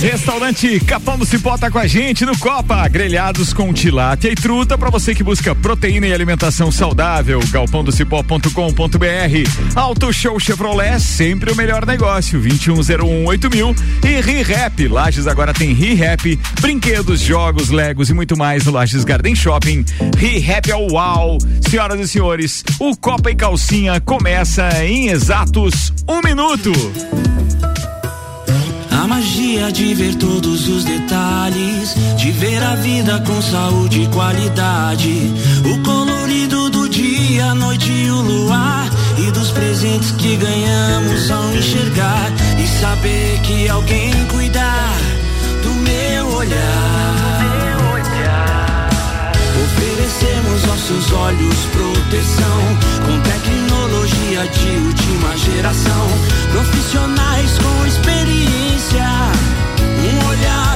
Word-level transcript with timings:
Restaurante 0.00 0.80
Capão 0.80 1.18
do 1.18 1.26
Cipó 1.26 1.58
tá 1.58 1.70
com 1.70 1.78
a 1.78 1.86
gente 1.86 2.24
no 2.24 2.36
Copa. 2.38 2.88
Grelhados 2.88 3.52
com 3.52 3.70
tilápia 3.70 4.32
e 4.32 4.34
truta 4.34 4.78
para 4.78 4.88
você 4.88 5.14
que 5.14 5.22
busca 5.22 5.54
proteína 5.54 6.06
e 6.06 6.14
alimentação 6.14 6.72
saudável. 6.72 7.38
galpãodocipó.com.br. 7.50 9.76
Auto 9.76 10.10
Show 10.10 10.40
Chevrolet, 10.40 10.98
sempre 10.98 11.52
o 11.52 11.56
melhor 11.56 11.84
negócio. 11.84 12.40
21018000 12.40 13.54
mil. 13.54 13.76
E 14.02 14.22
ReHap. 14.22 14.88
Lages 14.88 15.26
agora 15.26 15.52
tem 15.52 15.74
ReHap. 15.74 16.40
Brinquedos, 16.62 17.20
jogos, 17.20 17.68
legos 17.68 18.08
e 18.08 18.14
muito 18.14 18.38
mais 18.38 18.64
no 18.64 18.72
Lages 18.72 19.04
Garden 19.04 19.34
Shopping. 19.34 19.84
ReHap 20.16 20.70
é 20.70 20.76
o 20.76 20.94
uau. 20.94 21.36
Senhoras 21.68 22.00
e 22.00 22.08
senhores, 22.08 22.64
o 22.78 22.96
Copa 22.96 23.30
e 23.30 23.34
Calcinha 23.34 24.00
começa 24.00 24.82
em 24.82 25.08
exatos 25.08 25.92
um 26.08 26.22
minuto. 26.22 26.72
Magia 29.10 29.72
de 29.72 29.92
ver 29.92 30.14
todos 30.14 30.68
os 30.68 30.84
detalhes, 30.84 31.96
de 32.16 32.30
ver 32.30 32.62
a 32.62 32.76
vida 32.76 33.20
com 33.26 33.42
saúde 33.42 34.02
e 34.02 34.06
qualidade. 34.06 35.32
O 35.64 35.82
colorido 35.82 36.70
do 36.70 36.88
dia, 36.88 37.46
a 37.46 37.54
noite 37.56 37.90
e 37.90 38.08
o 38.08 38.20
luar. 38.20 38.88
E 39.18 39.32
dos 39.32 39.50
presentes 39.50 40.12
que 40.12 40.36
ganhamos 40.36 41.28
ao 41.28 41.52
enxergar. 41.56 42.30
E 42.62 42.68
saber 42.80 43.40
que 43.40 43.68
alguém 43.68 44.12
cuidar 44.26 44.96
do 45.64 45.74
meu 45.74 46.36
olhar. 46.36 47.29
Oferecemos 50.20 50.68
aos 50.68 50.80
seus 50.80 51.12
olhos 51.12 51.54
proteção. 51.72 52.78
Com 53.06 53.20
tecnologia 53.20 54.46
de 54.48 54.76
última 54.86 55.36
geração. 55.38 56.08
Profissionais 56.52 57.58
com 57.58 57.86
experiência 57.86 59.06
um 60.02 60.28
olhar 60.28 60.69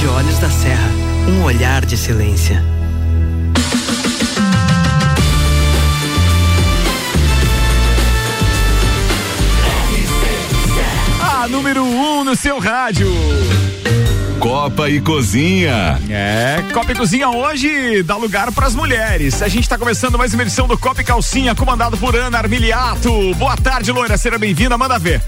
de 0.00 0.06
Olhos 0.06 0.38
da 0.38 0.48
Serra 0.48 0.88
um 1.28 1.42
olhar 1.44 1.84
de 1.84 1.94
excelência. 1.94 2.64
número 11.50 11.82
1 11.82 12.20
um 12.20 12.24
no 12.24 12.36
seu 12.36 12.60
rádio. 12.60 13.08
Copa 14.38 14.88
e 14.88 15.00
Cozinha. 15.00 16.00
É, 16.08 16.62
Copa 16.72 16.92
e 16.92 16.94
Cozinha 16.94 17.28
hoje 17.28 18.02
dá 18.04 18.16
lugar 18.16 18.52
para 18.52 18.66
as 18.68 18.74
mulheres. 18.74 19.42
A 19.42 19.48
gente 19.48 19.64
está 19.64 19.76
começando 19.76 20.16
mais 20.16 20.32
uma 20.32 20.42
edição 20.42 20.68
do 20.68 20.78
Copa 20.78 21.00
e 21.00 21.04
Calcinha, 21.04 21.54
comandado 21.54 21.98
por 21.98 22.14
Ana 22.14 22.38
Armiliato. 22.38 23.34
Boa 23.34 23.56
tarde, 23.56 23.90
loira, 23.90 24.16
seja 24.16 24.38
bem-vinda, 24.38 24.78
manda 24.78 24.98
ver. 24.98 25.20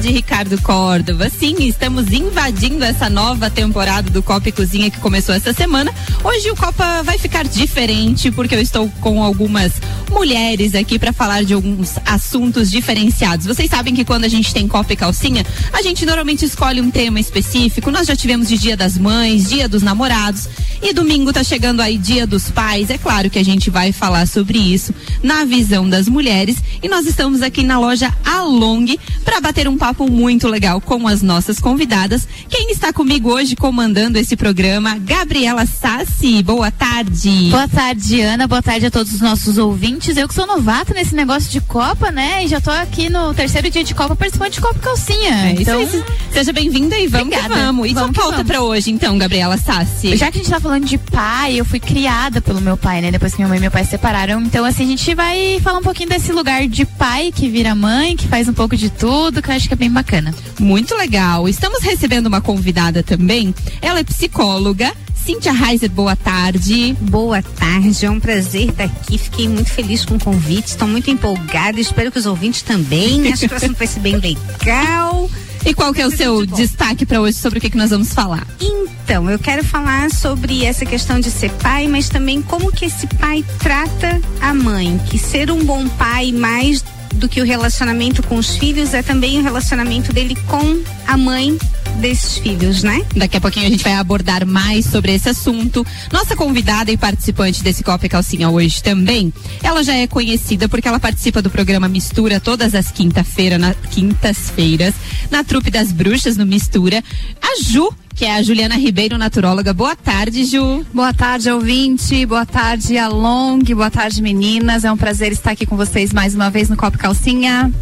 Tarde, 0.00 0.14
Ricardo 0.14 0.62
Córdova. 0.62 1.28
Sim, 1.28 1.56
estamos 1.64 2.10
invadindo 2.10 2.82
essa 2.82 3.10
nova 3.10 3.50
temporada 3.50 4.10
do 4.10 4.22
Copa 4.22 4.48
e 4.48 4.52
Cozinha 4.52 4.90
que 4.90 4.98
começou 4.98 5.34
essa 5.34 5.52
semana. 5.52 5.92
Hoje 6.24 6.50
o 6.50 6.56
Copa 6.56 7.02
vai 7.02 7.18
ficar 7.18 7.44
diferente 7.44 8.30
porque 8.30 8.54
eu 8.54 8.60
estou 8.62 8.88
com 9.02 9.22
algumas 9.22 9.72
mulheres 10.10 10.74
aqui 10.74 10.98
para 10.98 11.12
falar 11.12 11.44
de 11.44 11.54
alguns 11.54 11.94
assuntos 12.04 12.70
diferenciados. 12.70 13.46
Vocês 13.46 13.70
sabem 13.70 13.94
que 13.94 14.04
quando 14.04 14.24
a 14.24 14.28
gente 14.28 14.52
tem 14.52 14.66
Copa 14.66 14.92
e 14.92 14.96
Calcinha, 14.96 15.46
a 15.72 15.80
gente 15.82 16.04
normalmente 16.04 16.44
escolhe 16.44 16.80
um 16.80 16.90
tema 16.90 17.20
específico. 17.20 17.90
Nós 17.90 18.06
já 18.06 18.16
tivemos 18.16 18.48
de 18.48 18.58
Dia 18.58 18.76
das 18.76 18.98
Mães, 18.98 19.48
Dia 19.48 19.68
dos 19.68 19.82
Namorados 19.82 20.48
e 20.82 20.92
domingo 20.92 21.32
tá 21.32 21.44
chegando 21.44 21.80
aí 21.80 21.96
Dia 21.96 22.26
dos 22.26 22.50
Pais. 22.50 22.90
É 22.90 22.98
claro 22.98 23.30
que 23.30 23.38
a 23.38 23.44
gente 23.44 23.70
vai 23.70 23.92
falar 23.92 24.26
sobre 24.26 24.58
isso 24.58 24.92
na 25.22 25.44
visão 25.44 25.88
das 25.88 26.08
mulheres 26.08 26.56
e 26.82 26.88
nós 26.88 27.06
estamos 27.06 27.42
aqui 27.42 27.62
na 27.62 27.78
loja 27.78 28.12
Along 28.24 28.98
para 29.24 29.40
bater 29.40 29.68
um 29.68 29.76
papo 29.78 30.10
muito 30.10 30.48
legal 30.48 30.80
com 30.80 31.06
as 31.06 31.22
nossas 31.22 31.60
convidadas. 31.60 32.26
Quem 32.48 32.70
está 32.70 32.92
comigo 32.92 33.30
hoje 33.30 33.54
comandando 33.54 34.18
esse 34.18 34.36
programa? 34.36 34.98
Gabriela 34.98 35.66
Sassi. 35.66 36.42
Boa 36.42 36.70
tarde. 36.70 37.48
Boa 37.50 37.68
tarde, 37.68 38.20
Ana. 38.20 38.46
Boa 38.46 38.62
tarde 38.62 38.86
a 38.86 38.90
todos 38.90 39.12
os 39.14 39.20
nossos 39.20 39.58
ouvintes. 39.58 39.99
Eu 40.08 40.26
que 40.26 40.34
sou 40.34 40.46
novata 40.46 40.94
nesse 40.94 41.14
negócio 41.14 41.50
de 41.50 41.60
Copa, 41.60 42.10
né? 42.10 42.42
E 42.44 42.48
já 42.48 42.58
tô 42.58 42.70
aqui 42.70 43.10
no 43.10 43.34
terceiro 43.34 43.70
dia 43.70 43.84
de 43.84 43.94
Copa 43.94 44.16
participando 44.16 44.52
de 44.52 44.60
Copa 44.60 44.78
Calcinha. 44.80 45.46
É, 45.46 45.50
então, 45.52 45.80
isso, 45.80 46.02
seja 46.32 46.52
bem-vinda 46.54 46.98
e 46.98 47.06
vamos 47.06 47.26
Obrigada. 47.26 47.54
que 47.54 47.60
vamos. 47.60 47.90
E 47.90 47.92
vamos 47.92 48.16
sua 48.16 48.24
pauta 48.24 48.42
para 48.42 48.62
hoje, 48.62 48.90
então, 48.90 49.18
Gabriela 49.18 49.58
Sassi? 49.58 50.16
Já 50.16 50.30
que 50.32 50.38
a 50.38 50.42
gente 50.42 50.50
tá 50.50 50.58
falando 50.58 50.86
de 50.86 50.96
pai, 50.96 51.60
eu 51.60 51.66
fui 51.66 51.78
criada 51.78 52.40
pelo 52.40 52.62
meu 52.62 52.78
pai, 52.78 53.02
né? 53.02 53.10
Depois 53.10 53.32
que 53.32 53.38
minha 53.38 53.48
mãe 53.48 53.58
e 53.58 53.60
meu 53.60 53.70
pai 53.70 53.84
se 53.84 53.90
separaram. 53.90 54.40
Então, 54.40 54.64
assim, 54.64 54.84
a 54.84 54.86
gente 54.86 55.14
vai 55.14 55.60
falar 55.60 55.78
um 55.78 55.82
pouquinho 55.82 56.08
desse 56.08 56.32
lugar 56.32 56.66
de 56.66 56.86
pai 56.86 57.30
que 57.30 57.48
vira 57.48 57.74
mãe, 57.74 58.16
que 58.16 58.26
faz 58.26 58.48
um 58.48 58.54
pouco 58.54 58.76
de 58.76 58.88
tudo, 58.88 59.42
que 59.42 59.50
eu 59.50 59.54
acho 59.54 59.68
que 59.68 59.74
é 59.74 59.76
bem 59.76 59.90
bacana. 59.90 60.34
Muito 60.58 60.96
legal. 60.96 61.46
Estamos 61.46 61.82
recebendo 61.82 62.26
uma 62.26 62.40
convidada 62.40 63.02
também. 63.02 63.54
Ela 63.82 64.00
é 64.00 64.04
psicóloga. 64.04 64.92
Cíntia 65.24 65.52
Reiser, 65.52 65.90
boa 65.90 66.16
tarde. 66.16 66.96
Boa 67.00 67.42
tarde, 67.42 68.06
é 68.06 68.10
um 68.10 68.18
prazer 68.18 68.70
estar 68.70 68.84
aqui. 68.84 69.18
Fiquei 69.18 69.48
muito 69.48 69.70
feliz 69.70 70.04
com 70.04 70.14
o 70.14 70.20
convite, 70.20 70.68
estou 70.68 70.88
muito 70.88 71.10
empolgada. 71.10 71.78
Espero 71.78 72.10
que 72.10 72.18
os 72.18 72.26
ouvintes 72.26 72.62
também. 72.62 73.30
Acho 73.32 73.46
que 73.46 73.54
o 73.54 73.56
assunto 73.56 73.76
vai 73.76 73.86
ser 73.86 74.00
bem 74.00 74.16
legal. 74.18 75.30
E 75.64 75.74
qual 75.74 75.92
que 75.92 76.00
é 76.00 76.06
o 76.06 76.10
seu 76.10 76.46
destaque 76.46 77.04
para 77.04 77.20
hoje 77.20 77.36
sobre 77.36 77.58
o 77.58 77.62
que, 77.62 77.68
que 77.68 77.76
nós 77.76 77.90
vamos 77.90 78.14
falar? 78.14 78.46
Então, 78.60 79.30
eu 79.30 79.38
quero 79.38 79.62
falar 79.62 80.10
sobre 80.10 80.64
essa 80.64 80.86
questão 80.86 81.20
de 81.20 81.30
ser 81.30 81.50
pai, 81.50 81.86
mas 81.86 82.08
também 82.08 82.40
como 82.40 82.72
que 82.72 82.86
esse 82.86 83.06
pai 83.06 83.44
trata 83.58 84.20
a 84.40 84.54
mãe. 84.54 84.98
Que 85.10 85.18
ser 85.18 85.50
um 85.50 85.62
bom 85.62 85.86
pai 85.86 86.32
mais 86.32 86.82
do 87.14 87.28
que 87.28 87.42
o 87.42 87.44
relacionamento 87.44 88.22
com 88.22 88.36
os 88.36 88.56
filhos 88.56 88.94
é 88.94 89.02
também 89.02 89.38
o 89.38 89.42
relacionamento 89.42 90.12
dele 90.12 90.34
com 90.46 90.82
a 91.06 91.16
mãe 91.16 91.58
desses 91.96 92.38
filhos, 92.38 92.82
né? 92.82 93.04
Daqui 93.14 93.36
a 93.36 93.40
pouquinho 93.40 93.66
a 93.66 93.70
gente 93.70 93.82
vai 93.84 93.94
abordar 93.94 94.46
mais 94.46 94.86
sobre 94.86 95.14
esse 95.14 95.28
assunto. 95.28 95.86
Nossa 96.12 96.36
convidada 96.36 96.90
e 96.90 96.96
participante 96.96 97.62
desse 97.62 97.82
Copa 97.82 98.06
e 98.06 98.08
Calcinha 98.08 98.48
hoje 98.48 98.82
também, 98.82 99.32
ela 99.62 99.82
já 99.82 99.94
é 99.94 100.06
conhecida 100.06 100.68
porque 100.68 100.88
ela 100.88 101.00
participa 101.00 101.42
do 101.42 101.50
programa 101.50 101.88
Mistura 101.88 102.40
todas 102.40 102.74
as 102.74 102.90
quinta-feira, 102.90 103.58
na, 103.58 103.74
quintas-feiras, 103.74 104.94
na 105.30 105.44
trupe 105.44 105.70
das 105.70 105.92
bruxas 105.92 106.36
no 106.36 106.46
Mistura. 106.46 107.02
A 107.40 107.62
Ju 107.62 107.88
que 108.14 108.26
é 108.26 108.36
a 108.36 108.42
Juliana 108.42 108.76
Ribeiro, 108.76 109.16
naturóloga. 109.16 109.72
Boa 109.72 109.96
tarde, 109.96 110.44
Ju. 110.44 110.84
Boa 110.92 111.14
tarde, 111.14 111.50
ouvinte. 111.50 112.26
Boa 112.26 112.44
tarde, 112.44 112.98
Along. 112.98 113.60
Boa 113.74 113.90
tarde, 113.90 114.20
meninas. 114.20 114.84
É 114.84 114.92
um 114.92 114.96
prazer 114.96 115.32
estar 115.32 115.52
aqui 115.52 115.64
com 115.64 115.74
vocês 115.74 116.12
mais 116.12 116.34
uma 116.34 116.50
vez 116.50 116.68
no 116.68 116.76
Copo 116.76 116.98
Calcinha. 116.98 117.72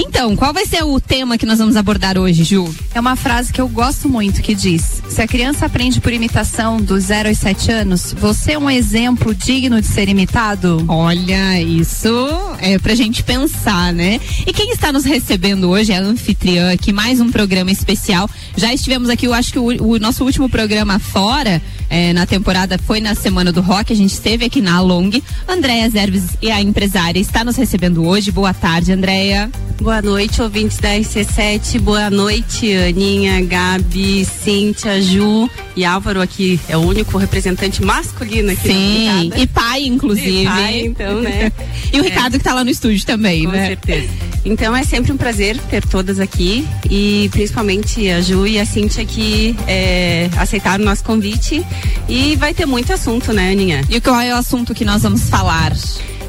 Então, 0.00 0.36
qual 0.36 0.54
vai 0.54 0.64
ser 0.64 0.84
o 0.84 1.00
tema 1.00 1.36
que 1.36 1.44
nós 1.44 1.58
vamos 1.58 1.74
abordar 1.74 2.16
hoje, 2.16 2.44
Ju? 2.44 2.72
É 2.94 3.00
uma 3.00 3.16
frase 3.16 3.52
que 3.52 3.60
eu 3.60 3.68
gosto 3.68 4.08
muito 4.08 4.40
que 4.40 4.54
diz: 4.54 5.02
Se 5.08 5.20
a 5.20 5.26
criança 5.26 5.66
aprende 5.66 6.00
por 6.00 6.12
imitação 6.12 6.76
dos 6.76 7.06
0 7.06 7.28
aos 7.28 7.38
7 7.38 7.72
anos, 7.72 8.14
você 8.16 8.52
é 8.52 8.58
um 8.58 8.70
exemplo 8.70 9.34
digno 9.34 9.80
de 9.80 9.88
ser 9.88 10.08
imitado? 10.08 10.84
Olha, 10.86 11.60
isso 11.60 12.08
é 12.60 12.78
pra 12.78 12.94
gente 12.94 13.24
pensar, 13.24 13.92
né? 13.92 14.20
E 14.46 14.52
quem 14.52 14.70
está 14.70 14.92
nos 14.92 15.04
recebendo 15.04 15.68
hoje 15.68 15.90
é 15.90 15.96
a 15.96 16.00
anfitriã 16.00 16.72
aqui, 16.72 16.92
mais 16.92 17.18
um 17.18 17.32
programa 17.32 17.72
especial. 17.72 18.30
Já 18.56 18.72
estivemos 18.72 19.08
aqui, 19.08 19.26
eu 19.26 19.34
acho 19.34 19.52
que 19.52 19.58
o, 19.58 19.94
o 19.94 19.98
nosso 19.98 20.24
último 20.24 20.48
programa 20.48 21.00
fora 21.00 21.60
é, 21.90 22.12
na 22.12 22.24
temporada 22.24 22.78
foi 22.78 23.00
na 23.00 23.16
Semana 23.16 23.50
do 23.50 23.60
Rock, 23.60 23.92
a 23.92 23.96
gente 23.96 24.12
esteve 24.12 24.44
aqui 24.44 24.60
na 24.60 24.80
Long. 24.80 25.10
Andréia 25.48 25.90
Zerves 25.90 26.36
e 26.40 26.52
a 26.52 26.60
empresária 26.60 27.18
está 27.18 27.42
nos 27.42 27.56
recebendo 27.56 28.06
hoje. 28.06 28.30
Boa 28.30 28.54
tarde, 28.54 28.92
Andréia. 28.92 29.50
Boa 29.88 30.02
noite, 30.02 30.42
ouvintes 30.42 30.76
da 30.76 30.90
RC7. 30.90 31.80
Boa 31.80 32.10
noite, 32.10 32.70
Aninha, 32.74 33.40
Gabi, 33.40 34.22
Cíntia, 34.22 35.00
Ju 35.00 35.48
e 35.74 35.82
Álvaro 35.82 36.20
aqui. 36.20 36.60
É 36.68 36.76
o 36.76 36.80
único 36.80 37.16
representante 37.16 37.82
masculino 37.82 38.52
aqui 38.52 38.68
Sim, 38.68 39.32
e 39.34 39.46
pai, 39.46 39.84
inclusive. 39.86 40.42
E 40.42 40.44
pai, 40.44 40.80
então, 40.80 41.22
né? 41.22 41.50
e 41.90 41.98
o 41.98 42.04
é. 42.04 42.06
Ricardo 42.06 42.32
que 42.32 42.36
está 42.36 42.52
lá 42.52 42.62
no 42.62 42.68
estúdio 42.68 43.06
também, 43.06 43.46
Com 43.46 43.52
né? 43.52 43.60
Com 43.60 43.66
certeza. 43.66 44.08
Então 44.44 44.76
é 44.76 44.84
sempre 44.84 45.10
um 45.10 45.16
prazer 45.16 45.56
ter 45.70 45.82
todas 45.86 46.20
aqui 46.20 46.68
e 46.90 47.30
principalmente 47.32 48.10
a 48.10 48.20
Ju 48.20 48.46
e 48.46 48.60
a 48.60 48.66
Cíntia 48.66 49.06
que 49.06 49.56
é, 49.66 50.28
aceitaram 50.36 50.84
o 50.84 50.86
nosso 50.86 51.02
convite 51.02 51.64
e 52.06 52.36
vai 52.36 52.52
ter 52.52 52.66
muito 52.66 52.92
assunto, 52.92 53.32
né, 53.32 53.52
Aninha? 53.52 53.80
E 53.88 54.02
qual 54.02 54.20
é 54.20 54.34
o 54.34 54.36
assunto 54.36 54.74
que 54.74 54.84
nós 54.84 55.02
vamos 55.02 55.30
falar? 55.30 55.72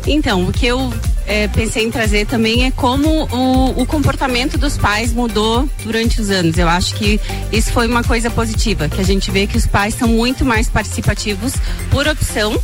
Então, 0.07 0.45
o 0.45 0.51
que 0.51 0.65
eu 0.65 0.91
é, 1.29 1.47
pensei 1.47 1.85
em 1.85 1.91
trazer 1.91 2.25
também 2.25 2.65
é 2.65 2.71
como 2.71 3.27
o, 3.31 3.81
o, 3.81 3.85
comportamento 3.85 4.57
dos 4.57 4.77
pais 4.77 5.13
mudou 5.13 5.69
durante 5.83 6.19
os 6.19 6.31
anos. 6.31 6.57
Eu 6.57 6.67
acho 6.67 6.95
que 6.95 7.19
isso 7.51 7.71
foi 7.71 7.87
uma 7.87 8.03
coisa 8.03 8.31
positiva, 8.31 8.89
que 8.89 8.99
a 8.99 9.03
gente 9.03 9.29
vê 9.29 9.45
que 9.45 9.55
os 9.55 9.67
pais 9.67 9.93
são 9.93 10.07
muito 10.07 10.43
mais 10.43 10.67
participativos 10.67 11.53
por 11.91 12.07
opção 12.07 12.59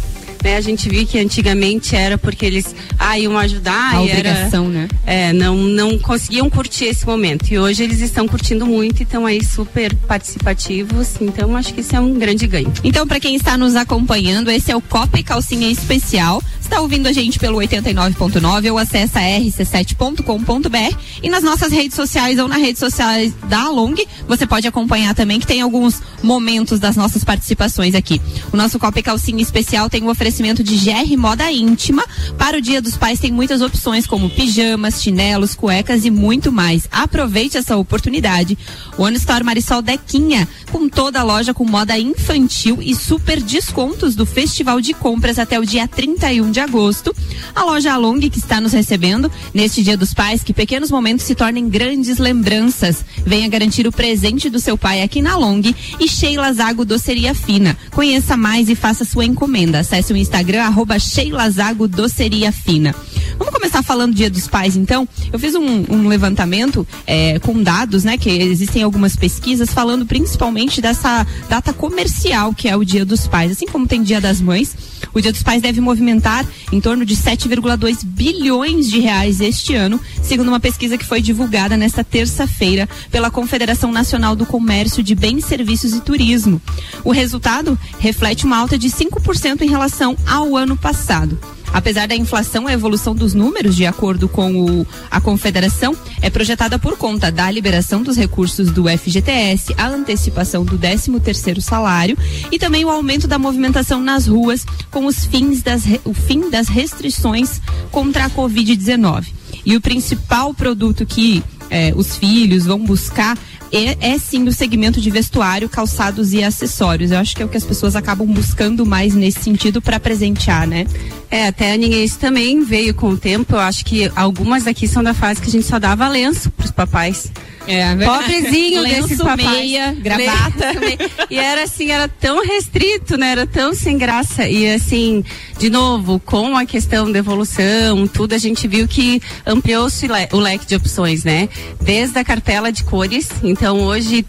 né? 0.46 0.58
A 0.58 0.62
gente 0.62 0.88
viu 0.88 1.06
que 1.08 1.18
antigamente 1.18 1.96
era 1.96 2.20
porque 2.20 2.46
eles 2.46 2.76
ah, 3.00 3.18
iam 3.18 3.36
ajudar 3.36 3.96
A 3.96 4.04
e 4.04 4.10
era 4.10 4.20
obrigação, 4.20 4.68
né? 4.70 4.88
é, 5.04 5.34
não, 5.34 5.58
não 5.58 5.98
conseguiam 5.98 6.48
curtir 6.50 6.86
esse 6.86 7.04
momento. 7.06 7.52
E 7.52 7.58
hoje 7.58 7.84
eles 7.84 8.00
estão 8.00 8.28
curtindo 8.28 8.66
muito 8.66 9.00
e 9.00 9.04
estão 9.04 9.26
aí 9.26 9.44
super 9.44 9.96
participativos. 9.96 11.16
Então 11.20 11.58
acho 11.58 11.74
que 11.74 11.82
isso 11.82 11.96
é 11.96 12.00
um 12.00 12.14
grande 12.14 12.46
ganho. 12.46 12.72
Então, 12.84 13.08
para 13.08 13.20
quem 13.20 13.36
está 13.36 13.58
nos 13.58 13.76
acompanhando, 13.76 14.52
esse 14.52 14.72
é 14.72 14.76
o 14.76 14.82
Copa 14.82 15.20
e 15.20 15.24
Calcinha 15.24 15.70
Especial. 15.72 16.44
Está 16.62 16.82
ouvindo 16.82 17.08
a 17.08 17.14
gente 17.14 17.38
pelo 17.38 17.60
89.9 17.60 18.72
ou 18.72 18.78
acessa 18.80 19.20
rc7.com.br 19.20 20.98
e 21.22 21.30
nas 21.30 21.44
nossas 21.44 21.72
redes 21.72 21.96
sociais 21.96 22.40
ou 22.40 22.48
nas 22.48 22.60
redes 22.60 22.80
sociais 22.80 23.34
da 23.48 23.70
Long, 23.70 23.94
você 24.28 24.48
pode 24.48 24.68
acompanhar 24.68 25.14
também 25.14 25.40
que 25.40 25.46
tem 25.46 25.62
alguns 25.62 26.02
momentos 26.24 26.80
das 26.80 26.96
nossas 26.96 27.24
participações 27.24 27.94
aqui. 27.94 28.20
O 28.52 28.58
nosso 28.58 28.80
Copa 28.80 29.00
e 29.00 29.04
Calcinha 29.04 29.44
Especial 29.44 29.92
tem 29.92 30.02
o 30.02 30.06
um 30.06 30.10
oferecimento 30.10 30.35
de 30.36 30.76
GR 30.78 31.18
Moda 31.18 31.50
Íntima. 31.50 32.04
Para 32.38 32.58
o 32.58 32.62
Dia 32.62 32.82
dos 32.82 32.98
Pais 32.98 33.20
tem 33.20 33.32
muitas 33.32 33.62
opções 33.62 34.06
como 34.06 34.30
pijamas, 34.30 35.02
chinelos, 35.02 35.56
cuecas 35.56 36.04
e 36.04 36.12
muito 36.12 36.52
mais. 36.52 36.88
Aproveite 36.92 37.58
essa 37.58 37.78
oportunidade. 37.78 38.58
O 38.98 39.04
One 39.04 39.16
Store 39.16 39.44
Marisol 39.44 39.82
Dequinha, 39.82 40.48
com 40.72 40.90
toda 40.90 41.22
a 41.22 41.24
loja 41.24 41.54
com 41.54 41.64
moda 41.64 41.98
infantil 41.98 42.80
e 42.82 42.94
super 42.94 43.42
descontos 43.42 44.14
do 44.14 44.26
Festival 44.26 44.82
de 44.82 44.94
Compras 44.94 45.40
até 45.40 45.58
o 45.58 45.66
dia 45.66 45.88
31 45.88 46.52
de 46.52 46.60
agosto. 46.60 47.16
A 47.56 47.64
loja 47.64 47.94
Along 47.94 48.30
que 48.30 48.40
está 48.40 48.60
nos 48.60 48.74
recebendo 48.74 49.32
neste 49.54 49.82
Dia 49.82 49.96
dos 49.96 50.14
Pais, 50.14 50.44
que 50.44 50.54
pequenos 50.54 50.92
momentos 50.92 51.26
se 51.26 51.34
tornem 51.34 51.70
grandes 51.70 52.18
lembranças. 52.18 53.06
Venha 53.26 53.48
garantir 53.48 53.88
o 53.88 53.92
presente 53.92 54.50
do 54.50 54.60
seu 54.60 54.78
pai 54.78 55.02
aqui 55.02 55.22
na 55.22 55.38
Long 55.38 55.62
e 56.00 56.08
Sheila 56.08 56.52
Zago 56.52 56.84
Doceria 56.84 57.34
Fina. 57.34 57.78
Conheça 57.92 58.36
mais 58.36 58.70
e 58.70 58.76
faça 58.76 59.06
sua 59.06 59.26
encomenda. 59.26 59.80
Acesse 59.80 60.12
o 60.12 60.18
Instagram 60.26 60.64
arroba 60.64 60.98
Sheila 60.98 61.48
Zago 61.52 61.88
Doceria 61.88 62.52
Fina. 62.52 62.96
Vamos 63.38 63.54
começar 63.54 63.84
falando 63.84 64.14
do 64.14 64.18
Dia 64.18 64.30
dos 64.30 64.48
Pais, 64.48 64.76
então. 64.76 65.08
Eu 65.32 65.38
fiz 65.38 65.54
um, 65.54 65.86
um 65.88 66.08
levantamento 66.08 66.88
é, 67.06 67.38
com 67.40 67.62
dados, 67.62 68.04
né? 68.04 68.18
Que 68.18 68.30
existem 68.30 68.82
algumas 68.82 69.16
pesquisas 69.16 69.72
falando 69.72 70.06
principalmente 70.06 70.82
dessa 70.82 71.26
data 71.48 71.72
comercial 71.72 72.54
que 72.54 72.68
é 72.68 72.76
o 72.76 72.84
Dia 72.84 73.06
dos 73.06 73.28
Pais. 73.28 73.52
Assim 73.52 73.68
como 73.68 73.88
tem 73.88 74.02
Dia 74.02 74.20
das 74.20 74.42
Mães, 74.42 74.76
o 75.16 75.22
Dia 75.22 75.32
dos 75.32 75.42
Pais 75.42 75.62
deve 75.62 75.80
movimentar 75.80 76.46
em 76.72 76.82
torno 76.82 77.06
de 77.06 77.16
7,2 77.16 78.04
bilhões 78.04 78.90
de 78.90 79.00
reais 79.00 79.40
este 79.40 79.74
ano, 79.74 80.00
segundo 80.22 80.50
uma 80.50 80.60
pesquisa 80.60 80.98
que 80.98 81.06
foi 81.06 81.22
divulgada 81.22 81.78
nesta 81.78 82.04
terça-feira 82.04 82.88
pela 83.10 83.32
Confederação 83.32 83.94
Nacional 83.94 84.36
do 84.36 84.46
Comércio 84.46 85.02
de 85.02 85.16
Bens, 85.16 85.46
Serviços 85.46 85.94
e 85.94 86.02
Turismo. 86.02 86.62
O 87.04 87.12
resultado 87.12 87.80
reflete 87.98 88.46
uma 88.46 88.58
alta 88.58 88.78
de 88.78 88.90
5% 88.90 89.62
em 89.62 89.70
relação 89.70 90.18
ao 90.28 90.58
ano 90.58 90.76
passado. 90.76 91.40
Apesar 91.76 92.08
da 92.08 92.16
inflação, 92.16 92.68
a 92.68 92.72
evolução 92.72 93.14
dos 93.14 93.34
números, 93.34 93.76
de 93.76 93.86
acordo 93.86 94.30
com 94.30 94.62
o, 94.62 94.88
a 95.12 95.20
Confederação, 95.20 95.94
é 96.22 96.30
projetada 96.30 96.80
por 96.80 96.98
conta 96.98 97.30
da 97.30 97.52
liberação 97.52 98.02
dos 98.02 98.16
recursos 98.16 98.72
do 98.72 98.86
FGTS, 98.88 99.76
a 99.78 99.90
antecipação 99.90 100.64
do 100.64 100.80
13º 100.80 101.60
salário 101.60 102.18
e 102.50 102.58
também 102.58 102.86
o 102.86 102.90
aumento 102.90 103.28
da 103.28 103.38
movimentação 103.38 104.00
nas 104.00 104.26
ruas 104.26 104.66
com 104.90 105.06
os 105.06 105.26
fins 105.26 105.62
das, 105.62 105.84
o 106.06 106.14
fim 106.14 106.50
das 106.50 106.70
restrições 106.70 107.60
contra 107.92 108.24
a 108.24 108.30
Covid-19. 108.30 109.26
E 109.66 109.76
o 109.76 109.82
principal 109.82 110.54
produto 110.54 111.06
que 111.06 111.44
eh, 111.70 111.92
os 111.94 112.16
filhos 112.16 112.66
vão 112.66 112.80
buscar 112.80 113.38
é, 113.76 114.14
é, 114.14 114.18
sim 114.18 114.48
o 114.48 114.54
segmento 114.54 115.02
de 115.02 115.10
vestuário, 115.10 115.68
calçados 115.68 116.34
e 116.34 116.44
acessórios. 116.44 117.12
Eu 117.12 117.20
acho 117.20 117.36
que 117.36 117.42
é 117.42 117.46
o 117.46 117.50
que 117.50 117.58
as 117.58 117.66
pessoas 117.66 117.96
acabam 117.96 118.26
buscando 118.26 118.86
mais 118.86 119.14
nesse 119.14 119.42
sentido 119.42 119.82
para 119.82 120.00
presentear, 120.00 120.66
né? 120.66 120.86
É, 121.30 121.48
até 121.48 121.74
a 121.74 121.78
Ninguém 121.78 122.08
também 122.10 122.64
veio 122.64 122.94
com 122.94 123.10
o 123.10 123.18
tempo. 123.18 123.56
Eu 123.56 123.60
acho 123.60 123.84
que 123.84 124.10
algumas 124.16 124.66
aqui 124.66 124.88
são 124.88 125.04
da 125.04 125.14
fase 125.14 125.42
que 125.42 125.48
a 125.48 125.52
gente 125.52 125.66
só 125.66 125.78
dava 125.78 126.08
lenço 126.08 126.50
pros 126.52 126.72
papais. 126.72 127.32
É, 127.68 127.96
Pobrezinho 127.96 128.82
Lenço, 128.82 129.08
desse 129.08 129.24
papai. 129.24 129.38
meia, 129.38 129.92
gravata. 129.94 130.80
Lenço. 130.80 130.98
E 131.30 131.38
era 131.38 131.64
assim, 131.64 131.90
era 131.90 132.08
tão 132.08 132.46
restrito, 132.46 133.18
né? 133.18 133.32
Era 133.32 133.48
tão 133.48 133.74
sem 133.74 133.98
graça. 133.98 134.48
E 134.48 134.70
assim, 134.72 135.24
de 135.58 135.70
novo, 135.70 136.20
com 136.20 136.56
a 136.56 136.66
questão 136.66 137.12
da 137.12 137.18
evolução, 137.18 138.08
tudo, 138.08 138.34
a 138.34 138.38
gente 138.38 138.68
viu 138.68 138.88
que 138.88 139.22
ampliou-se 139.46 140.08
o 140.32 140.38
leque 140.38 140.66
de 140.66 140.76
opções, 140.76 141.24
né? 141.24 141.50
Desde 141.82 142.18
a 142.20 142.24
cartela 142.24 142.72
de 142.72 142.84
cores. 142.84 143.30
Então 143.44 143.82
hoje 143.82 144.26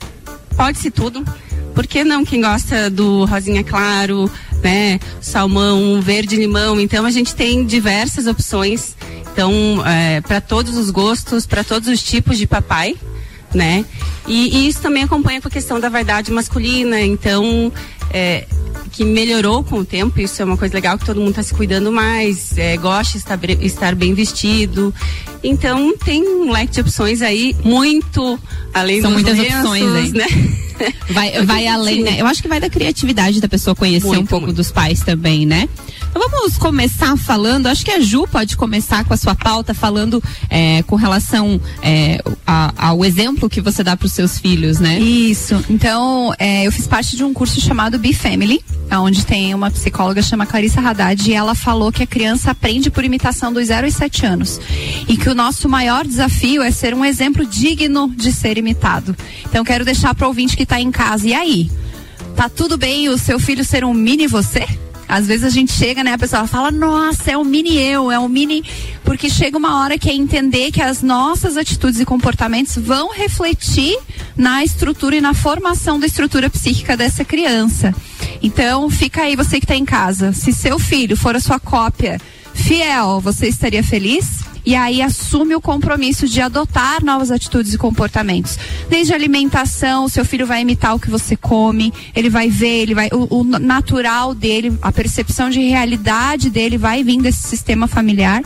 pode-se 0.57 0.91
tudo. 0.91 1.25
Por 1.75 1.87
que 1.87 2.03
não 2.03 2.25
quem 2.25 2.41
gosta 2.41 2.89
do 2.89 3.27
rosinha 3.27 3.63
claro, 3.63 4.31
né? 4.63 4.99
Salmão, 5.21 6.01
verde 6.01 6.37
limão. 6.37 6.81
Então 6.81 7.05
a 7.05 7.11
gente 7.11 7.35
tem 7.35 7.67
diversas 7.67 8.27
opções. 8.27 8.97
Então, 9.31 9.87
é, 9.87 10.23
para 10.23 10.41
todos 10.41 10.79
os 10.79 10.89
gostos, 10.89 11.45
para 11.45 11.63
todos 11.63 11.91
os 11.91 12.03
tipos 12.03 12.39
de 12.39 12.47
papai 12.47 12.97
né? 13.55 13.85
E, 14.27 14.59
e, 14.59 14.69
isso 14.69 14.81
também 14.81 15.05
acompanha 15.05 15.41
com 15.41 15.49
a 15.49 15.51
questão 15.51 15.79
da 15.79 15.89
vaidade 15.89 16.33
masculina, 16.33 17.01
então 17.01 17.73
é, 18.11 18.47
que 18.93 19.05
melhorou 19.05 19.63
com 19.63 19.79
o 19.79 19.85
tempo, 19.85 20.21
isso 20.21 20.41
é 20.41 20.45
uma 20.45 20.57
coisa 20.57 20.75
legal 20.75 20.99
que 20.99 21.05
todo 21.05 21.19
mundo 21.19 21.31
está 21.31 21.43
se 21.43 21.55
cuidando 21.55 21.93
mais, 21.93 22.57
é, 22.57 22.77
gosta 22.77 23.13
de 23.13 23.19
estar, 23.19 23.39
estar 23.63 23.95
bem 23.95 24.15
vestido. 24.15 24.95
Então 25.43 25.97
tem 25.99 26.27
um 26.27 26.51
leque 26.51 26.73
de 26.73 26.81
opções 26.81 27.23
aí 27.23 27.55
muito 27.63 28.39
além 28.73 29.01
São 29.01 29.11
muitas 29.11 29.39
lenços, 29.39 29.59
opções, 29.59 29.83
hein? 29.83 30.13
né? 30.13 30.27
Vai, 31.11 31.45
vai 31.45 31.67
além, 31.67 32.03
né? 32.03 32.17
Eu 32.21 32.27
acho 32.27 32.43
que 32.43 32.49
vai 32.49 32.61
da 32.61 32.69
criatividade 32.71 33.41
da 33.41 33.49
pessoa 33.49 33.75
conhecer 33.75 34.07
Muito, 34.07 34.23
um 34.23 34.27
pouco 34.27 34.47
muito. 34.47 34.57
dos 34.57 34.71
pais 34.71 35.01
também, 35.01 35.47
né? 35.47 35.69
Então 36.11 36.31
vamos 36.31 36.57
começar 36.57 37.17
falando, 37.19 37.67
acho 37.67 37.85
que 37.85 37.91
a 37.91 38.01
Ju 38.01 38.27
pode 38.27 38.57
começar 38.57 39.05
com 39.05 39.13
a 39.13 39.17
sua 39.17 39.35
pauta 39.35 39.75
falando 39.75 40.23
é, 40.49 40.83
com 40.85 40.97
relação 40.97 41.61
é, 41.83 42.23
a- 42.47 42.73
ao 42.77 43.05
exemplo 43.05 43.51
que 43.51 43.61
você 43.61 43.83
dá 43.85 43.97
para 43.97 44.07
os 44.07 44.13
seus 44.13 44.39
filhos, 44.39 44.79
né? 44.81 44.99
Isso. 44.99 45.63
Então, 45.69 46.33
é, 46.39 46.67
eu 46.67 46.73
fiz 46.73 46.87
parte 46.87 47.17
de 47.17 47.23
um 47.25 47.35
curso 47.35 47.61
chamado 47.61 47.99
Be 47.99 48.15
Family, 48.15 48.65
onde 48.93 49.27
tem 49.27 49.53
uma 49.55 49.71
psicóloga 49.71 50.23
chamada 50.23 50.51
Clarissa 50.51 50.81
Haddad 50.81 51.31
e 51.31 51.35
ela 51.35 51.55
falou 51.55 51.93
que 51.93 52.03
a 52.03 52.07
criança 52.07 52.51
aprende 52.51 52.91
por 52.91 53.05
imitação 53.05 53.53
dos 53.53 53.67
0 53.67 53.87
aos 53.87 53.95
7 53.95 54.25
anos. 54.25 54.61
E 55.07 55.17
que 55.17 55.29
o 55.29 55.35
nosso 55.35 55.69
maior 55.69 56.07
desafio 56.07 56.63
é 56.63 56.71
ser 56.71 56.95
um 56.95 57.05
exemplo 57.05 57.45
digno 57.45 58.09
de 58.17 58.33
ser 58.33 58.57
imitado. 58.57 59.15
Então, 59.45 59.63
quero 59.65 59.85
deixar 59.85 60.15
para 60.15 60.25
o 60.25 60.29
ouvinte 60.29 60.57
que 60.57 60.65
está 60.67 60.81
em 60.81 60.91
casa. 60.91 61.27
E 61.27 61.33
aí? 61.33 61.71
Tá 62.37 62.49
tudo 62.49 62.77
bem 62.77 63.09
o 63.09 63.17
seu 63.17 63.41
filho 63.41 63.65
ser 63.65 63.85
um 63.85 63.95
mini 63.95 64.27
você? 64.27 64.67
Às 65.09 65.27
vezes 65.27 65.45
a 65.45 65.49
gente 65.51 65.73
chega, 65.73 66.03
né? 66.03 66.13
A 66.13 66.19
pessoa 66.19 66.47
fala, 66.47 66.71
nossa, 66.71 67.31
é 67.31 67.39
um 67.39 67.45
mini 67.45 67.79
eu, 67.79 68.11
é 68.11 68.19
um 68.19 68.29
mini. 68.29 68.65
Porque 69.05 69.31
chega 69.31 69.57
uma 69.57 69.81
hora 69.81 69.97
que 69.97 70.11
é 70.11 70.15
entender 70.15 70.73
que 70.73 70.83
as 70.83 71.01
nossas 71.01 71.57
atitudes 71.57 72.01
e 72.01 72.05
comportamentos 72.05 72.77
vão 72.77 73.13
refletir 73.13 73.97
na 74.37 74.65
estrutura 74.65 75.17
e 75.17 75.21
na 75.21 75.33
formação 75.33 75.99
da 75.99 76.07
estrutura 76.07 76.51
psíquica 76.51 76.97
dessa 76.97 77.25
criança. 77.25 77.95
Então, 78.43 78.91
fica 78.91 79.23
aí 79.23 79.37
você 79.37 79.61
que 79.61 79.65
está 79.65 79.77
em 79.77 79.85
casa. 79.85 80.33
Se 80.33 80.53
seu 80.53 80.79
filho 80.79 81.17
for 81.17 81.37
a 81.37 81.41
sua 81.41 81.61
cópia 81.61 82.21
fiel, 82.53 83.21
você 83.21 83.47
estaria 83.47 83.85
feliz? 83.85 84.41
E 84.67 84.75
aí 84.75 85.01
assume 85.01 85.55
o 85.55 85.61
compromisso 85.61 86.27
de 86.27 86.41
adotar 86.41 87.05
novas 87.05 87.31
atitudes 87.31 87.73
e 87.73 87.79
comportamentos. 87.79 88.59
Desde 88.91 89.15
alimentação, 89.15 90.05
o 90.05 90.09
seu 90.09 90.25
filho 90.25 90.45
vai 90.45 90.61
imitar 90.61 90.97
o 90.97 90.99
que 90.99 91.09
você 91.09 91.37
come, 91.37 91.95
ele 92.17 92.29
vai 92.29 92.51
ver, 92.51 92.83
ele 92.83 92.95
vai. 92.95 93.09
O, 93.13 93.43
o 93.43 93.45
natural 93.45 94.35
dele, 94.35 94.77
a 94.83 94.91
percepção 94.91 95.51
de 95.51 95.61
realidade 95.61 96.51
dele 96.51 96.77
vai 96.77 97.05
vir 97.05 97.23
desse 97.23 97.47
sistema 97.47 97.87
familiar. 97.87 98.43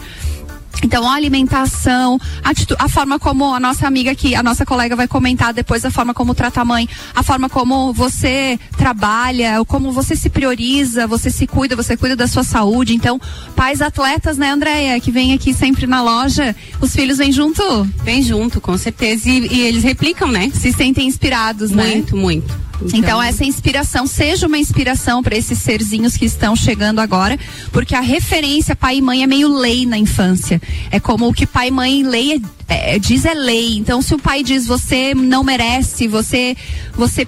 Então, 0.82 1.08
a 1.08 1.14
alimentação, 1.14 2.18
a, 2.42 2.84
a 2.84 2.88
forma 2.88 3.18
como 3.18 3.54
a 3.54 3.60
nossa 3.60 3.86
amiga 3.86 4.10
aqui, 4.10 4.34
a 4.34 4.42
nossa 4.42 4.64
colega 4.64 4.96
vai 4.96 5.06
comentar 5.06 5.52
depois, 5.52 5.84
a 5.84 5.90
forma 5.90 6.14
como 6.14 6.34
trata 6.34 6.60
a 6.62 6.64
mãe, 6.64 6.88
a 7.14 7.22
forma 7.22 7.48
como 7.48 7.92
você 7.92 8.58
trabalha, 8.76 9.62
como 9.66 9.92
você 9.92 10.16
se 10.16 10.30
prioriza, 10.30 11.06
você 11.06 11.30
se 11.30 11.46
cuida, 11.46 11.76
você 11.76 11.96
cuida 11.96 12.16
da 12.16 12.26
sua 12.26 12.44
saúde. 12.44 12.94
Então, 12.94 13.20
pais 13.54 13.82
atletas, 13.82 14.38
né, 14.38 14.50
Andréia, 14.50 14.98
que 15.00 15.10
vem 15.10 15.32
aqui 15.34 15.52
sempre 15.52 15.86
na 15.86 16.02
loja, 16.02 16.56
os 16.80 16.94
filhos 16.94 17.18
vêm 17.18 17.32
junto, 17.32 17.62
Vem 18.02 18.22
junto, 18.22 18.60
com 18.60 18.76
certeza. 18.76 19.28
E, 19.28 19.46
e 19.52 19.60
eles 19.60 19.82
replicam, 19.82 20.30
né? 20.30 20.50
se 20.52 20.72
sentem 20.72 21.06
inspirados, 21.06 21.70
né? 21.70 21.86
Muito, 21.86 22.16
muito. 22.16 22.69
Então, 22.92 23.22
essa 23.22 23.44
inspiração 23.44 24.06
seja 24.06 24.46
uma 24.46 24.58
inspiração 24.58 25.22
para 25.22 25.36
esses 25.36 25.58
serzinhos 25.58 26.16
que 26.16 26.24
estão 26.24 26.56
chegando 26.56 27.00
agora, 27.00 27.38
porque 27.72 27.94
a 27.94 28.00
referência 28.00 28.74
pai 28.74 28.96
e 28.96 29.02
mãe 29.02 29.22
é 29.22 29.26
meio 29.26 29.48
lei 29.48 29.86
na 29.86 29.98
infância. 29.98 30.60
É 30.90 30.98
como 30.98 31.28
o 31.28 31.32
que 31.32 31.46
pai 31.46 31.68
e 31.68 31.70
mãe 31.70 32.02
lei 32.02 32.40
é- 32.68 32.94
é- 32.94 32.98
diz 32.98 33.24
é 33.24 33.34
lei. 33.34 33.76
Então, 33.76 34.00
se 34.00 34.14
o 34.14 34.18
pai 34.18 34.42
diz 34.42 34.66
você 34.66 35.14
não 35.14 35.42
merece, 35.44 36.08
você 36.08 36.56
você 36.94 37.26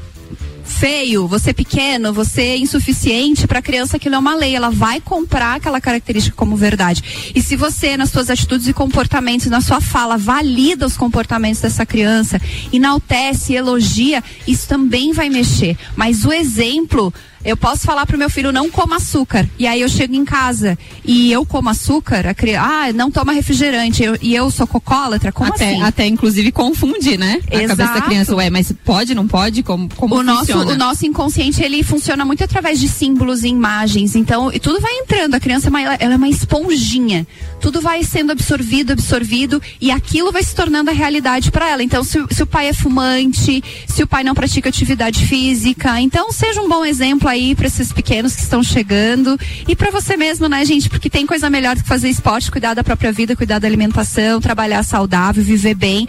feio, 0.73 1.29
você 1.29 1.53
pequeno, 1.53 2.13
você 2.13 2.57
insuficiente, 2.57 3.47
para 3.47 3.61
a 3.61 3.63
criança 3.63 3.97
aquilo 3.97 4.15
é 4.15 4.19
uma 4.19 4.35
lei, 4.35 4.57
ela 4.57 4.71
vai 4.71 5.01
comprar 5.01 5.57
aquela 5.57 5.81
característica 5.81 6.35
como 6.37 6.57
verdade. 6.57 7.33
E 7.35 7.43
se 7.43 7.55
você 7.55 7.97
nas 7.97 8.11
suas 8.11 8.31
atitudes 8.31 8.67
e 8.67 8.73
comportamentos, 8.73 9.47
na 9.47 9.61
sua 9.61 9.81
fala, 9.81 10.17
valida 10.17 10.87
os 10.87 10.97
comportamentos 10.97 11.61
dessa 11.61 11.85
criança, 11.85 12.41
enaltece, 12.73 13.55
elogia, 13.55 14.25
isso 14.47 14.67
também 14.67 15.13
vai 15.13 15.29
mexer. 15.29 15.77
Mas 15.95 16.25
o 16.25 16.33
exemplo 16.33 17.13
Eu 17.45 17.57
posso 17.57 17.83
falar 17.83 18.07
pro 18.07 18.19
meu 18.19 18.31
filho 18.31 18.53
não 18.53 18.71
coma 18.71 18.97
açúcar. 18.97 19.49
E 19.59 19.67
aí 19.67 19.81
eu 19.81 19.89
chego 19.89 20.15
em 20.15 20.25
casa 20.25 20.79
e 21.05 21.33
eu 21.33 21.45
como 21.45 21.69
açúcar, 21.69 22.27
a 22.27 22.35
criança, 22.35 22.67
ah, 22.67 22.93
não 22.93 23.11
toma 23.11 23.33
refrigerante. 23.33 24.03
Eu, 24.03 24.17
e 24.21 24.35
eu 24.35 24.51
sou 24.51 24.67
cocólatra, 24.67 25.33
como 25.33 25.53
até, 25.53 25.73
assim? 25.73 25.83
Até 25.83 26.07
inclusive 26.07 26.53
confunde, 26.53 27.17
né? 27.17 27.41
A 27.47 27.51
cabeça 27.51 27.77
da 27.77 27.85
Exato. 27.85 28.03
criança, 28.03 28.37
ué, 28.37 28.51
mas 28.51 28.73
pode, 28.85 29.15
não 29.15 29.27
pode? 29.27 29.63
Como, 29.63 29.89
como 29.97 30.17
o 30.17 30.23
nosso, 30.23 30.57
o 30.57 30.77
nosso 30.77 31.05
inconsciente 31.07 31.63
ele 31.63 31.83
funciona 31.83 32.25
muito 32.25 32.45
através 32.45 32.79
de 32.79 32.89
símbolos 32.89 33.43
e 33.43 33.49
imagens. 33.49 34.15
Então, 34.15 34.53
e 34.53 34.61
tudo 34.61 34.81
vai 34.81 34.93
entrando. 34.99 35.35
A 35.35 35.41
criança 35.41 35.69
é 35.69 35.71
uma, 35.71 35.81
ela 35.81 36.15
é 36.15 36.17
uma 36.17 36.29
esponjinha. 36.29 37.27
Tudo 37.61 37.81
vai 37.81 38.03
sendo 38.05 38.33
absorvido, 38.33 38.93
absorvido 38.93 39.61
e 39.81 39.91
aquilo 39.91 40.33
vai 40.33 40.43
se 40.43 40.55
tornando 40.55 40.91
a 40.91 40.93
realidade 40.93 41.51
para 41.51 41.69
ela. 41.69 41.83
Então, 41.83 42.05
se, 42.05 42.19
se 42.31 42.43
o 42.43 42.47
pai 42.47 42.69
é 42.69 42.73
fumante, 42.73 43.63
se 43.87 44.03
o 44.03 44.07
pai 44.07 44.23
não 44.23 44.35
pratica 44.35 44.69
atividade 44.69 45.27
física, 45.27 46.01
então 46.01 46.33
seja 46.33 46.61
um 46.61 46.69
bom 46.69 46.85
exemplo 46.85 47.29
aí 47.33 47.55
para 47.55 47.67
esses 47.67 47.93
pequenos 47.93 48.35
que 48.35 48.43
estão 48.43 48.63
chegando 48.63 49.39
e 49.67 49.75
para 49.75 49.91
você 49.91 50.17
mesmo, 50.17 50.49
né, 50.49 50.65
gente? 50.65 50.89
Porque 50.89 51.11
tem 51.11 51.27
coisa 51.27 51.49
melhor 51.51 51.75
do 51.77 51.83
que 51.83 51.89
fazer 51.89 52.09
esporte, 52.09 52.51
cuidar 52.51 52.75
da 52.75 52.85
própria 52.85 53.13
vida, 53.13 53.35
cuidar 53.35 53.59
da 53.59 53.67
alimentação, 53.67 54.41
trabalhar 54.41 54.83
saudável, 54.83 55.43
viver 55.43 55.75
bem, 55.75 56.09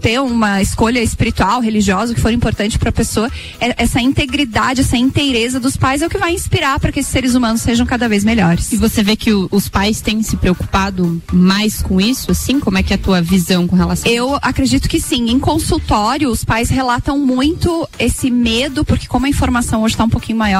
ter 0.00 0.20
uma 0.20 0.62
escolha 0.62 1.02
espiritual, 1.02 1.60
religiosa 1.60 2.14
que 2.14 2.20
for 2.20 2.32
importante 2.32 2.78
para 2.78 2.90
a 2.90 2.92
pessoa. 2.92 3.30
É- 3.60 3.74
Essa 3.82 4.00
integridade, 4.00 4.82
essa 4.82 4.96
inteireza 4.96 5.58
dos 5.58 5.76
pais 5.76 6.02
é 6.02 6.06
o 6.06 6.10
que 6.10 6.18
vai 6.18 6.32
inspirar 6.34 6.78
para 6.78 6.92
que 6.92 7.00
esses 7.00 7.10
seres 7.10 7.34
humanos 7.34 7.60
sejam 7.62 7.86
cada 7.86 8.08
vez 8.08 8.22
melhores. 8.24 8.72
E 8.72 8.76
você 8.76 9.02
vê 9.02 9.16
que 9.16 9.32
o- 9.32 9.48
os 9.50 9.68
pais 9.68 10.00
têm 10.00 10.22
se 10.22 10.36
preocupado 10.36 11.20
mais 11.32 11.80
com 11.82 12.00
isso, 12.00 12.30
assim? 12.30 12.60
Como 12.60 12.78
é 12.78 12.82
que 12.82 12.92
é 12.92 12.96
a 12.96 12.98
tua 12.98 13.20
visão 13.22 13.66
com 13.66 13.74
relação 13.76 14.10
Eu 14.10 14.38
acredito 14.42 14.88
que 14.88 15.00
sim. 15.00 15.30
Em 15.30 15.38
consultório, 15.38 16.30
os 16.30 16.44
pais 16.44 16.68
relatam 16.68 17.18
muito 17.18 17.88
esse 17.98 18.30
medo, 18.30 18.84
porque 18.84 19.06
como 19.06 19.26
a 19.26 19.28
informação 19.28 19.82
hoje 19.82 19.94
está 19.94 20.04
um 20.04 20.08
pouquinho 20.08 20.38
maior, 20.38 20.59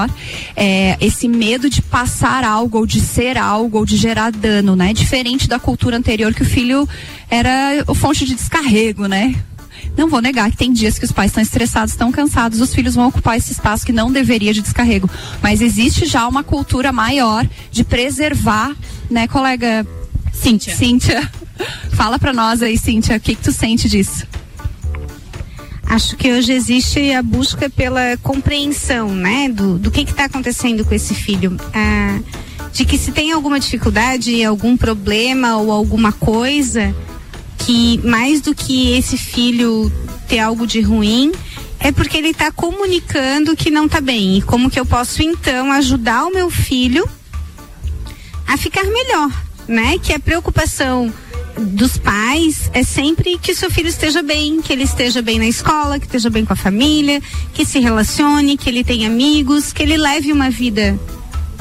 é, 0.56 0.96
esse 1.00 1.28
medo 1.28 1.68
de 1.68 1.82
passar 1.82 2.44
algo, 2.44 2.78
ou 2.78 2.86
de 2.86 3.00
ser 3.00 3.36
algo, 3.36 3.78
ou 3.78 3.84
de 3.84 3.96
gerar 3.96 4.30
dano, 4.30 4.76
né? 4.76 4.92
Diferente 4.92 5.48
da 5.48 5.58
cultura 5.58 5.96
anterior 5.96 6.32
que 6.32 6.42
o 6.42 6.46
filho 6.46 6.88
era 7.28 7.84
o 7.86 7.94
fonte 7.94 8.24
de 8.24 8.34
descarrego, 8.34 9.06
né? 9.06 9.34
Não 9.96 10.08
vou 10.08 10.20
negar 10.20 10.50
que 10.50 10.56
tem 10.56 10.72
dias 10.72 10.98
que 10.98 11.04
os 11.04 11.12
pais 11.12 11.30
estão 11.30 11.42
estressados, 11.42 11.92
estão 11.92 12.12
cansados, 12.12 12.60
os 12.60 12.74
filhos 12.74 12.94
vão 12.94 13.08
ocupar 13.08 13.36
esse 13.36 13.52
espaço 13.52 13.84
que 13.84 13.92
não 13.92 14.10
deveria 14.10 14.52
de 14.52 14.62
descarrego. 14.62 15.10
Mas 15.42 15.60
existe 15.60 16.06
já 16.06 16.26
uma 16.28 16.44
cultura 16.44 16.92
maior 16.92 17.46
de 17.70 17.84
preservar, 17.84 18.74
né, 19.10 19.26
colega 19.26 19.86
Cíntia. 20.32 20.74
Cíntia, 20.74 21.30
fala 21.92 22.18
pra 22.18 22.32
nós 22.32 22.62
aí, 22.62 22.78
Cíntia, 22.78 23.16
o 23.16 23.20
que, 23.20 23.34
que 23.34 23.42
tu 23.42 23.52
sente 23.52 23.88
disso? 23.88 24.26
Acho 25.90 26.16
que 26.16 26.32
hoje 26.32 26.52
existe 26.52 27.12
a 27.12 27.20
busca 27.20 27.68
pela 27.68 28.16
compreensão, 28.22 29.12
né, 29.12 29.48
do, 29.48 29.76
do 29.76 29.90
que 29.90 30.02
está 30.02 30.26
acontecendo 30.26 30.84
com 30.84 30.94
esse 30.94 31.16
filho. 31.16 31.56
Ah, 31.74 32.20
de 32.72 32.84
que 32.84 32.96
se 32.96 33.10
tem 33.10 33.32
alguma 33.32 33.58
dificuldade, 33.58 34.44
algum 34.44 34.76
problema 34.76 35.56
ou 35.56 35.72
alguma 35.72 36.12
coisa, 36.12 36.94
que 37.58 37.98
mais 38.04 38.40
do 38.40 38.54
que 38.54 38.92
esse 38.92 39.18
filho 39.18 39.90
ter 40.28 40.38
algo 40.38 40.64
de 40.64 40.80
ruim, 40.80 41.32
é 41.80 41.90
porque 41.90 42.18
ele 42.18 42.28
está 42.28 42.52
comunicando 42.52 43.56
que 43.56 43.68
não 43.68 43.86
está 43.86 44.00
bem. 44.00 44.38
E 44.38 44.42
como 44.42 44.70
que 44.70 44.78
eu 44.78 44.86
posso 44.86 45.24
então 45.24 45.72
ajudar 45.72 46.24
o 46.24 46.32
meu 46.32 46.48
filho 46.50 47.04
a 48.46 48.56
ficar 48.56 48.84
melhor, 48.84 49.28
né? 49.66 49.98
Que 49.98 50.12
a 50.12 50.20
preocupação 50.20 51.12
dos 51.60 51.98
pais 51.98 52.70
é 52.72 52.82
sempre 52.82 53.38
que 53.38 53.54
seu 53.54 53.70
filho 53.70 53.88
esteja 53.88 54.22
bem, 54.22 54.60
que 54.62 54.72
ele 54.72 54.84
esteja 54.84 55.20
bem 55.20 55.38
na 55.38 55.46
escola, 55.46 55.98
que 55.98 56.06
esteja 56.06 56.30
bem 56.30 56.44
com 56.44 56.52
a 56.52 56.56
família, 56.56 57.20
que 57.52 57.64
se 57.64 57.78
relacione, 57.78 58.56
que 58.56 58.68
ele 58.68 58.82
tenha 58.82 59.08
amigos, 59.08 59.72
que 59.72 59.82
ele 59.82 59.96
leve 59.96 60.32
uma 60.32 60.50
vida 60.50 60.98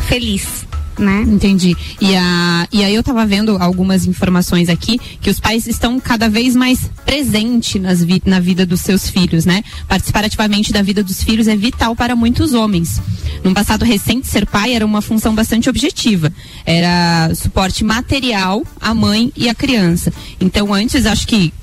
feliz, 0.07 0.65
né? 0.99 1.23
Entendi. 1.27 1.75
E, 2.01 2.15
a, 2.15 2.67
e 2.71 2.83
aí 2.83 2.93
eu 2.93 3.01
tava 3.01 3.25
vendo 3.25 3.57
algumas 3.59 4.05
informações 4.05 4.69
aqui 4.69 4.99
que 5.21 5.29
os 5.29 5.39
pais 5.39 5.65
estão 5.65 5.99
cada 5.99 6.29
vez 6.29 6.55
mais 6.55 6.89
presentes 7.05 7.81
nas 7.81 8.03
vi, 8.03 8.21
na 8.25 8.39
vida 8.39 8.65
dos 8.65 8.81
seus 8.81 9.09
filhos, 9.09 9.45
né? 9.45 9.63
Participar 9.87 10.25
ativamente 10.25 10.71
da 10.73 10.81
vida 10.81 11.03
dos 11.03 11.23
filhos 11.23 11.47
é 11.47 11.55
vital 11.55 11.95
para 11.95 12.15
muitos 12.15 12.53
homens. 12.53 13.01
Num 13.43 13.53
passado 13.53 13.85
recente, 13.85 14.27
ser 14.27 14.45
pai 14.45 14.73
era 14.73 14.85
uma 14.85 15.01
função 15.01 15.33
bastante 15.33 15.69
objetiva. 15.69 16.31
Era 16.65 17.33
suporte 17.33 17.83
material 17.83 18.63
à 18.81 18.93
mãe 18.93 19.31
e 19.35 19.47
à 19.47 19.55
criança. 19.55 20.11
Então, 20.39 20.73
antes, 20.73 21.05
acho 21.05 21.25
que 21.27 21.53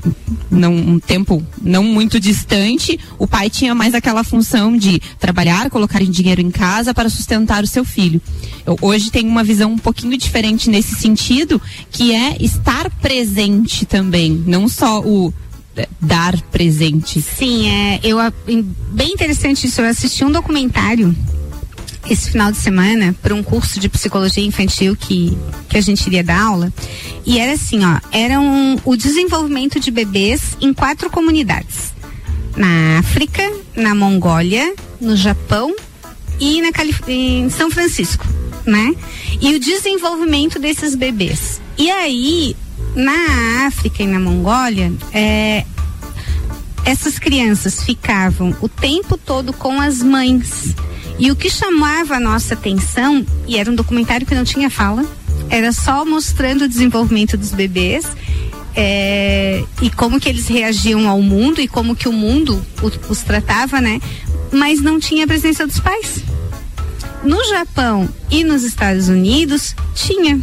não, 0.50 0.74
um 0.74 0.98
tempo 0.98 1.44
não 1.60 1.84
muito 1.84 2.18
distante, 2.18 2.98
o 3.18 3.26
pai 3.26 3.50
tinha 3.50 3.74
mais 3.74 3.94
aquela 3.94 4.24
função 4.24 4.76
de 4.76 5.00
trabalhar, 5.18 5.68
colocar 5.70 6.02
dinheiro 6.06 6.40
em 6.40 6.50
casa 6.50 6.94
para 6.94 7.08
sustentar 7.10 7.62
o 7.62 7.66
seu 7.66 7.84
filho. 7.84 8.20
Eu- 8.64 8.78
hoje 8.80 9.10
tem 9.10 9.25
uma 9.26 9.44
visão 9.44 9.72
um 9.72 9.78
pouquinho 9.78 10.16
diferente 10.16 10.70
nesse 10.70 10.94
sentido, 10.94 11.60
que 11.90 12.14
é 12.14 12.36
estar 12.40 12.90
presente 12.90 13.84
também, 13.84 14.42
não 14.46 14.68
só 14.68 15.00
o 15.00 15.32
eh, 15.76 15.88
dar 16.00 16.40
presente. 16.50 17.20
Sim, 17.20 17.68
é, 17.68 18.00
eu 18.02 18.18
bem 18.92 19.12
interessante 19.12 19.66
isso. 19.66 19.80
Eu 19.80 19.86
assisti 19.86 20.24
um 20.24 20.32
documentário 20.32 21.14
esse 22.08 22.30
final 22.30 22.52
de 22.52 22.58
semana 22.58 23.14
para 23.20 23.34
um 23.34 23.42
curso 23.42 23.80
de 23.80 23.88
psicologia 23.88 24.44
infantil 24.44 24.96
que, 24.96 25.36
que 25.68 25.76
a 25.76 25.80
gente 25.80 26.06
iria 26.06 26.22
dar 26.22 26.40
aula. 26.40 26.72
E 27.24 27.38
era 27.38 27.52
assim, 27.52 27.84
ó, 27.84 27.98
era 28.12 28.40
um, 28.40 28.78
o 28.84 28.96
desenvolvimento 28.96 29.80
de 29.80 29.90
bebês 29.90 30.56
em 30.60 30.72
quatro 30.72 31.10
comunidades. 31.10 31.94
Na 32.56 32.98
África, 32.98 33.42
na 33.74 33.94
Mongólia, 33.94 34.74
no 35.00 35.16
Japão 35.16 35.74
e 36.40 36.62
na 36.62 36.72
Calif 36.72 37.02
em 37.08 37.50
São 37.50 37.70
Francisco, 37.70 38.26
né? 38.66 38.94
E 39.40 39.54
o 39.54 39.60
desenvolvimento 39.60 40.58
desses 40.58 40.94
bebês. 40.94 41.60
E 41.78 41.90
aí, 41.90 42.56
na 42.94 43.66
África 43.66 44.02
e 44.02 44.06
na 44.06 44.18
Mongólia, 44.18 44.92
é, 45.12 45.64
essas 46.84 47.18
crianças 47.18 47.82
ficavam 47.82 48.54
o 48.60 48.68
tempo 48.68 49.16
todo 49.16 49.52
com 49.52 49.80
as 49.80 50.02
mães. 50.02 50.74
E 51.18 51.30
o 51.30 51.36
que 51.36 51.48
chamava 51.50 52.16
a 52.16 52.20
nossa 52.20 52.54
atenção, 52.54 53.24
e 53.46 53.56
era 53.56 53.70
um 53.70 53.74
documentário 53.74 54.26
que 54.26 54.34
não 54.34 54.44
tinha 54.44 54.68
fala, 54.68 55.04
era 55.48 55.72
só 55.72 56.04
mostrando 56.04 56.62
o 56.64 56.68
desenvolvimento 56.68 57.36
dos 57.36 57.52
bebês 57.52 58.04
é, 58.74 59.64
e 59.80 59.88
como 59.90 60.20
que 60.20 60.28
eles 60.28 60.46
reagiam 60.48 61.08
ao 61.08 61.22
mundo 61.22 61.60
e 61.60 61.68
como 61.68 61.96
que 61.96 62.08
o 62.08 62.12
mundo 62.12 62.62
o- 62.82 63.12
os 63.12 63.22
tratava, 63.22 63.80
né? 63.80 64.00
Mas 64.52 64.80
não 64.82 65.00
tinha 65.00 65.24
a 65.24 65.26
presença 65.26 65.66
dos 65.66 65.80
pais. 65.80 66.22
No 67.26 67.44
Japão 67.48 68.08
e 68.30 68.44
nos 68.44 68.62
Estados 68.62 69.08
Unidos 69.08 69.74
tinha. 69.96 70.40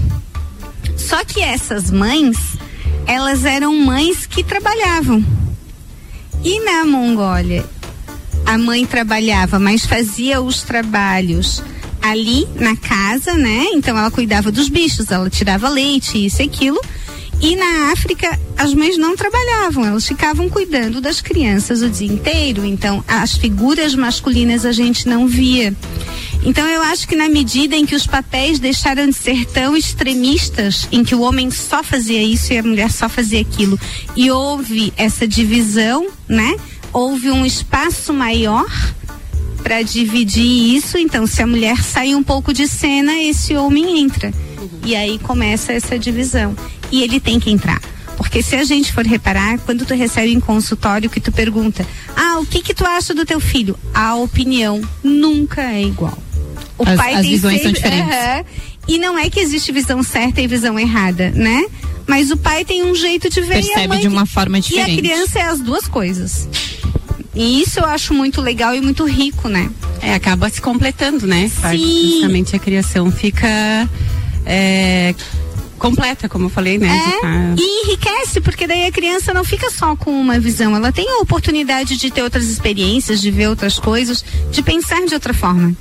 Só 0.98 1.24
que 1.24 1.40
essas 1.40 1.90
mães, 1.90 2.38
elas 3.08 3.46
eram 3.46 3.74
mães 3.74 4.26
que 4.26 4.44
trabalhavam. 4.44 5.24
E 6.44 6.60
na 6.60 6.84
Mongólia, 6.84 7.66
a 8.46 8.58
mãe 8.58 8.86
trabalhava, 8.86 9.60
mas 9.60 9.86
fazia 9.86 10.42
os 10.42 10.64
trabalhos 10.64 11.64
ali 12.02 12.46
na 12.60 12.76
casa, 12.76 13.34
né? 13.34 13.68
Então 13.74 13.98
ela 13.98 14.12
cuidava 14.12 14.52
dos 14.52 14.68
bichos, 14.68 15.10
ela 15.10 15.30
tirava 15.30 15.70
leite, 15.70 16.26
isso 16.26 16.42
e 16.42 16.46
aquilo. 16.46 16.82
E 17.40 17.56
na 17.56 17.94
África, 17.94 18.38
as 18.58 18.74
mães 18.74 18.98
não 18.98 19.16
trabalhavam, 19.16 19.86
elas 19.86 20.06
ficavam 20.06 20.50
cuidando 20.50 21.00
das 21.00 21.22
crianças 21.22 21.82
o 21.82 21.90
dia 21.90 22.08
inteiro. 22.08 22.66
Então, 22.66 23.04
as 23.08 23.36
figuras 23.38 23.96
masculinas 23.96 24.66
a 24.66 24.74
gente 24.74 25.08
não 25.08 25.28
via. 25.28 25.74
Então, 26.46 26.68
eu 26.68 26.82
acho 26.82 27.08
que 27.08 27.16
na 27.16 27.30
medida 27.30 27.76
em 27.76 27.86
que 27.86 27.96
os 27.96 28.06
papéis 28.06 28.60
deixaram 28.60 29.08
de 29.08 29.14
ser 29.14 29.46
tão 29.46 29.78
extremistas, 29.78 30.88
em 30.92 31.04
que 31.04 31.16
o 31.16 31.22
homem 31.22 31.50
só 31.50 31.82
fazia 31.82 32.22
isso 32.22 32.52
e 32.52 32.58
a 32.58 32.64
mulher 32.64 32.92
só 32.92 33.08
fazia 33.08 33.40
aquilo, 33.40 33.80
e 34.16 34.30
houve 34.30 34.92
essa 34.98 35.26
divisão, 35.26 36.08
né? 36.28 36.56
Houve 36.92 37.32
um 37.32 37.46
espaço 37.46 38.14
maior 38.14 38.70
para 39.64 39.82
dividir 39.82 40.76
isso. 40.76 40.98
Então, 40.98 41.26
se 41.26 41.42
a 41.42 41.48
mulher 41.48 41.82
sai 41.82 42.14
um 42.14 42.22
pouco 42.22 42.54
de 42.54 42.68
cena, 42.68 43.18
esse 43.18 43.56
homem 43.56 44.00
entra. 44.00 44.32
E 44.86 44.96
aí 44.96 45.18
começa 45.20 45.72
essa 45.72 45.98
divisão. 45.98 46.56
E 46.92 47.02
ele 47.02 47.20
tem 47.20 47.40
que 47.40 47.50
entrar. 47.50 47.82
Porque 48.18 48.44
se 48.44 48.56
a 48.56 48.64
gente 48.64 48.92
for 48.94 49.06
reparar, 49.06 49.58
quando 49.60 49.86
tu 49.86 49.94
recebe 49.94 50.32
em 50.32 50.40
consultório 50.40 51.10
que 51.10 51.20
tu 51.20 51.32
pergunta, 51.32 51.86
ah, 52.16 52.40
o 52.40 52.46
que 52.46 52.62
que 52.62 52.74
tu 52.74 52.86
acha 52.86 53.14
do 53.14 53.26
teu 53.26 53.40
filho? 53.40 53.78
A 53.94 54.16
opinião 54.16 54.82
nunca 55.02 55.62
é 55.64 55.82
igual. 55.82 56.18
O 56.78 56.84
As- 56.88 56.96
pai 56.98 57.16
as 57.16 57.22
tem 57.22 57.30
visões 57.32 57.62
são 57.62 57.74
sempre, 57.74 57.82
diferentes. 57.90 58.14
Aham. 58.16 58.46
e 58.88 58.98
não 59.00 59.18
é 59.18 59.30
que 59.30 59.40
existe 59.40 59.72
visão 59.72 60.02
certa 60.04 60.42
e 60.42 60.48
visão 60.48 60.78
errada, 60.80 61.32
né? 61.32 61.66
Mas 62.06 62.32
o 62.32 62.38
pai 62.38 62.66
tem 62.66 62.84
um 62.84 62.94
jeito 62.94 63.30
de 63.30 63.40
ver 63.42 63.56
e 63.56 63.60
a 63.60 63.62
Percebe 63.64 63.88
mãe 63.88 64.00
de 64.02 64.08
uma 64.08 64.24
tem- 64.26 64.34
forma 64.34 64.58
E 64.58 64.62
diferente. 64.62 64.92
a 64.92 64.98
criança 64.98 65.40
é 65.40 65.44
as 65.44 65.60
duas 65.60 65.88
coisas. 65.88 66.50
E 67.36 67.62
isso 67.62 67.80
eu 67.80 67.86
acho 67.86 68.14
muito 68.14 68.42
legal 68.42 68.76
e 68.76 68.82
muito 68.82 69.06
rico, 69.06 69.48
né? 69.48 69.70
É, 70.02 70.14
acaba 70.14 70.50
se 70.50 70.62
completando, 70.62 71.26
né? 71.26 71.50
Faz 71.50 71.80
Sim. 71.80 72.12
Justamente 72.12 72.56
a 72.56 72.60
criação 72.60 73.10
fica 73.10 73.48
é, 74.46 75.16
completa, 75.80 76.28
como 76.30 76.46
eu 76.46 76.50
falei, 76.50 76.78
né? 76.78 76.88
É, 76.90 77.22
tá- 77.22 77.56
e 77.58 77.86
enriquece, 77.86 78.42
porque 78.42 78.68
daí 78.68 78.86
a 78.86 78.92
criança 78.92 79.34
não 79.34 79.44
fica 79.44 79.70
só 79.72 79.96
com 79.96 80.12
uma 80.12 80.40
visão, 80.40 80.76
ela 80.76 80.92
tem 80.92 81.10
a 81.10 81.18
oportunidade 81.22 81.98
de 81.98 82.12
ter 82.12 82.22
outras 82.22 82.46
experiências, 82.48 83.22
de 83.22 83.32
ver 83.32 83.48
outras 83.48 83.80
coisas, 83.80 84.24
de 84.52 84.62
pensar 84.62 85.06
de 85.06 85.14
outra 85.14 85.34
forma. 85.34 85.74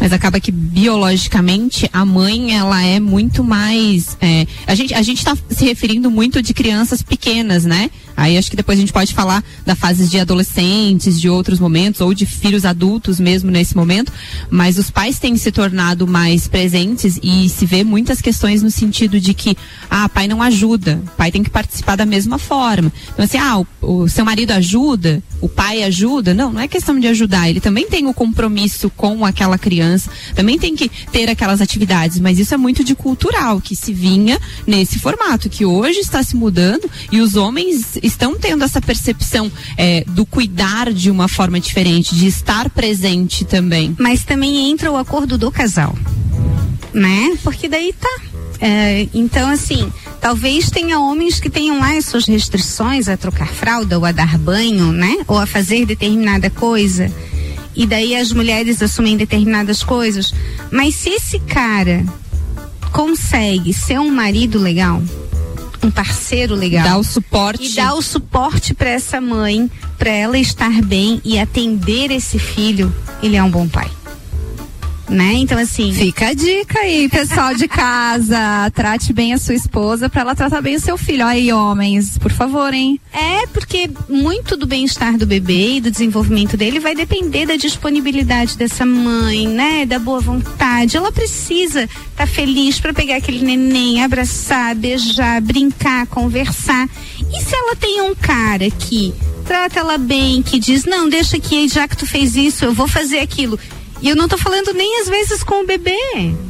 Mas 0.00 0.12
acaba 0.12 0.40
que 0.40 0.52
biologicamente 0.52 1.88
a 1.92 2.04
mãe 2.04 2.56
ela 2.56 2.82
é 2.82 3.00
muito 3.00 3.42
mais. 3.42 4.16
É, 4.20 4.46
a 4.66 4.74
gente 4.74 4.94
a 4.94 5.02
gente 5.02 5.18
está 5.18 5.36
se 5.50 5.64
referindo 5.64 6.10
muito 6.10 6.42
de 6.42 6.52
crianças 6.52 7.02
pequenas, 7.02 7.64
né? 7.64 7.90
Aí 8.16 8.38
acho 8.38 8.50
que 8.50 8.56
depois 8.56 8.78
a 8.78 8.80
gente 8.80 8.92
pode 8.92 9.12
falar 9.12 9.42
da 9.64 9.74
fase 9.74 10.08
de 10.08 10.18
adolescentes, 10.18 11.20
de 11.20 11.28
outros 11.28 11.58
momentos, 11.58 12.00
ou 12.00 12.14
de 12.14 12.26
filhos 12.26 12.64
adultos 12.64 13.18
mesmo 13.18 13.50
nesse 13.50 13.76
momento. 13.76 14.12
Mas 14.50 14.78
os 14.78 14.90
pais 14.90 15.18
têm 15.18 15.36
se 15.36 15.50
tornado 15.50 16.06
mais 16.06 16.46
presentes 16.46 17.18
e 17.22 17.48
se 17.48 17.66
vê 17.66 17.82
muitas 17.82 18.20
questões 18.20 18.62
no 18.62 18.70
sentido 18.70 19.20
de 19.20 19.34
que, 19.34 19.56
ah, 19.90 20.08
pai 20.08 20.28
não 20.28 20.42
ajuda, 20.42 21.02
pai 21.16 21.30
tem 21.30 21.42
que 21.42 21.50
participar 21.50 21.96
da 21.96 22.06
mesma 22.06 22.38
forma. 22.38 22.92
Então, 23.12 23.24
assim, 23.24 23.38
ah, 23.38 23.58
o, 23.58 23.66
o 23.80 24.08
seu 24.08 24.24
marido 24.24 24.52
ajuda, 24.52 25.22
o 25.40 25.48
pai 25.48 25.82
ajuda. 25.82 26.32
Não, 26.34 26.52
não 26.52 26.60
é 26.60 26.68
questão 26.68 26.98
de 26.98 27.06
ajudar. 27.08 27.48
Ele 27.48 27.60
também 27.60 27.88
tem 27.88 28.06
o 28.06 28.14
compromisso 28.14 28.90
com 28.90 29.24
aquela 29.24 29.58
criança, 29.58 30.10
também 30.34 30.58
tem 30.58 30.74
que 30.74 30.90
ter 31.10 31.28
aquelas 31.28 31.60
atividades, 31.60 32.18
mas 32.18 32.38
isso 32.38 32.54
é 32.54 32.56
muito 32.56 32.84
de 32.84 32.94
cultural, 32.94 33.60
que 33.60 33.76
se 33.76 33.92
vinha 33.92 34.38
nesse 34.66 34.98
formato, 34.98 35.50
que 35.50 35.64
hoje 35.64 36.00
está 36.00 36.22
se 36.22 36.36
mudando 36.36 36.90
e 37.10 37.20
os 37.20 37.36
homens 37.36 37.98
estão 38.06 38.38
tendo 38.38 38.64
essa 38.64 38.80
percepção 38.80 39.50
é, 39.76 40.04
do 40.06 40.26
cuidar 40.26 40.92
de 40.92 41.10
uma 41.10 41.28
forma 41.28 41.58
diferente, 41.58 42.14
de 42.14 42.26
estar 42.26 42.68
presente 42.70 43.44
também. 43.44 43.96
Mas 43.98 44.24
também 44.24 44.70
entra 44.70 44.90
o 44.92 44.96
acordo 44.96 45.38
do 45.38 45.50
casal, 45.50 45.96
né? 46.92 47.36
Porque 47.42 47.68
daí 47.68 47.92
tá. 47.92 48.20
É, 48.60 49.08
então, 49.12 49.48
assim, 49.48 49.92
talvez 50.20 50.70
tenha 50.70 51.00
homens 51.00 51.40
que 51.40 51.50
tenham 51.50 51.78
lá 51.78 51.96
as 51.96 52.04
suas 52.04 52.26
restrições 52.26 53.08
a 53.08 53.16
trocar 53.16 53.48
fralda 53.48 53.98
ou 53.98 54.04
a 54.04 54.12
dar 54.12 54.38
banho, 54.38 54.92
né? 54.92 55.16
Ou 55.26 55.38
a 55.38 55.46
fazer 55.46 55.84
determinada 55.84 56.48
coisa. 56.50 57.10
E 57.76 57.86
daí 57.86 58.14
as 58.14 58.32
mulheres 58.32 58.80
assumem 58.80 59.16
determinadas 59.16 59.82
coisas. 59.82 60.32
Mas 60.70 60.94
se 60.94 61.10
esse 61.10 61.40
cara 61.40 62.04
consegue 62.92 63.72
ser 63.72 63.98
um 63.98 64.10
marido 64.10 64.58
legal, 64.58 65.02
um 65.84 65.90
parceiro 65.90 66.54
legal. 66.54 66.84
Dá 66.84 66.96
o 66.96 67.04
suporte. 67.04 67.64
E 67.64 67.74
dá 67.74 67.94
o 67.94 68.02
suporte 68.02 68.74
para 68.74 68.90
essa 68.90 69.20
mãe, 69.20 69.70
para 69.98 70.10
ela 70.10 70.38
estar 70.38 70.82
bem 70.82 71.20
e 71.24 71.38
atender 71.38 72.10
esse 72.10 72.38
filho, 72.38 72.94
ele 73.22 73.36
é 73.36 73.42
um 73.42 73.50
bom 73.50 73.68
pai 73.68 73.90
né? 75.08 75.34
Então 75.34 75.58
assim. 75.58 75.92
Fica 75.92 76.28
a 76.28 76.34
dica 76.34 76.80
aí, 76.80 77.08
pessoal 77.08 77.54
de 77.54 77.68
casa. 77.68 78.70
trate 78.74 79.12
bem 79.12 79.32
a 79.32 79.38
sua 79.38 79.54
esposa 79.54 80.08
para 80.08 80.22
ela 80.22 80.34
tratar 80.34 80.60
bem 80.60 80.76
o 80.76 80.80
seu 80.80 80.96
filho. 80.96 81.24
Aí, 81.24 81.52
homens, 81.52 82.18
por 82.18 82.32
favor, 82.32 82.72
hein? 82.72 83.00
É, 83.12 83.46
porque 83.48 83.90
muito 84.08 84.56
do 84.56 84.66
bem-estar 84.66 85.16
do 85.16 85.26
bebê 85.26 85.76
e 85.76 85.80
do 85.80 85.90
desenvolvimento 85.90 86.56
dele 86.56 86.80
vai 86.80 86.94
depender 86.94 87.46
da 87.46 87.56
disponibilidade 87.56 88.56
dessa 88.56 88.84
mãe, 88.86 89.46
né? 89.46 89.86
Da 89.86 89.98
boa 89.98 90.20
vontade. 90.20 90.96
Ela 90.96 91.12
precisa 91.12 91.84
estar 91.84 91.90
tá 92.16 92.26
feliz 92.26 92.80
para 92.80 92.92
pegar 92.92 93.16
aquele 93.16 93.44
neném, 93.44 94.02
abraçar, 94.02 94.74
beijar, 94.74 95.40
brincar, 95.40 96.06
conversar. 96.06 96.88
E 97.32 97.40
se 97.42 97.54
ela 97.54 97.76
tem 97.76 98.00
um 98.02 98.14
cara 98.14 98.70
que 98.70 99.12
trata 99.44 99.80
ela 99.80 99.98
bem, 99.98 100.42
que 100.42 100.58
diz: 100.58 100.84
"Não, 100.84 101.08
deixa 101.08 101.36
aqui, 101.36 101.68
já 101.68 101.86
que 101.86 101.96
tu 101.96 102.06
fez 102.06 102.36
isso, 102.36 102.64
eu 102.64 102.72
vou 102.72 102.88
fazer 102.88 103.18
aquilo". 103.18 103.58
E 104.04 104.08
eu 104.10 104.14
não 104.14 104.28
tô 104.28 104.36
falando 104.36 104.74
nem 104.74 105.00
às 105.00 105.08
vezes 105.08 105.42
com 105.42 105.62
o 105.62 105.66
bebê, 105.66 105.96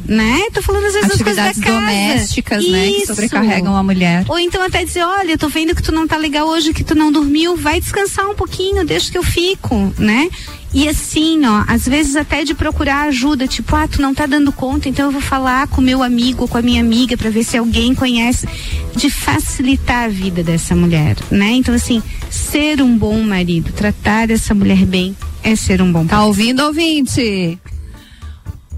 né? 0.05 0.41
Tô 0.53 0.61
falando 0.61 0.87
às 0.87 0.93
vezes 0.93 1.09
Atividades 1.09 1.55
das 1.55 1.63
coisas 1.63 1.63
da 1.63 1.71
casa. 1.71 1.79
domésticas, 1.79 2.61
Isso. 2.61 2.71
né? 2.71 2.91
Que 2.91 3.07
sobrecarregam 3.07 3.77
a 3.77 3.81
mulher. 3.81 4.25
Ou 4.27 4.37
então 4.37 4.61
até 4.61 4.83
dizer, 4.83 5.05
olha, 5.05 5.37
tô 5.37 5.47
vendo 5.47 5.73
que 5.73 5.81
tu 5.81 5.93
não 5.93 6.05
tá 6.05 6.17
legal 6.17 6.49
hoje, 6.49 6.73
que 6.73 6.83
tu 6.83 6.93
não 6.93 7.13
dormiu, 7.13 7.55
vai 7.55 7.79
descansar 7.79 8.29
um 8.29 8.35
pouquinho, 8.35 8.85
deixa 8.85 9.09
que 9.09 9.17
eu 9.17 9.23
fico, 9.23 9.93
né? 9.97 10.29
E 10.73 10.89
assim, 10.89 11.45
ó, 11.45 11.63
às 11.65 11.87
vezes 11.87 12.17
até 12.17 12.43
de 12.43 12.53
procurar 12.53 13.03
ajuda, 13.03 13.47
tipo, 13.47 13.73
ah, 13.73 13.87
tu 13.87 14.01
não 14.01 14.13
tá 14.13 14.25
dando 14.25 14.51
conta, 14.51 14.89
então 14.89 15.05
eu 15.05 15.11
vou 15.13 15.21
falar 15.21 15.69
com 15.69 15.79
meu 15.79 16.03
amigo, 16.03 16.49
com 16.49 16.57
a 16.57 16.61
minha 16.61 16.81
amiga, 16.81 17.15
para 17.15 17.29
ver 17.29 17.45
se 17.45 17.57
alguém 17.57 17.95
conhece, 17.95 18.45
de 18.93 19.09
facilitar 19.09 20.03
a 20.03 20.07
vida 20.09 20.43
dessa 20.43 20.75
mulher, 20.75 21.15
né? 21.31 21.51
Então, 21.51 21.73
assim, 21.73 22.03
ser 22.35 22.81
um 22.81 22.97
bom 22.97 23.19
marido, 23.21 23.71
tratar 23.71 24.29
essa 24.29 24.53
mulher 24.53 24.85
bem, 24.85 25.15
é 25.41 25.55
ser 25.55 25.81
um 25.81 25.91
bom. 25.91 26.05
Tá 26.05 26.25
ouvindo, 26.25 26.63
ouvinte? 26.63 27.57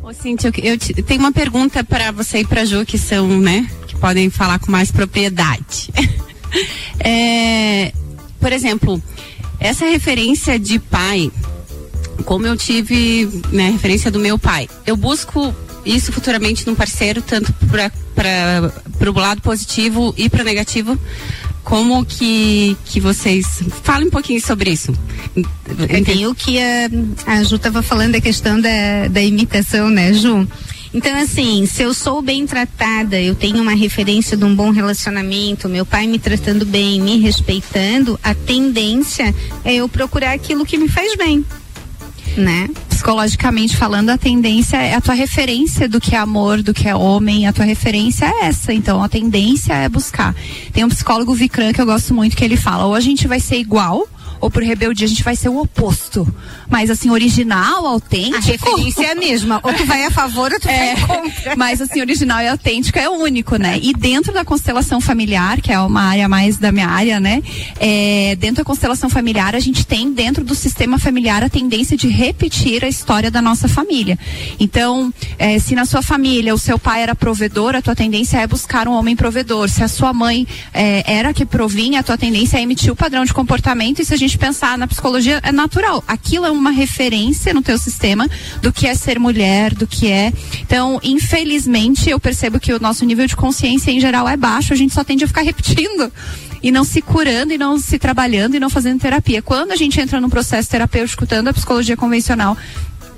Ô, 0.03 0.13
Cintia, 0.13 0.51
eu, 0.57 0.73
eu 0.73 0.77
te, 0.77 0.93
tenho 0.93 1.19
uma 1.19 1.31
pergunta 1.31 1.83
para 1.83 2.11
você 2.11 2.39
e 2.39 2.45
para 2.45 2.63
Ju, 2.63 2.85
que 2.85 2.97
são, 2.97 3.27
né, 3.41 3.69
que 3.87 3.95
podem 3.97 4.29
falar 4.29 4.59
com 4.59 4.71
mais 4.71 4.91
propriedade. 4.91 5.89
é, 6.99 7.91
por 8.39 8.53
exemplo, 8.53 9.01
essa 9.59 9.85
referência 9.85 10.59
de 10.59 10.79
pai, 10.79 11.31
como 12.25 12.45
eu 12.45 12.55
tive, 12.55 13.27
né, 13.51 13.71
referência 13.71 14.11
do 14.11 14.19
meu 14.19 14.37
pai, 14.37 14.69
eu 14.85 14.95
busco 14.95 15.53
isso 15.83 16.11
futuramente 16.11 16.67
num 16.67 16.75
parceiro, 16.75 17.21
tanto 17.21 17.53
para 18.13 19.09
o 19.09 19.19
lado 19.19 19.41
positivo 19.41 20.13
e 20.17 20.29
para 20.29 20.41
o 20.41 20.45
negativo, 20.45 20.97
como 21.67 22.05
que, 22.05 22.77
que 22.85 22.97
vocês 22.97 23.61
falem 23.83 24.07
um 24.07 24.09
pouquinho 24.09 24.39
sobre 24.39 24.71
isso. 24.71 24.93
Tem 26.05 26.25
o 26.25 26.33
que 26.33 26.57
a, 26.61 26.89
a 27.25 27.43
Ju 27.43 27.57
estava 27.57 27.83
falando 27.83 28.15
a 28.15 28.21
questão 28.21 28.57
da, 28.57 29.09
da 29.11 29.21
imitação, 29.21 29.89
né, 29.89 30.13
Ju? 30.13 30.47
Então, 30.93 31.13
assim, 31.17 31.65
se 31.65 31.83
eu 31.83 31.93
sou 31.93 32.21
bem 32.21 32.47
tratada, 32.47 33.21
eu 33.21 33.35
tenho 33.35 33.61
uma 33.61 33.75
referência 33.75 34.37
de 34.37 34.45
um 34.45 34.55
bom 34.55 34.71
relacionamento, 34.71 35.67
meu 35.67 35.85
pai 35.85 36.07
me 36.07 36.17
tratando 36.17 36.65
bem, 36.65 37.01
me 37.01 37.19
respeitando, 37.19 38.17
a 38.23 38.33
tendência 38.33 39.35
é 39.65 39.75
eu 39.75 39.89
procurar 39.89 40.31
aquilo 40.31 40.65
que 40.65 40.77
me 40.77 40.87
faz 40.87 41.17
bem 41.17 41.45
né? 42.37 42.69
Psicologicamente 42.97 43.77
falando, 43.77 44.09
a 44.09 44.17
tendência 44.17 44.75
é 44.77 44.95
a 44.95 44.99
tua 44.99 45.13
referência 45.13 45.87
do 45.87 46.01
que 46.01 46.15
é 46.15 46.17
amor, 46.17 46.63
do 46.63 46.73
que 46.73 46.89
é 46.89 46.95
homem, 46.95 47.45
a 47.45 47.53
tua 47.53 47.63
referência 47.63 48.25
é 48.25 48.45
essa. 48.47 48.73
Então 48.73 49.03
a 49.03 49.07
tendência 49.07 49.71
é 49.71 49.87
buscar. 49.87 50.35
Tem 50.73 50.83
um 50.83 50.89
psicólogo 50.89 51.31
Vikram 51.35 51.71
que 51.71 51.79
eu 51.79 51.85
gosto 51.85 52.11
muito 52.11 52.35
que 52.35 52.43
ele 52.43 52.57
fala: 52.57 52.85
ou 52.85 52.95
a 52.95 52.99
gente 52.99 53.27
vai 53.27 53.39
ser 53.39 53.57
igual 53.57 54.07
ou 54.39 54.49
por 54.49 54.63
rebeldia 54.63 55.05
a 55.05 55.09
gente 55.09 55.23
vai 55.23 55.35
ser 55.35 55.49
o 55.49 55.59
oposto. 55.59 56.27
Mas 56.69 56.89
assim, 56.89 57.09
original, 57.09 57.85
autêntico. 57.85 58.37
A 58.37 58.39
referência 58.39 59.05
é 59.05 59.11
a 59.11 59.15
mesma. 59.15 59.59
Ou 59.63 59.73
tu 59.73 59.85
vai 59.85 60.03
a 60.05 60.11
favor 60.11 60.51
ou 60.51 60.59
tu 60.59 60.67
é, 60.67 60.95
vai 60.95 61.07
contra. 61.07 61.55
Mas 61.55 61.81
assim, 61.81 62.01
original 62.01 62.41
e 62.41 62.47
autêntico 62.47 62.99
é 62.99 63.09
único, 63.09 63.55
né? 63.55 63.79
E 63.81 63.93
dentro 63.93 64.33
da 64.33 64.43
constelação 64.43 64.99
familiar, 64.99 65.61
que 65.61 65.71
é 65.71 65.79
uma 65.79 66.01
área 66.01 66.27
mais 66.27 66.57
da 66.57 66.71
minha 66.71 66.87
área, 66.87 67.19
né? 67.19 67.41
É, 67.79 68.35
dentro 68.39 68.57
da 68.57 68.63
constelação 68.63 69.09
familiar, 69.09 69.55
a 69.55 69.59
gente 69.59 69.85
tem 69.85 70.11
dentro 70.11 70.43
do 70.43 70.55
sistema 70.55 70.99
familiar 70.99 71.43
a 71.43 71.49
tendência 71.49 71.95
de 71.95 72.07
repetir 72.07 72.83
a 72.83 72.87
história 72.87 73.31
da 73.31 73.41
nossa 73.41 73.67
família. 73.67 74.19
Então, 74.59 75.13
é, 75.39 75.59
se 75.59 75.73
na 75.75 75.85
sua 75.85 76.01
família 76.01 76.53
o 76.53 76.57
seu 76.57 76.77
pai 76.77 77.01
era 77.01 77.15
provedor, 77.15 77.75
a 77.75 77.81
tua 77.81 77.95
tendência 77.95 78.37
é 78.37 78.47
buscar 78.47 78.87
um 78.87 78.91
homem 78.91 79.15
provedor. 79.15 79.69
Se 79.69 79.83
a 79.83 79.87
sua 79.87 80.11
mãe 80.11 80.45
é, 80.73 81.03
era 81.05 81.33
que 81.33 81.45
provinha, 81.45 82.01
a 82.01 82.03
tua 82.03 82.17
tendência 82.17 82.57
é 82.57 82.61
emitir 82.61 82.91
o 82.91 82.95
padrão 82.95 83.23
de 83.23 83.33
comportamento. 83.33 84.01
E 84.01 84.05
se 84.05 84.13
a 84.13 84.17
gente 84.17 84.26
gente 84.27 84.37
pensar 84.37 84.77
na 84.77 84.87
psicologia, 84.87 85.39
é 85.41 85.51
natural. 85.51 86.03
Aquilo 86.07 86.45
é 86.45 86.51
uma 86.51 86.71
referência 86.71 87.53
no 87.53 87.61
teu 87.61 87.77
sistema 87.77 88.29
do 88.61 88.71
que 88.71 88.85
é 88.85 88.93
ser 88.93 89.19
mulher, 89.19 89.73
do 89.73 89.87
que 89.87 90.11
é. 90.11 90.31
Então, 90.61 90.99
infelizmente, 91.03 92.09
eu 92.09 92.19
percebo 92.19 92.59
que 92.59 92.73
o 92.73 92.79
nosso 92.79 93.05
nível 93.05 93.25
de 93.25 93.35
consciência 93.35 93.91
em 93.91 93.99
geral 93.99 94.27
é 94.27 94.37
baixo, 94.37 94.73
a 94.73 94.75
gente 94.75 94.93
só 94.93 95.03
tende 95.03 95.23
a 95.23 95.27
ficar 95.27 95.41
repetindo 95.47 96.11
e 96.61 96.71
não 96.71 96.83
se 96.83 97.01
curando 97.01 97.53
e 97.53 97.57
não 97.57 97.79
se 97.79 97.97
trabalhando 97.97 98.55
e 98.55 98.59
não 98.59 98.69
fazendo 98.69 98.99
terapia. 98.99 99.41
Quando 99.41 99.71
a 99.71 99.75
gente 99.75 99.99
entra 99.99 100.19
num 100.19 100.29
processo 100.29 100.69
terapêutico, 100.69 101.25
tanto 101.25 101.49
a 101.49 101.53
psicologia 101.53 101.95
convencional 101.95 102.57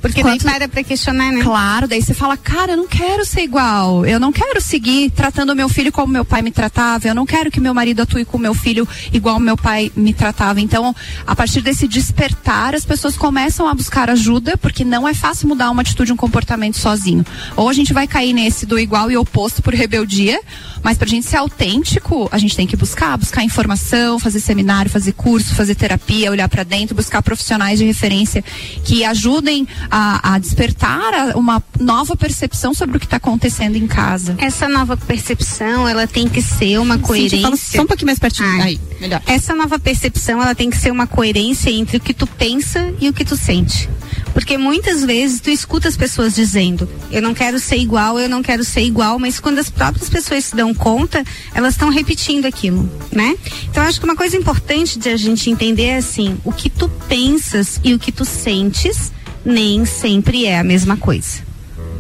porque 0.02 0.22
Quanto... 0.22 0.44
daí 0.44 0.58
para 0.58 0.70
pra 0.70 0.84
questionar, 0.84 1.32
né? 1.32 1.44
Claro, 1.44 1.88
daí 1.88 2.02
você 2.02 2.14
fala, 2.14 2.38
cara, 2.38 2.74
eu 2.74 2.78
não 2.78 2.88
quero 2.88 3.26
ser 3.26 3.42
igual. 3.42 4.06
Eu 4.06 4.20
não 4.20 4.32
quero 4.32 4.62
seguir 4.62 5.10
tratando 5.12 5.52
o 5.52 5.56
meu 5.56 5.70
filho 5.70 5.92
como 5.92 6.12
meu 6.12 6.26
pai 6.26 6.42
me 6.42 6.52
tratava. 6.52 7.08
Eu 7.08 7.16
não 7.16 7.26
quero 7.26 7.52
que 7.52 7.60
meu 7.60 7.74
marido 7.74 8.02
atue 8.02 8.26
com 8.26 8.38
meu 8.38 8.54
filho 8.54 8.88
igual 9.12 9.40
meu 9.40 9.58
pai 9.58 9.92
me 9.96 10.14
tratava. 10.14 10.62
Então, 10.62 10.96
a 11.26 11.36
partir 11.36 11.62
desse 11.62 11.88
despertar, 11.88 12.76
as 12.76 12.86
pessoas 12.86 13.18
começam 13.18 13.68
a 13.68 13.74
buscar 13.74 14.10
ajuda, 14.10 14.58
porque 14.58 14.84
não 14.84 15.08
é 15.08 15.14
fácil 15.14 15.48
mudar 15.48 15.70
uma 15.70 15.82
atitude, 15.82 16.14
um 16.14 16.18
comportamento 16.18 16.78
sozinho. 16.78 17.26
Ou 17.56 17.70
a 17.70 17.74
gente 17.74 17.94
vai 17.94 18.08
cair 18.08 18.34
nesse 18.34 18.66
do 18.66 18.80
igual 18.80 19.12
e 19.12 19.18
oposto 19.18 19.62
por 19.62 19.74
rebeldia, 19.74 20.40
mas 20.84 20.98
pra 20.98 21.08
gente 21.08 21.26
ser 21.26 21.38
autêntico, 21.38 22.30
a 22.32 22.38
gente 22.38 22.56
tem 22.56 22.68
que 22.68 22.76
buscar, 22.76 23.18
buscar 23.18 23.44
informação, 23.44 24.20
fazer 24.20 24.40
seminário, 24.40 24.90
fazer 24.90 25.12
curso, 25.14 25.56
fazer 25.56 25.76
terapia, 25.76 26.32
olhar 26.32 26.48
para 26.48 26.64
dentro, 26.64 26.96
buscar 26.96 27.22
profissionais 27.22 27.80
de 27.80 27.86
referência 27.86 28.44
que 28.84 29.04
ajudem 29.04 29.68
a, 29.90 30.36
a 30.36 30.40
despertar 30.40 31.36
uma 31.36 31.64
nova 31.80 32.16
percepção 32.16 32.74
sobre 32.74 32.98
o 32.98 33.00
que 33.00 33.06
está 33.06 33.18
acontecendo 33.18 33.76
em 33.76 33.88
casa. 33.88 34.36
Essa 34.38 34.68
nova 34.68 34.96
percepção, 34.96 35.88
ela 35.88 36.06
tem 36.08 36.28
que 36.28 36.42
ser 36.42 36.80
uma 36.80 36.98
coerência. 37.00 37.42
Fala 37.42 37.58
só 37.58 37.82
um 37.82 37.88
pouquinho 37.88 38.08
mais 38.08 38.20
pertinho. 38.20 38.50
Ai, 38.50 38.62
Aí, 38.62 38.80
melhor. 39.00 39.22
Essa 39.26 39.56
nova 39.56 39.80
percepção, 39.80 40.42
ela 40.42 40.54
tem 40.54 40.70
que 40.70 40.78
ser 40.78 40.92
uma 40.92 41.08
coerência 41.08 41.70
entre 41.70 41.98
o 41.98 42.00
que 42.00 42.14
tu 42.14 42.28
pensa 42.28 42.94
e 43.00 43.10
o 43.10 43.14
que 43.14 43.26
tu 43.26 43.36
sente. 43.36 43.90
Porque 44.34 44.58
muitas 44.58 45.04
vezes 45.04 45.40
tu 45.42 45.50
escuta 45.50 45.88
as 45.88 45.98
pessoas 45.98 46.36
dizendo, 46.36 46.88
eu 47.12 47.22
não 47.22 47.34
quero 47.34 47.60
ser 47.60 47.78
igual, 47.78 48.20
eu 48.20 48.30
não 48.30 48.42
quero 48.42 48.64
ser 48.64 48.82
igual, 48.82 49.18
mas 49.18 49.40
quando 49.40 49.60
as 49.60 49.70
próprias 49.70 50.10
pessoas 50.10 50.46
se 50.46 50.56
dão 50.56 50.74
conta, 50.74 51.24
elas 51.54 51.74
estão 51.74 51.90
repetindo 51.90 52.46
aquilo, 52.46 52.90
né? 53.12 53.36
Então 53.70 53.84
acho 53.84 54.00
que 54.00 54.06
uma 54.06 54.16
coisa 54.16 54.38
importante 54.38 55.00
de 55.00 55.10
a 55.10 55.18
gente 55.18 55.50
entender 55.50 55.86
é 55.86 55.98
assim, 55.98 56.38
o 56.44 56.52
que 56.52 56.70
tu 56.70 56.90
pensas 57.08 57.80
e 57.84 57.94
o 57.94 58.00
que 58.00 58.12
tu 58.12 58.24
sentes 58.24 59.12
nem 59.50 59.86
sempre 59.86 60.46
é 60.46 60.60
a 60.60 60.64
mesma 60.64 60.96
coisa. 60.96 61.50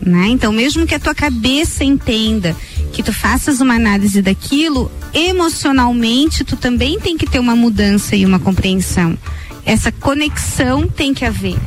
Né? 0.05 0.27
Então, 0.29 0.53
mesmo 0.53 0.88
que 0.88 0.95
a 0.95 0.99
tua 0.99 1.13
cabeça 1.13 1.83
entenda 1.83 2.55
que 2.93 3.03
tu 3.03 3.12
faças 3.12 3.59
uma 3.59 3.75
análise 3.75 4.21
daquilo, 4.21 4.91
emocionalmente 5.13 6.43
tu 6.43 6.55
também 6.55 6.99
tem 6.99 7.17
que 7.17 7.27
ter 7.27 7.39
uma 7.39 7.55
mudança 7.55 8.15
e 8.15 8.25
uma 8.25 8.39
compreensão. 8.39 9.17
Essa 9.65 9.91
conexão 9.91 10.88
tem 10.88 11.13
que 11.13 11.25
haver. 11.25 11.57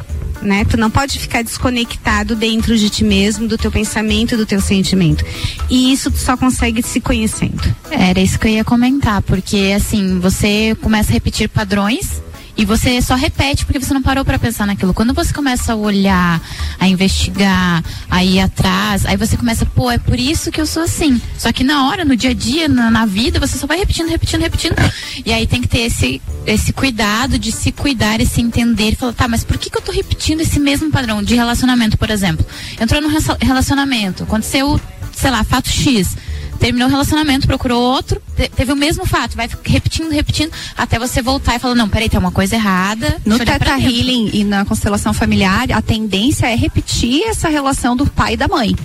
Né? 0.41 0.65
Tu 0.65 0.77
não 0.77 0.91
pode 0.91 1.21
ficar 1.21 1.43
desconectado 1.43 2.35
dentro 2.35 2.77
de 2.77 2.91
ti 2.91 3.05
mesmo, 3.05 3.47
do 3.47 3.57
teu 3.57 3.71
pensamento, 3.71 4.37
do 4.37 4.45
teu 4.45 4.61
sentimento. 4.61 5.25
E 5.71 5.93
isso 5.93 6.11
tu 6.11 6.19
só 6.19 6.37
consegue 6.37 6.83
se 6.83 7.01
conhecendo. 7.01 7.63
Era 7.91 8.21
isso 8.21 8.39
que 8.41 8.49
eu 8.49 8.53
ia 8.53 8.65
comentar, 8.65 9.23
porque 9.23 9.73
assim, 9.77 10.19
você 10.19 10.77
começa 10.81 11.11
a 11.11 11.13
repetir 11.13 11.49
padrões 11.49 12.21
e 12.57 12.65
você 12.65 13.01
só 13.01 13.15
repete 13.15 13.65
porque 13.65 13.81
você 13.81 13.95
não 13.95 14.03
parou 14.03 14.25
para 14.25 14.39
pensar 14.39 14.67
naquilo. 14.67 14.93
Quando 14.93 15.15
você 15.15 15.33
começa 15.33 15.73
a 15.73 15.77
olhar, 15.77 16.41
a 16.79 16.87
investigar, 16.87 17.83
a 18.11 18.25
ir 18.25 18.41
atrás, 18.41 19.07
aí 19.07 19.17
você 19.17 19.37
começa, 19.37 19.65
pô, 19.65 19.91
é 19.91 19.99
por 19.99 20.19
isso 20.19 20.51
que 20.51 20.61
eu 20.61 20.67
sou 20.67 20.83
assim. 20.83 21.21
Só 21.39 21.51
que 21.53 21.65
na 21.65 21.89
hora, 21.89 22.05
no 22.05 22.15
dia 22.15 22.31
a 22.31 22.35
dia, 22.35 22.69
na, 22.69 22.91
na 22.91 23.07
vida, 23.07 23.41
você 23.41 23.57
só 23.57 23.67
vai 23.67 23.79
repetindo, 23.79 24.09
repetindo, 24.09 24.43
repetindo. 24.43 24.77
E 25.25 25.33
aí 25.33 25.47
tem 25.47 25.63
que 25.63 25.69
ter 25.69 25.81
esse, 25.81 26.21
esse 26.47 26.73
cuidado 26.73 27.39
de 27.39 27.51
se 27.51 27.73
cuidar 27.73 28.21
e 28.21 28.27
se 28.27 28.41
entender 28.41 28.91
e 28.91 28.95
falar, 28.97 29.13
tá, 29.15 29.29
mas 29.29 29.45
por 29.45 29.57
que, 29.57 29.71
que 29.71 29.79
eu 29.79 29.83
tô 29.83 29.93
repetindo 29.93 30.41
esse 30.43 30.61
mesmo 30.61 30.91
padrão 30.91 31.23
de 31.23 31.35
relacionamento, 31.35 31.97
por 31.97 32.11
exemplo? 32.11 32.45
Entrou 32.81 33.01
num 33.01 33.11
relacionamento, 33.41 34.25
aconteceu, 34.25 34.81
sei 35.15 35.31
lá, 35.31 35.43
fato 35.43 35.69
X 35.69 36.17
terminou 36.63 36.87
o 36.87 36.91
relacionamento, 36.91 37.45
procurou 37.45 37.83
outro, 37.83 38.23
te, 38.37 38.49
teve 38.49 38.73
o 38.73 38.77
mesmo 38.77 39.05
fato, 39.05 39.37
vai 39.37 39.51
repetindo, 39.65 40.13
repetindo, 40.13 40.53
até 40.77 40.97
você 40.97 41.21
voltar 41.21 41.57
e 41.57 41.59
falar, 41.59 41.75
não, 41.75 41.89
peraí, 41.89 42.09
tem 42.09 42.21
uma 42.21 42.31
coisa 42.31 42.55
errada. 42.55 43.21
No 43.27 43.37
Teta 43.37 43.77
Healing 43.77 44.31
e 44.33 44.45
na 44.45 44.65
constelação 44.65 45.13
familiar, 45.13 45.73
a 45.73 45.83
tendência 45.83 46.47
é 46.47 46.55
repetir 46.55 47.25
essa 47.27 47.49
relação 47.49 47.97
do 47.97 48.07
pai 48.07 48.35
e 48.35 48.37
da 48.37 48.47
mãe. 48.47 48.77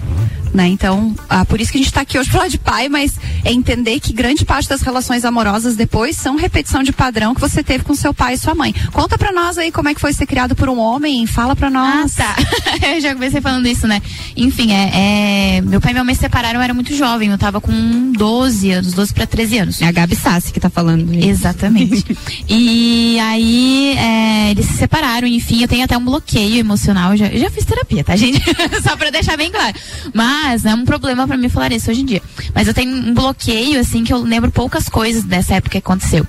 Né? 0.53 0.67
Então, 0.67 1.15
ah, 1.29 1.45
por 1.45 1.60
isso 1.60 1.71
que 1.71 1.77
a 1.77 1.81
gente 1.81 1.89
está 1.89 2.01
aqui 2.01 2.17
hoje 2.17 2.29
falar 2.29 2.47
de 2.47 2.57
pai, 2.57 2.89
mas 2.89 3.13
é 3.43 3.51
entender 3.51 3.99
que 3.99 4.13
grande 4.13 4.45
parte 4.45 4.67
das 4.69 4.81
relações 4.81 5.25
amorosas 5.25 5.75
depois 5.75 6.15
são 6.17 6.36
repetição 6.36 6.81
de 6.81 6.91
padrão 6.91 7.36
que 7.36 7.41
você 7.41 7.63
teve 7.63 7.83
com 7.83 7.93
seu 7.93 8.13
pai 8.13 8.33
e 8.33 8.38
sua 8.38 8.55
mãe. 8.55 8.73
Conta 8.91 9.17
para 9.17 9.31
nós 9.31 9.57
aí 9.57 9.71
como 9.71 9.89
é 9.89 9.93
que 9.93 10.01
foi 10.01 10.13
ser 10.13 10.25
criado 10.25 10.55
por 10.55 10.69
um 10.69 10.79
homem, 10.79 11.25
fala 11.27 11.55
para 11.55 11.69
nós. 11.69 12.19
Ah, 12.19 12.36
tá. 12.36 12.36
eu 12.95 13.01
já 13.01 13.13
comecei 13.13 13.41
falando 13.41 13.67
isso, 13.67 13.88
né? 13.88 14.01
Enfim, 14.36 14.71
é, 14.71 15.57
é, 15.57 15.62
meu 15.62 15.81
pai 15.81 15.91
e 15.91 15.93
minha 15.93 16.03
mãe 16.03 16.15
se 16.15 16.21
separaram, 16.21 16.60
eu 16.60 16.63
era 16.63 16.73
muito 16.73 16.95
jovem, 16.95 17.29
eu 17.29 17.38
tava 17.38 17.62
com 17.62 18.12
12 18.13 18.71
anos, 18.71 18.93
12 18.93 19.13
para 19.13 19.27
13 19.27 19.57
anos. 19.60 19.81
É 19.81 19.88
a 19.88 19.91
Gabi 19.91 20.15
Sassi 20.15 20.51
que 20.51 20.60
tá 20.60 20.69
falando. 20.69 21.13
Isso. 21.13 21.27
Exatamente. 21.27 22.17
e 22.47 23.19
aí, 23.19 23.95
é, 23.97 24.51
eles 24.51 24.65
se 24.65 24.73
separaram, 24.73 25.27
enfim, 25.27 25.62
eu 25.62 25.67
tenho 25.67 25.83
até 25.83 25.97
um 25.97 26.03
bloqueio 26.03 26.57
emocional, 26.57 27.12
eu 27.12 27.17
já, 27.17 27.27
eu 27.27 27.39
já 27.39 27.49
fiz 27.49 27.65
terapia, 27.65 28.03
tá, 28.03 28.15
gente? 28.15 28.41
Só 28.81 28.95
para 28.95 29.10
deixar 29.10 29.38
bem 29.38 29.51
claro. 29.51 29.75
Mas 30.13 30.37
mas 30.43 30.63
não 30.63 30.71
é 30.71 30.76
um 30.76 30.86
problema 30.86 31.28
para 31.28 31.36
mim 31.36 31.50
falar 31.50 31.71
isso 31.71 31.89
hoje 31.89 32.02
em 32.02 32.06
dia. 32.06 32.21
Mas 32.54 32.67
eu 32.67 32.73
tenho 32.73 32.95
um 32.95 33.13
bloqueio, 33.13 33.80
assim, 33.80 34.04
que 34.04 34.13
eu 34.13 34.19
lembro 34.19 34.52
poucas 34.52 34.88
coisas 34.88 35.23
dessa 35.23 35.56
época 35.56 35.71
que 35.71 35.78
aconteceu. 35.80 36.26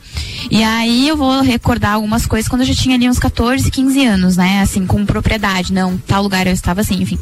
E 0.50 0.62
aí 0.62 1.06
eu 1.06 1.16
vou 1.16 1.40
recordar 1.42 1.94
algumas 1.94 2.26
coisas 2.26 2.48
quando 2.48 2.62
eu 2.62 2.66
já 2.66 2.74
tinha 2.74 2.96
ali 2.96 3.08
uns 3.08 3.18
14, 3.18 3.70
15 3.70 4.06
anos, 4.06 4.36
né? 4.36 4.62
Assim, 4.62 4.86
com 4.86 5.04
propriedade. 5.04 5.72
Não, 5.72 5.98
tal 5.98 6.22
lugar 6.22 6.46
eu 6.46 6.52
estava 6.52 6.80
assim, 6.80 7.02
enfim. 7.02 7.18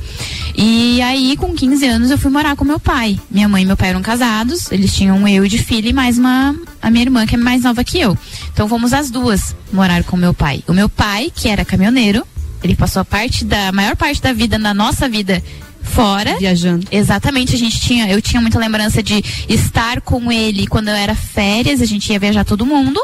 E 0.56 1.02
aí, 1.02 1.36
com 1.36 1.54
15 1.54 1.86
anos, 1.86 2.10
eu 2.10 2.18
fui 2.18 2.30
morar 2.30 2.56
com 2.56 2.64
meu 2.64 2.78
pai. 2.78 3.18
Minha 3.30 3.48
mãe 3.48 3.62
e 3.62 3.66
meu 3.66 3.76
pai 3.76 3.90
eram 3.90 4.02
casados, 4.02 4.70
eles 4.70 4.94
tinham 4.94 5.26
eu 5.26 5.46
de 5.46 5.58
filha 5.58 5.88
e 5.88 5.92
mais 5.92 6.18
uma, 6.18 6.54
a 6.80 6.90
minha 6.90 7.04
irmã, 7.04 7.26
que 7.26 7.34
é 7.34 7.38
mais 7.38 7.62
nova 7.62 7.82
que 7.82 7.98
eu. 7.98 8.16
Então 8.52 8.68
fomos 8.68 8.92
as 8.92 9.10
duas 9.10 9.54
morar 9.72 10.04
com 10.04 10.16
meu 10.16 10.32
pai. 10.32 10.62
O 10.68 10.72
meu 10.72 10.88
pai, 10.88 11.32
que 11.34 11.48
era 11.48 11.64
caminhoneiro, 11.64 12.26
ele 12.62 12.74
passou 12.74 13.02
a 13.02 13.04
parte 13.04 13.44
da 13.44 13.70
maior 13.72 13.96
parte 13.96 14.22
da 14.22 14.32
vida 14.32 14.58
na 14.58 14.72
nossa 14.72 15.08
vida 15.08 15.42
fora. 15.86 16.36
Viajando. 16.38 16.86
Exatamente, 16.90 17.54
a 17.54 17.58
gente 17.58 17.80
tinha, 17.80 18.08
eu 18.08 18.20
tinha 18.20 18.40
muita 18.40 18.58
lembrança 18.58 19.02
de 19.02 19.22
estar 19.48 20.00
com 20.00 20.30
ele 20.30 20.66
quando 20.66 20.88
eu 20.88 20.94
era 20.94 21.14
férias, 21.14 21.80
a 21.80 21.86
gente 21.86 22.12
ia 22.12 22.18
viajar 22.18 22.44
todo 22.44 22.66
mundo. 22.66 23.00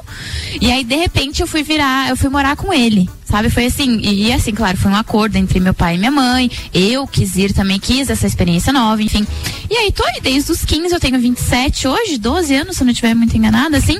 E 0.60 0.70
aí, 0.70 0.84
de 0.84 0.96
repente, 0.96 1.40
eu 1.40 1.46
fui 1.46 1.62
virar, 1.62 2.10
eu 2.10 2.16
fui 2.16 2.28
morar 2.28 2.56
com 2.56 2.72
ele. 2.72 3.08
Sabe, 3.24 3.48
foi 3.48 3.64
assim, 3.64 3.98
e, 4.02 4.30
assim, 4.30 4.52
claro, 4.52 4.76
foi 4.76 4.90
um 4.90 4.96
acordo 4.96 5.36
entre 5.36 5.58
meu 5.58 5.72
pai 5.72 5.94
e 5.94 5.98
minha 5.98 6.10
mãe. 6.10 6.50
Eu 6.74 7.06
quis 7.06 7.34
ir 7.36 7.54
também, 7.54 7.78
quis 7.78 8.10
essa 8.10 8.26
experiência 8.26 8.72
nova, 8.74 9.02
enfim. 9.02 9.26
E 9.70 9.74
aí, 9.74 9.90
tô 9.90 10.04
aí 10.04 10.20
desde 10.20 10.52
os 10.52 10.62
15, 10.64 10.92
eu 10.92 11.00
tenho 11.00 11.18
27 11.18 11.88
hoje, 11.88 12.18
12 12.18 12.54
anos, 12.54 12.76
se 12.76 12.82
eu 12.82 12.84
não 12.84 12.92
estiver 12.92 13.14
muito 13.14 13.34
enganada, 13.34 13.78
assim. 13.78 13.98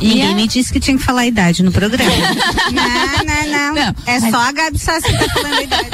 E 0.00 0.08
Ninguém 0.08 0.30
é... 0.30 0.34
me 0.34 0.46
disse 0.46 0.72
que 0.72 0.78
tinha 0.78 0.96
que 0.96 1.02
falar 1.02 1.22
a 1.22 1.26
idade 1.26 1.62
no 1.62 1.72
programa. 1.72 2.10
não, 2.72 3.24
não, 3.24 3.74
não, 3.74 3.74
não. 3.74 3.94
É 4.04 4.20
só 4.20 4.36
a 4.36 4.52
Gabi 4.52 4.78
Sassi 4.78 5.10
que 5.10 5.18
tá 5.24 5.32
falando 5.32 5.58
a 5.58 5.62
idade. 5.62 5.90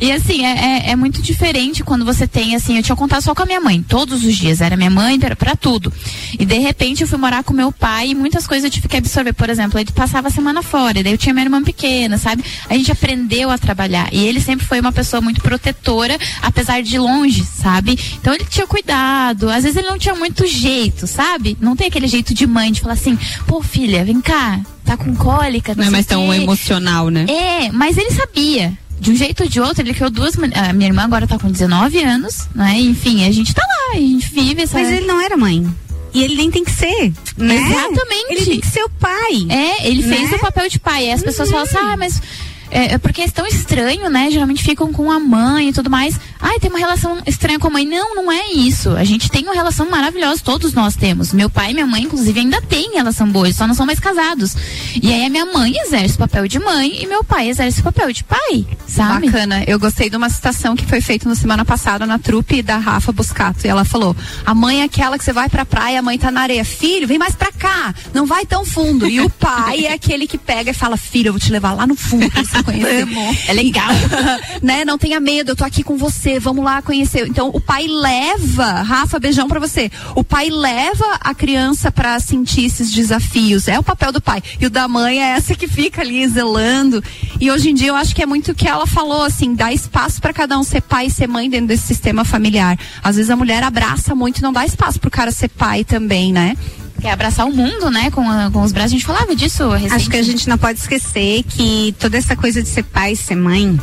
E 0.00 0.12
assim, 0.12 0.44
é, 0.44 0.50
é, 0.50 0.90
é, 0.90 0.96
muito 0.96 1.22
diferente 1.22 1.82
quando 1.82 2.04
você 2.04 2.26
tem, 2.26 2.54
assim, 2.54 2.76
eu 2.76 2.82
tinha 2.82 2.96
contato 2.96 3.22
só 3.22 3.34
com 3.34 3.42
a 3.42 3.46
minha 3.46 3.60
mãe, 3.60 3.82
todos 3.82 4.24
os 4.24 4.36
dias, 4.36 4.60
era 4.60 4.76
minha 4.76 4.90
mãe 4.90 5.18
para 5.18 5.56
tudo. 5.56 5.92
E 6.38 6.44
de 6.44 6.58
repente 6.58 7.02
eu 7.02 7.08
fui 7.08 7.18
morar 7.18 7.42
com 7.44 7.54
meu 7.54 7.70
pai 7.70 8.08
e 8.08 8.14
muitas 8.14 8.46
coisas 8.46 8.64
eu 8.64 8.70
tive 8.70 8.88
que 8.88 8.96
absorver. 8.96 9.32
Por 9.32 9.48
exemplo, 9.48 9.78
ele 9.78 9.90
passava 9.92 10.28
a 10.28 10.30
semana 10.30 10.62
fora, 10.62 11.02
daí 11.02 11.12
eu 11.12 11.18
tinha 11.18 11.32
minha 11.32 11.46
irmã 11.46 11.62
pequena, 11.62 12.18
sabe? 12.18 12.44
A 12.68 12.74
gente 12.74 12.90
aprendeu 12.90 13.50
a 13.50 13.58
trabalhar. 13.58 14.08
E 14.12 14.24
ele 14.24 14.40
sempre 14.40 14.66
foi 14.66 14.80
uma 14.80 14.92
pessoa 14.92 15.20
muito 15.20 15.40
protetora, 15.40 16.18
apesar 16.42 16.82
de 16.82 16.98
longe, 16.98 17.44
sabe? 17.44 17.98
Então 18.20 18.34
ele 18.34 18.44
tinha 18.44 18.66
cuidado, 18.66 19.48
às 19.48 19.62
vezes 19.62 19.76
ele 19.76 19.88
não 19.88 19.98
tinha 19.98 20.14
muito 20.14 20.46
jeito, 20.46 21.06
sabe? 21.06 21.56
Não 21.60 21.76
tem 21.76 21.86
aquele 21.86 22.06
jeito 22.06 22.34
de 22.34 22.46
mãe 22.46 22.72
de 22.72 22.80
falar 22.80 22.94
assim, 22.94 23.18
pô, 23.46 23.62
filha, 23.62 24.04
vem 24.04 24.20
cá, 24.20 24.60
tá 24.84 24.96
com 24.96 25.14
cólica. 25.14 25.74
Não, 25.74 25.82
não 25.82 25.88
é 25.88 25.90
mais 25.90 26.06
tão 26.06 26.32
emocional, 26.32 27.08
né? 27.08 27.26
É, 27.28 27.72
mas 27.72 27.96
ele 27.96 28.10
sabia 28.10 28.76
de 29.04 29.12
um 29.12 29.16
jeito 29.16 29.42
ou 29.42 29.48
de 29.48 29.60
outro, 29.60 29.82
ele 29.82 29.92
criou 29.92 30.10
duas. 30.10 30.34
A 30.54 30.72
minha 30.72 30.88
irmã 30.88 31.04
agora 31.04 31.26
tá 31.26 31.38
com 31.38 31.50
19 31.50 32.02
anos, 32.02 32.48
né? 32.54 32.80
Enfim, 32.80 33.26
a 33.26 33.30
gente 33.30 33.54
tá 33.54 33.62
lá, 33.62 33.98
a 33.98 34.00
gente 34.00 34.28
vive 34.32 34.62
essa. 34.62 34.78
Mas 34.78 34.90
ele 34.90 35.06
não 35.06 35.20
era 35.20 35.36
mãe. 35.36 35.66
E 36.14 36.22
ele 36.22 36.36
nem 36.36 36.50
tem 36.50 36.64
que 36.64 36.70
ser, 36.70 37.12
né? 37.36 37.56
Exatamente. 37.56 38.26
Ele 38.30 38.46
tem 38.46 38.60
que 38.60 38.66
ser 38.66 38.82
o 38.82 38.88
pai. 38.88 39.46
É, 39.50 39.88
ele 39.88 40.06
né? 40.06 40.16
fez 40.16 40.32
o 40.32 40.38
papel 40.38 40.68
de 40.70 40.78
pai. 40.78 41.08
E 41.08 41.12
as 41.12 41.22
pessoas 41.22 41.50
uhum. 41.50 41.66
falam 41.66 41.66
assim, 41.66 41.92
ah, 41.92 41.96
mas 41.98 42.22
é, 42.70 42.94
é, 42.94 42.98
porque 42.98 43.22
é 43.22 43.28
tão 43.28 43.46
estranho, 43.46 44.08
né? 44.08 44.30
Geralmente 44.30 44.62
ficam 44.62 44.92
com 44.92 45.10
a 45.10 45.18
mãe 45.20 45.68
e 45.68 45.72
tudo 45.72 45.90
mais. 45.90 46.18
Ai, 46.40 46.58
tem 46.58 46.70
uma 46.70 46.78
relação 46.78 47.18
estranha 47.26 47.58
com 47.58 47.68
a 47.68 47.70
mãe. 47.70 47.86
Não, 47.86 48.14
não 48.14 48.30
é 48.30 48.52
isso. 48.52 48.90
A 48.90 49.04
gente 49.04 49.30
tem 49.30 49.44
uma 49.44 49.54
relação 49.54 49.88
maravilhosa, 49.88 50.40
todos 50.44 50.72
nós 50.72 50.96
temos. 50.96 51.32
Meu 51.32 51.48
pai 51.48 51.70
e 51.70 51.74
minha 51.74 51.86
mãe, 51.86 52.02
inclusive, 52.02 52.40
ainda 52.40 52.60
têm 52.60 52.94
relação 52.94 53.28
boa, 53.28 53.46
eles 53.46 53.56
só 53.56 53.66
não 53.66 53.74
são 53.74 53.86
mais 53.86 54.00
casados. 54.00 54.56
E 55.00 55.12
aí 55.12 55.24
a 55.26 55.30
minha 55.30 55.46
mãe 55.46 55.72
exerce 55.76 56.16
o 56.16 56.18
papel 56.18 56.46
de 56.48 56.58
mãe 56.58 57.02
e 57.02 57.06
meu 57.06 57.24
pai 57.24 57.48
exerce 57.48 57.80
o 57.80 57.84
papel 57.84 58.12
de 58.12 58.24
pai, 58.24 58.66
sabe? 58.86 59.26
Bacana. 59.26 59.64
Eu 59.66 59.78
gostei 59.78 60.10
de 60.10 60.16
uma 60.16 60.28
citação 60.28 60.76
que 60.76 60.84
foi 60.84 61.00
feita 61.00 61.28
na 61.28 61.34
semana 61.34 61.64
passada 61.64 62.06
na 62.06 62.18
trupe 62.18 62.62
da 62.62 62.76
Rafa 62.76 63.12
Buscato. 63.12 63.66
E 63.66 63.68
ela 63.68 63.84
falou: 63.84 64.16
a 64.44 64.54
mãe 64.54 64.80
é 64.80 64.84
aquela 64.84 65.18
que 65.18 65.24
você 65.24 65.32
vai 65.32 65.48
pra 65.48 65.64
praia, 65.64 65.98
a 65.98 66.02
mãe 66.02 66.18
tá 66.18 66.30
na 66.30 66.42
areia. 66.42 66.64
Filho, 66.64 67.06
vem 67.06 67.18
mais 67.18 67.34
pra 67.34 67.52
cá. 67.52 67.94
Não 68.12 68.26
vai 68.26 68.44
tão 68.46 68.64
fundo. 68.64 69.06
E 69.08 69.20
o 69.20 69.30
pai 69.30 69.86
é 69.86 69.92
aquele 69.92 70.26
que 70.26 70.38
pega 70.38 70.70
e 70.70 70.74
fala: 70.74 70.96
filho, 70.96 71.28
eu 71.28 71.32
vou 71.32 71.40
te 71.40 71.50
levar 71.50 71.72
lá 71.72 71.86
no 71.86 71.94
fundo 71.94 72.24
você 72.54 72.62
conhecer. 72.64 73.06
É 73.48 73.52
legal. 73.52 73.88
né? 74.62 74.84
Não 74.84 74.98
tenha 74.98 75.20
medo, 75.20 75.52
eu 75.52 75.56
tô 75.56 75.64
aqui 75.64 75.82
com 75.82 75.96
você, 75.96 76.38
vamos 76.38 76.64
lá 76.64 76.82
conhecer. 76.82 77.26
Então, 77.26 77.50
o 77.52 77.60
pai 77.60 77.86
leva, 77.86 78.82
Rafa, 78.82 79.18
beijão 79.18 79.48
para 79.48 79.60
você. 79.60 79.90
O 80.14 80.22
pai 80.22 80.48
leva 80.50 81.18
a 81.20 81.34
criança 81.34 81.90
para 81.90 82.18
sentir 82.20 82.64
esses 82.64 82.92
desafios. 82.92 83.68
É 83.68 83.78
o 83.78 83.82
papel 83.82 84.12
do 84.12 84.20
pai. 84.20 84.42
E 84.60 84.66
o 84.66 84.70
da 84.70 84.86
mãe 84.86 85.22
é 85.22 85.36
essa 85.36 85.54
que 85.54 85.66
fica 85.66 86.02
ali 86.02 86.26
zelando. 86.28 87.02
E 87.40 87.50
hoje 87.50 87.70
em 87.70 87.74
dia 87.74 87.88
eu 87.88 87.96
acho 87.96 88.14
que 88.14 88.22
é 88.22 88.26
muito 88.26 88.52
o 88.52 88.54
que 88.54 88.68
ela 88.68 88.86
falou, 88.86 89.22
assim, 89.22 89.54
dá 89.54 89.72
espaço 89.72 90.20
para 90.20 90.32
cada 90.32 90.58
um 90.58 90.62
ser 90.62 90.82
pai 90.82 91.06
e 91.06 91.10
ser 91.10 91.26
mãe 91.26 91.48
dentro 91.48 91.68
desse 91.68 91.86
sistema 91.86 92.24
familiar. 92.24 92.78
Às 93.02 93.16
vezes 93.16 93.30
a 93.30 93.36
mulher 93.36 93.62
abraça 93.62 94.14
muito 94.14 94.38
e 94.38 94.42
não 94.42 94.52
dá 94.52 94.64
espaço 94.64 95.00
pro 95.00 95.10
cara 95.10 95.30
ser 95.30 95.48
pai 95.48 95.84
também, 95.84 96.32
né? 96.32 96.56
Quer 97.04 97.10
abraçar 97.10 97.46
o 97.46 97.54
mundo, 97.54 97.90
né? 97.90 98.10
Com, 98.10 98.26
a, 98.30 98.50
com 98.50 98.62
os 98.62 98.72
braços. 98.72 98.92
A 98.92 98.94
gente 98.96 99.04
falava 99.04 99.36
disso 99.36 99.68
recente. 99.68 99.94
Acho 99.94 100.10
que 100.10 100.16
a 100.16 100.22
gente 100.22 100.48
não 100.48 100.56
pode 100.56 100.78
esquecer 100.78 101.42
que 101.42 101.94
toda 101.98 102.16
essa 102.16 102.34
coisa 102.34 102.62
de 102.62 102.68
ser 102.68 102.82
pai 102.82 103.14
ser 103.14 103.36
mãe 103.36 103.78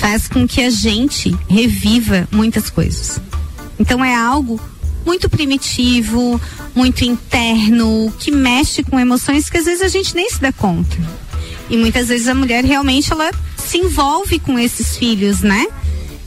faz 0.00 0.28
com 0.28 0.48
que 0.48 0.62
a 0.62 0.70
gente 0.70 1.36
reviva 1.46 2.26
muitas 2.32 2.70
coisas. 2.70 3.20
Então 3.78 4.02
é 4.02 4.14
algo 4.14 4.58
muito 5.04 5.28
primitivo, 5.28 6.40
muito 6.74 7.04
interno, 7.04 8.10
que 8.18 8.30
mexe 8.30 8.82
com 8.82 8.98
emoções 8.98 9.50
que 9.50 9.58
às 9.58 9.66
vezes 9.66 9.82
a 9.82 9.88
gente 9.88 10.14
nem 10.14 10.30
se 10.30 10.40
dá 10.40 10.52
conta. 10.52 10.96
E 11.68 11.76
muitas 11.76 12.08
vezes 12.08 12.28
a 12.28 12.34
mulher 12.34 12.64
realmente 12.64 13.12
ela 13.12 13.30
se 13.58 13.76
envolve 13.76 14.38
com 14.38 14.58
esses 14.58 14.96
filhos, 14.96 15.42
né? 15.42 15.66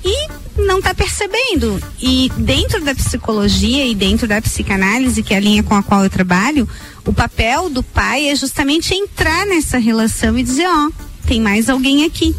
E 0.06 0.62
não 0.62 0.78
está 0.78 0.94
percebendo. 0.94 1.82
E 2.00 2.32
dentro 2.38 2.80
da 2.84 2.94
psicologia 2.94 3.86
e 3.88 3.96
dentro 3.96 4.28
da 4.28 4.40
psicanálise, 4.40 5.24
que 5.24 5.34
é 5.34 5.38
a 5.38 5.40
linha 5.40 5.64
com 5.64 5.74
a 5.74 5.82
qual 5.82 6.04
eu 6.04 6.10
trabalho, 6.10 6.70
o 7.04 7.12
papel 7.12 7.70
do 7.70 7.82
pai 7.82 8.30
é 8.30 8.36
justamente 8.36 8.94
entrar 8.94 9.48
nessa 9.48 9.80
relação 9.80 10.38
e 10.38 10.44
dizer, 10.44 10.68
ó, 10.68 10.88
oh, 10.88 10.92
tem 11.26 11.42
mais 11.42 11.70
alguém 11.70 12.06
aqui 12.06 12.36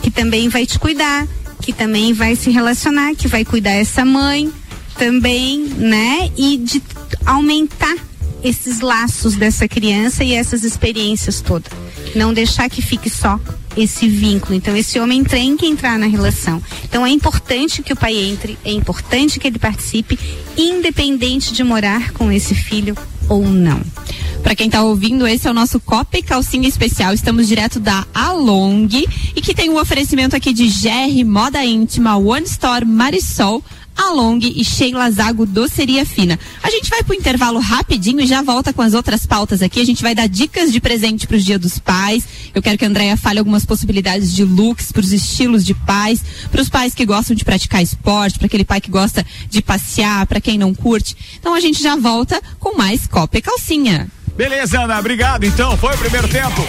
que 0.00 0.10
também 0.10 0.48
vai 0.48 0.64
te 0.64 0.78
cuidar, 0.78 1.26
que 1.60 1.72
também 1.72 2.12
vai 2.12 2.36
se 2.36 2.50
relacionar, 2.50 3.14
que 3.14 3.28
vai 3.28 3.44
cuidar 3.44 3.72
essa 3.72 4.04
mãe 4.04 4.52
também, 4.96 5.58
né? 5.58 6.30
E 6.36 6.56
de 6.58 6.82
aumentar 7.26 7.96
esses 8.42 8.80
laços 8.80 9.34
dessa 9.34 9.68
criança 9.68 10.24
e 10.24 10.34
essas 10.34 10.64
experiências 10.64 11.40
todas. 11.40 11.72
Não 12.14 12.32
deixar 12.32 12.68
que 12.68 12.82
fique 12.82 13.08
só 13.08 13.38
esse 13.76 14.08
vínculo. 14.08 14.54
Então 14.54 14.76
esse 14.76 14.98
homem 15.00 15.24
tem 15.24 15.56
que 15.56 15.66
entrar 15.66 15.98
na 15.98 16.06
relação. 16.06 16.62
Então 16.84 17.06
é 17.06 17.10
importante 17.10 17.82
que 17.82 17.92
o 17.92 17.96
pai 17.96 18.16
entre, 18.16 18.58
é 18.64 18.72
importante 18.72 19.40
que 19.40 19.46
ele 19.46 19.58
participe, 19.58 20.18
independente 20.56 21.52
de 21.52 21.64
morar 21.64 22.12
com 22.12 22.30
esse 22.30 22.54
filho 22.54 22.96
ou 23.28 23.46
não. 23.46 23.80
Para 24.42 24.56
quem 24.56 24.66
está 24.66 24.82
ouvindo, 24.82 25.26
esse 25.26 25.46
é 25.46 25.50
o 25.50 25.54
nosso 25.54 25.78
Copa 25.78 26.18
e 26.18 26.22
Calcinha 26.22 26.68
Especial. 26.68 27.14
Estamos 27.14 27.46
direto 27.46 27.78
da 27.78 28.04
Along 28.12 28.88
e 29.36 29.40
que 29.40 29.54
tem 29.54 29.70
um 29.70 29.78
oferecimento 29.78 30.34
aqui 30.34 30.52
de 30.52 30.66
GR 30.66 31.24
Moda 31.24 31.64
Íntima, 31.64 32.16
One 32.16 32.44
Store 32.44 32.84
Marisol 32.84 33.64
a 33.96 34.10
Long 34.10 34.38
e 34.40 34.64
Sheila 34.64 35.10
Zago 35.10 35.46
Doceria 35.46 36.04
Fina. 36.04 36.38
A 36.62 36.70
gente 36.70 36.88
vai 36.90 37.02
pro 37.02 37.14
intervalo 37.14 37.58
rapidinho 37.58 38.20
e 38.20 38.26
já 38.26 38.42
volta 38.42 38.72
com 38.72 38.82
as 38.82 38.94
outras 38.94 39.26
pautas 39.26 39.62
aqui. 39.62 39.80
A 39.80 39.84
gente 39.84 40.02
vai 40.02 40.14
dar 40.14 40.28
dicas 40.28 40.72
de 40.72 40.80
presente 40.80 41.26
para 41.26 41.36
os 41.36 41.44
Dia 41.44 41.58
dos 41.58 41.78
Pais. 41.78 42.24
Eu 42.54 42.62
quero 42.62 42.78
que 42.78 42.84
a 42.84 42.88
Andrea 42.88 43.16
fale 43.16 43.38
algumas 43.38 43.64
possibilidades 43.64 44.34
de 44.34 44.44
looks 44.44 44.92
para 44.92 45.00
os 45.00 45.12
estilos 45.12 45.64
de 45.64 45.74
pais, 45.74 46.22
para 46.50 46.62
os 46.62 46.68
pais 46.68 46.94
que 46.94 47.06
gostam 47.06 47.34
de 47.36 47.44
praticar 47.44 47.82
esporte, 47.82 48.38
para 48.38 48.46
aquele 48.46 48.64
pai 48.64 48.80
que 48.80 48.90
gosta 48.90 49.24
de 49.48 49.62
passear, 49.62 50.26
para 50.26 50.40
quem 50.40 50.58
não 50.58 50.74
curte. 50.74 51.16
Então 51.38 51.54
a 51.54 51.60
gente 51.60 51.82
já 51.82 51.96
volta 51.96 52.40
com 52.58 52.76
mais 52.76 53.06
Copa 53.06 53.38
e 53.38 53.42
Calcinha. 53.42 54.08
Beleza, 54.36 54.80
Ana, 54.80 54.98
obrigado. 54.98 55.44
Então, 55.44 55.76
foi 55.76 55.94
o 55.94 55.98
primeiro 55.98 56.26
tempo. 56.26 56.62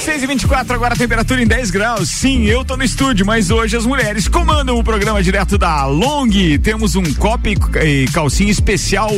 6 0.00 0.22
e 0.22 0.26
24 0.26 0.74
agora 0.74 0.94
a 0.94 0.96
temperatura 0.96 1.42
em 1.42 1.46
10 1.46 1.70
graus. 1.70 2.08
Sim, 2.08 2.46
eu 2.46 2.64
tô 2.64 2.74
no 2.74 2.82
estúdio, 2.82 3.26
mas 3.26 3.50
hoje 3.50 3.76
as 3.76 3.84
mulheres 3.84 4.28
comandam 4.28 4.78
o 4.78 4.82
programa 4.82 5.22
direto 5.22 5.58
da 5.58 5.84
Long. 5.84 6.30
Temos 6.62 6.96
um 6.96 7.12
copo 7.14 7.48
e 7.48 8.06
calcinha 8.10 8.50
especial 8.50 9.10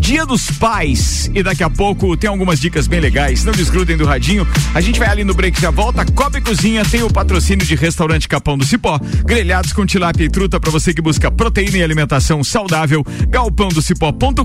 Dia 0.00 0.24
dos 0.24 0.50
Pais. 0.52 1.28
E 1.34 1.42
daqui 1.42 1.62
a 1.62 1.68
pouco 1.68 2.16
tem 2.16 2.30
algumas 2.30 2.60
dicas 2.60 2.86
bem 2.86 3.00
legais. 3.00 3.44
Não 3.44 3.52
desgrudem 3.52 3.96
do 3.96 4.06
radinho. 4.06 4.46
A 4.74 4.80
gente 4.80 4.98
vai 4.98 5.08
ali 5.08 5.24
no 5.24 5.34
break 5.34 5.60
já 5.60 5.70
volta. 5.70 6.04
Copa 6.04 6.38
e 6.38 6.40
Cozinha 6.40 6.84
tem 6.84 7.02
o 7.02 7.10
patrocínio 7.10 7.66
de 7.66 7.74
Restaurante 7.74 8.28
Capão 8.28 8.56
do 8.56 8.64
Cipó. 8.64 8.98
Grelhados 9.24 9.72
com 9.72 9.84
tilápia 9.84 10.24
e 10.24 10.28
truta 10.28 10.60
para 10.60 10.70
você 10.70 10.94
que 10.94 11.02
busca 11.02 11.30
proteína 11.30 11.78
e 11.78 11.82
alimentação 11.82 12.44
saudável. 12.44 13.04
galpãodocipó.com.br. 13.28 14.44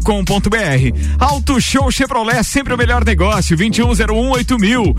Auto 1.19 1.61
Show 1.61 1.91
Chevrolet, 1.91 2.43
sempre 2.43 2.73
o 2.73 2.77
melhor 2.77 3.05
negócio. 3.05 3.55
21018000. 3.55 4.59
mil. 4.59 4.95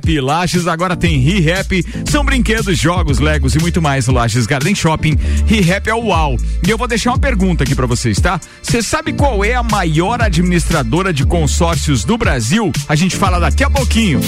ReHap, 0.00 0.20
Lages 0.20 0.66
agora 0.66 0.96
tem 0.96 1.18
ReHap. 1.18 1.84
São 2.10 2.24
brinquedos, 2.24 2.78
jogos, 2.78 3.18
legos 3.18 3.54
e 3.54 3.58
muito 3.58 3.80
mais 3.82 4.06
no 4.06 4.14
Lages 4.14 4.46
Garden 4.46 4.74
Shopping. 4.74 5.16
ReHap 5.46 5.88
é 5.88 5.94
o 5.94 6.06
UAU. 6.06 6.36
E 6.66 6.70
eu 6.70 6.78
vou 6.78 6.88
deixar 6.88 7.10
uma 7.10 7.18
pergunta 7.18 7.64
aqui 7.64 7.74
para 7.74 7.86
vocês, 7.86 8.18
tá? 8.18 8.40
Você 8.62 8.82
sabe 8.82 9.12
qual 9.12 9.44
é 9.44 9.54
a 9.54 9.62
maior 9.62 10.22
administradora 10.22 11.12
de 11.12 11.24
consórcios 11.24 12.04
do 12.04 12.16
Brasil? 12.16 12.72
A 12.88 12.94
gente 12.94 13.16
fala 13.16 13.38
daqui 13.38 13.62
a 13.62 13.70
pouquinho. 13.70 14.20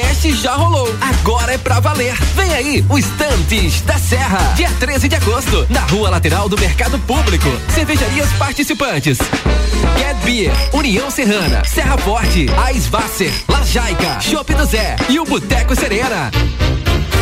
Teste 0.00 0.32
já 0.32 0.54
rolou. 0.54 0.88
Agora 1.00 1.54
é 1.54 1.58
pra 1.58 1.80
valer. 1.80 2.14
Vem 2.36 2.54
aí, 2.54 2.84
o 2.88 2.96
Estantes 2.96 3.80
da 3.80 3.98
Serra. 3.98 4.38
Dia 4.54 4.70
13 4.78 5.08
de 5.08 5.16
agosto, 5.16 5.66
na 5.68 5.80
rua 5.80 6.08
lateral 6.08 6.48
do 6.48 6.56
Mercado 6.56 7.00
Público. 7.00 7.48
Cervejarias 7.74 8.32
participantes. 8.34 9.18
Get 9.98 10.16
Beer, 10.24 10.52
União 10.72 11.10
Serrana, 11.10 11.64
Serra 11.64 11.98
Forte, 11.98 12.46
Aisvasser, 12.64 13.32
La 13.48 13.64
Jaica, 13.64 14.20
Chopp 14.20 14.54
do 14.54 14.64
Zé 14.66 14.94
e 15.08 15.18
o 15.18 15.24
Boteco 15.24 15.74
Serena. 15.74 16.30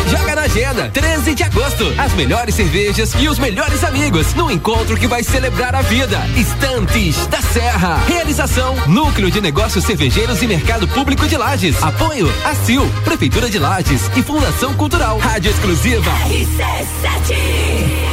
Joga 0.09 0.35
na 0.35 0.41
agenda, 0.43 0.89
13 0.89 1.35
de 1.35 1.43
agosto. 1.43 1.93
As 1.97 2.13
melhores 2.13 2.55
cervejas 2.55 3.13
e 3.19 3.27
os 3.27 3.37
melhores 3.37 3.83
amigos 3.83 4.33
no 4.33 4.49
encontro 4.49 4.95
que 4.95 5.07
vai 5.07 5.23
celebrar 5.23 5.75
a 5.75 5.81
vida. 5.81 6.19
Estantes 6.35 7.27
da 7.27 7.41
Serra. 7.41 7.97
Realização: 8.07 8.75
Núcleo 8.87 9.29
de 9.29 9.41
Negócios 9.41 9.83
Cervejeiros 9.83 10.41
e 10.41 10.47
Mercado 10.47 10.87
Público 10.87 11.27
de 11.27 11.35
Lages. 11.37 11.81
Apoio: 11.83 12.31
ACIL, 12.45 12.87
Prefeitura 13.03 13.49
de 13.49 13.59
Lages 13.59 14.09
e 14.15 14.23
Fundação 14.23 14.73
Cultural. 14.73 15.17
Rádio 15.17 15.51
Exclusiva. 15.51 16.11
RC7. 16.29 18.06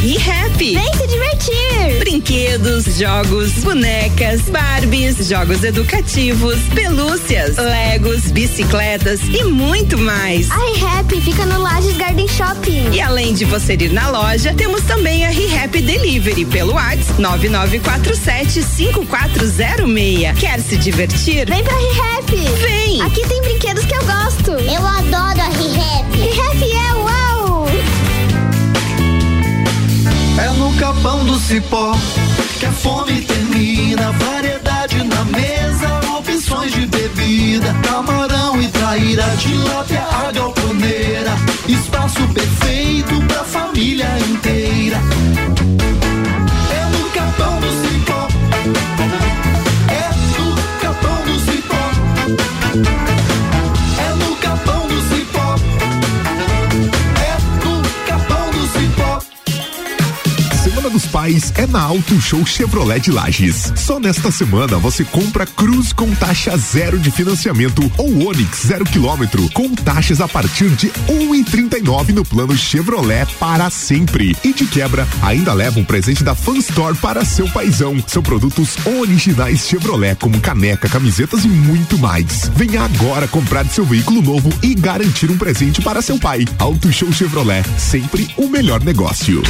ReHap. 0.00 0.56
Vem 0.58 0.94
se 0.94 1.06
divertir! 1.08 1.98
Brinquedos, 1.98 2.84
jogos, 2.96 3.52
bonecas, 3.64 4.42
Barbies, 4.42 5.28
jogos 5.28 5.64
educativos, 5.64 6.56
pelúcias, 6.72 7.56
Legos, 7.56 8.30
bicicletas 8.30 9.20
e 9.22 9.42
muito 9.42 9.98
mais. 9.98 10.48
A 10.52 10.56
ReHap 10.56 11.20
fica 11.20 11.44
no 11.46 11.60
Lages 11.60 11.96
Garden 11.96 12.28
Shopping. 12.28 12.90
E 12.92 13.00
além 13.00 13.34
de 13.34 13.44
você 13.44 13.74
ir 13.74 13.92
na 13.92 14.08
loja, 14.08 14.54
temos 14.54 14.82
também 14.82 15.26
a 15.26 15.30
ReHap 15.30 15.82
Delivery 15.82 16.44
pelo 16.44 16.74
WhatsApp 16.74 17.20
9947 17.20 18.62
5406. 18.62 20.38
Quer 20.38 20.60
se 20.60 20.76
divertir? 20.76 21.48
Vem 21.48 21.64
pra 21.64 21.76
ReHap! 21.76 22.36
Vem! 22.60 23.02
Aqui 23.02 23.26
tem 23.26 23.42
brinquedos 23.42 23.84
que 23.84 23.94
eu 23.94 24.04
gosto. 24.04 24.52
Eu 24.52 24.86
adoro 24.86 25.40
a 25.40 25.48
ReHap. 25.48 26.18
ReHap 26.18 26.62
é 26.62 26.88
É 26.88 26.97
capão 30.76 31.24
do 31.24 31.38
cipó 31.38 31.92
que 32.58 32.66
a 32.66 32.72
fome 32.72 33.22
termina. 33.22 34.12
Variedade 34.12 35.02
na 35.04 35.24
mesa, 35.24 36.00
opções 36.18 36.72
de 36.72 36.86
bebida. 36.86 37.74
Camarão 37.82 38.60
e 38.60 38.68
traíra, 38.68 39.24
tilápia, 39.38 40.02
a 40.02 40.32
galponeira. 40.32 41.32
Espaço 41.68 42.26
perfeito 42.28 43.20
pra 43.26 43.44
família 43.44 44.08
inteira. 44.28 44.98
É 61.56 61.66
na 61.66 61.82
Auto 61.82 62.20
Show 62.20 62.46
Chevrolet 62.46 63.00
de 63.00 63.10
Lages. 63.10 63.72
Só 63.74 63.98
nesta 63.98 64.30
semana 64.30 64.78
você 64.78 65.04
compra 65.04 65.44
Cruz 65.44 65.92
com 65.92 66.14
taxa 66.14 66.56
zero 66.56 66.96
de 66.96 67.10
financiamento 67.10 67.90
ou 67.98 68.28
Onix 68.28 68.64
zero 68.64 68.84
quilômetro 68.84 69.50
com 69.50 69.74
taxas 69.74 70.20
a 70.20 70.28
partir 70.28 70.70
de 70.70 70.92
um 71.08 71.34
e 71.34 71.42
trinta 71.42 71.76
e 71.76 71.82
nove 71.82 72.12
no 72.12 72.24
plano 72.24 72.56
Chevrolet 72.56 73.26
para 73.40 73.68
sempre. 73.68 74.36
E 74.44 74.52
de 74.52 74.64
quebra, 74.64 75.08
ainda 75.20 75.52
leva 75.52 75.80
um 75.80 75.84
presente 75.84 76.22
da 76.22 76.36
Fan 76.36 76.58
Store 76.58 76.96
para 76.96 77.24
seu 77.24 77.48
paizão. 77.50 77.96
São 78.06 78.22
produtos 78.22 78.76
originais 78.86 79.66
Chevrolet 79.66 80.14
como 80.14 80.40
caneca, 80.40 80.88
camisetas 80.88 81.44
e 81.44 81.48
muito 81.48 81.98
mais. 81.98 82.48
Venha 82.54 82.82
agora 82.82 83.26
comprar 83.26 83.66
seu 83.66 83.84
veículo 83.84 84.22
novo 84.22 84.50
e 84.62 84.72
garantir 84.72 85.28
um 85.32 85.36
presente 85.36 85.82
para 85.82 86.00
seu 86.00 86.16
pai. 86.16 86.44
Auto 86.60 86.92
Show 86.92 87.12
Chevrolet, 87.12 87.64
sempre 87.76 88.32
o 88.36 88.48
melhor 88.48 88.84
negócio. 88.84 89.42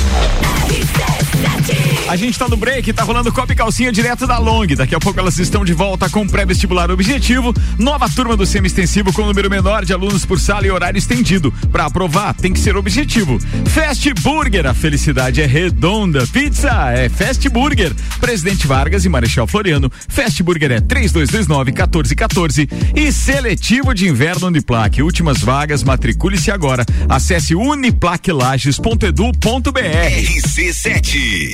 A 2.08 2.16
gente 2.16 2.38
tá 2.38 2.48
no 2.48 2.56
break, 2.56 2.90
tá 2.92 3.02
rolando 3.02 3.30
Copa 3.30 3.52
e 3.52 3.56
Calcinha 3.56 3.92
direto 3.92 4.26
da 4.26 4.38
Long. 4.38 4.66
Daqui 4.68 4.94
a 4.94 4.98
pouco 4.98 5.20
elas 5.20 5.38
estão 5.38 5.62
de 5.64 5.74
volta 5.74 6.08
com 6.08 6.26
pré-vestibular 6.26 6.90
objetivo. 6.90 7.52
Nova 7.78 8.08
turma 8.08 8.36
do 8.36 8.46
semi-extensivo 8.46 9.12
com 9.12 9.26
número 9.26 9.50
menor 9.50 9.84
de 9.84 9.92
alunos 9.92 10.24
por 10.24 10.40
sala 10.40 10.66
e 10.66 10.70
horário 10.70 10.98
estendido. 10.98 11.52
Para 11.70 11.84
aprovar, 11.84 12.34
tem 12.34 12.52
que 12.52 12.60
ser 12.60 12.76
objetivo. 12.76 13.38
Fast 13.66 14.12
Burger, 14.14 14.66
a 14.66 14.74
felicidade 14.74 15.42
é 15.42 15.46
redonda. 15.46 16.26
Pizza 16.28 16.92
é 16.92 17.08
Fast 17.08 17.48
Burger. 17.48 17.92
Presidente 18.20 18.66
Vargas 18.66 19.04
e 19.04 19.08
Marechal 19.08 19.46
Floriano. 19.46 19.90
Fast 20.08 20.42
Burger 20.42 20.72
é 20.72 20.80
3229 20.80 21.72
1414. 21.72 22.68
E 22.96 23.12
seletivo 23.12 23.94
de 23.94 24.08
inverno 24.08 24.46
Uniplaque. 24.46 25.02
Últimas 25.02 25.40
vagas, 25.40 25.82
matricule-se 25.82 26.50
agora. 26.50 26.86
Acesse 27.08 27.54
uniplaquelages.edu.br. 27.54 29.82
RC7 29.82 31.47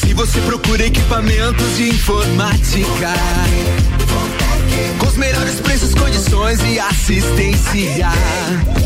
se 0.00 0.14
você 0.14 0.40
procura 0.40 0.86
equipamentos 0.86 1.76
de 1.76 1.88
informática, 1.90 3.12
com 4.98 5.06
os 5.06 5.16
melhores 5.16 5.60
preços, 5.60 5.94
condições 5.94 6.60
e 6.64 6.78
assistência, 6.78 8.08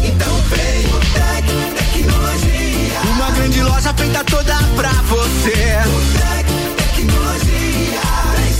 então 0.04 0.36
vem 0.48 0.86
o 0.86 1.00
Tec 1.12 1.46
Tecnologia. 1.76 3.00
Uma 3.14 3.30
grande 3.32 3.62
loja 3.62 3.94
feita 3.94 4.24
toda 4.24 4.56
pra 4.76 4.92
você. 4.92 5.78
O 5.86 6.00
Tec 6.18 6.46
Tecnologia. 6.76 7.40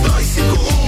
32516112. 0.01 0.80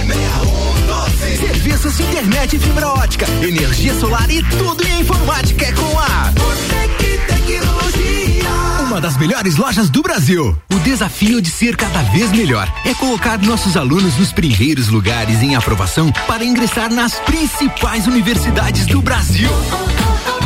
Serviços 1.37 1.97
de 1.97 2.03
internet 2.03 2.55
e 2.55 2.59
fibra 2.59 2.87
ótica, 2.89 3.25
energia 3.41 3.93
solar 3.95 4.29
e 4.29 4.43
tudo 4.43 4.85
em 4.85 5.01
informática 5.01 5.65
é 5.65 5.71
com 5.71 5.99
a 5.99 6.31
Botec 6.31 7.17
Tecnologia. 7.27 8.49
Uma 8.81 9.01
das 9.01 9.17
melhores 9.17 9.55
lojas 9.57 9.89
do 9.89 10.01
Brasil. 10.01 10.57
O 10.71 10.79
desafio 10.79 11.41
de 11.41 11.49
ser 11.49 11.75
cada 11.75 12.01
vez 12.03 12.31
melhor 12.31 12.71
é 12.85 12.93
colocar 12.93 13.39
nossos 13.39 13.75
alunos 13.75 14.17
nos 14.17 14.31
primeiros 14.31 14.89
lugares 14.89 15.41
em 15.41 15.55
aprovação 15.55 16.11
para 16.27 16.45
ingressar 16.45 16.93
nas 16.93 17.15
principais 17.21 18.05
universidades 18.07 18.85
do 18.85 19.01
Brasil. 19.01 19.49
0150 19.49 20.33
mil. 20.33 20.42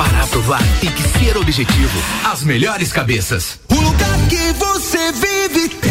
Para 0.00 0.22
aprovar 0.22 0.62
tem 0.80 0.90
que 0.90 1.02
ser 1.02 1.36
objetivo. 1.36 2.02
As 2.24 2.42
melhores 2.42 2.90
cabeças. 2.90 3.60
O 3.68 3.74
lugar 3.74 4.18
que 4.30 4.50
você 4.54 5.12
vive 5.12 5.68
tem 5.68 5.90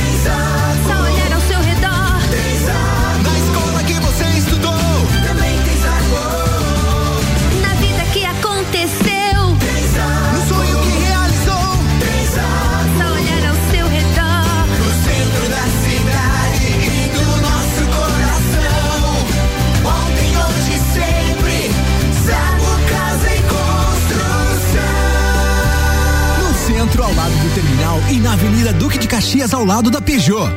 e 28.12 28.20
na 28.20 28.34
Avenida 28.34 28.74
Duque 28.74 28.98
de 28.98 29.08
Caxias, 29.08 29.54
ao 29.54 29.64
lado 29.64 29.92
da 29.92 30.02
Peugeot. 30.02 30.50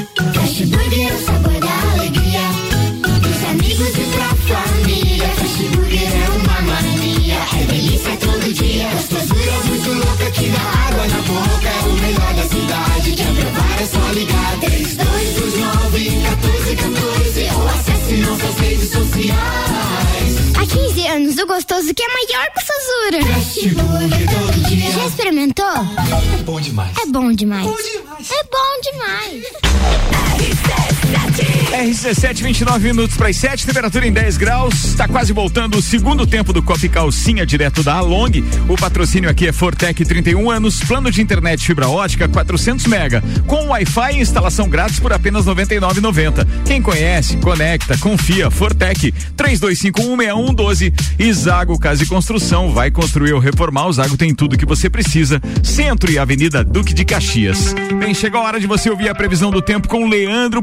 Burger 0.65 1.09
é 1.09 1.15
o 1.15 1.25
sabor 1.25 1.61
da 1.61 1.93
alegria. 1.93 2.41
Dos 3.21 3.45
amigos 3.51 3.89
e 3.89 4.05
pra 4.15 4.29
família. 4.57 5.29
Fast 5.29 5.63
Burger 5.69 6.09
é 6.09 6.29
uma 6.31 6.61
mania. 6.63 7.39
É 7.61 7.65
delícia 7.67 8.17
todo 8.17 8.53
dia. 8.53 8.89
Gostosura 8.91 9.53
muito 9.67 10.33
que 10.33 10.49
dá 10.49 10.61
água 10.89 11.07
na 11.07 11.21
boca. 11.23 11.69
É 11.69 11.89
o 11.89 11.93
melhor 11.93 12.35
da 12.35 12.43
cidade. 12.43 13.17
É 13.81 13.87
só 13.87 14.13
ligar. 14.13 14.57
3229 14.61 16.11
1414 16.11 17.49
ou 17.55 17.56
acesse 18.07 18.17
nossas 18.19 18.55
redes 18.59 18.91
sociais. 18.91 19.37
Há 20.57 20.67
15 20.67 21.07
anos, 21.09 21.39
o 21.39 21.47
gostoso 21.47 21.93
que 21.93 22.03
é 22.03 22.09
maior 22.09 22.47
que 22.53 22.61
o 22.61 22.63
Sazura. 22.65 23.35
Fast 23.35 23.69
Burger 23.71 24.29
todo 24.31 24.69
dia. 24.69 24.91
Já 24.93 25.07
experimentou? 25.07 25.67
É 25.67 26.43
bom 26.43 26.61
demais. 26.61 26.97
É 26.99 27.07
bom 27.07 27.33
demais. 27.33 27.67
É 27.67 28.45
bom 28.45 28.81
demais. 28.83 29.45
RC7, 31.77 32.43
29 32.43 32.89
minutos 32.89 33.17
para 33.17 33.29
as 33.29 33.37
7, 33.37 33.67
temperatura 33.67 34.07
em 34.07 34.13
10 34.13 34.37
graus. 34.39 34.85
Está 34.85 35.07
quase 35.07 35.33
voltando 35.33 35.77
o 35.77 35.83
segundo 35.83 36.27
tempo 36.27 36.53
do 36.53 36.63
Copa 36.63 36.89
Calcinha, 36.89 37.45
direto 37.45 37.83
da 37.83 37.95
Along. 37.95 38.43
O 38.69 38.77
patrocínio 38.77 39.29
aqui 39.29 39.47
é 39.47 39.53
Fortec 39.53 40.05
31 40.05 40.51
anos, 40.51 40.81
plano 40.81 41.11
de 41.11 41.21
internet 41.21 41.65
fibra 41.67 41.89
ótica 41.89 42.29
400 42.29 42.87
mega, 42.87 43.23
com 43.47 43.69
Wi-Fi 43.69 44.15
e 44.15 44.21
instalação 44.21 44.69
grátis 44.69 44.99
por 44.99 45.13
apenas 45.13 45.45
99,90. 45.45 46.47
Quem 46.65 46.81
conhece, 46.81 47.37
conecta, 47.39 47.97
confia. 47.99 48.51
Fortec 48.51 49.13
32516112. 49.37 50.93
E 51.19 51.33
Zago 51.33 51.79
Casa 51.79 52.03
e 52.03 52.07
Construção 52.07 52.73
vai 52.73 52.91
construir 52.91 53.33
ou 53.33 53.41
reformar. 53.41 53.87
O 53.87 53.93
Zago 53.93 54.17
tem 54.17 54.35
tudo 54.35 54.57
que 54.57 54.67
você 54.67 54.89
precisa. 54.89 55.41
Centro 55.63 56.11
e 56.11 56.19
Avenida 56.19 56.65
Duque 56.65 56.95
de 56.95 57.05
Caxias. 57.05 57.75
Bem, 57.99 58.15
chegou 58.15 58.41
a 58.41 58.45
hora 58.45 58.61
de 58.61 58.67
você 58.67 58.91
ouvir 58.91 59.09
a 59.09 59.15
previsão 59.15 59.51
do 59.51 59.63
tempo 59.63 59.89
com 59.89 60.09
Leandro 60.09 60.63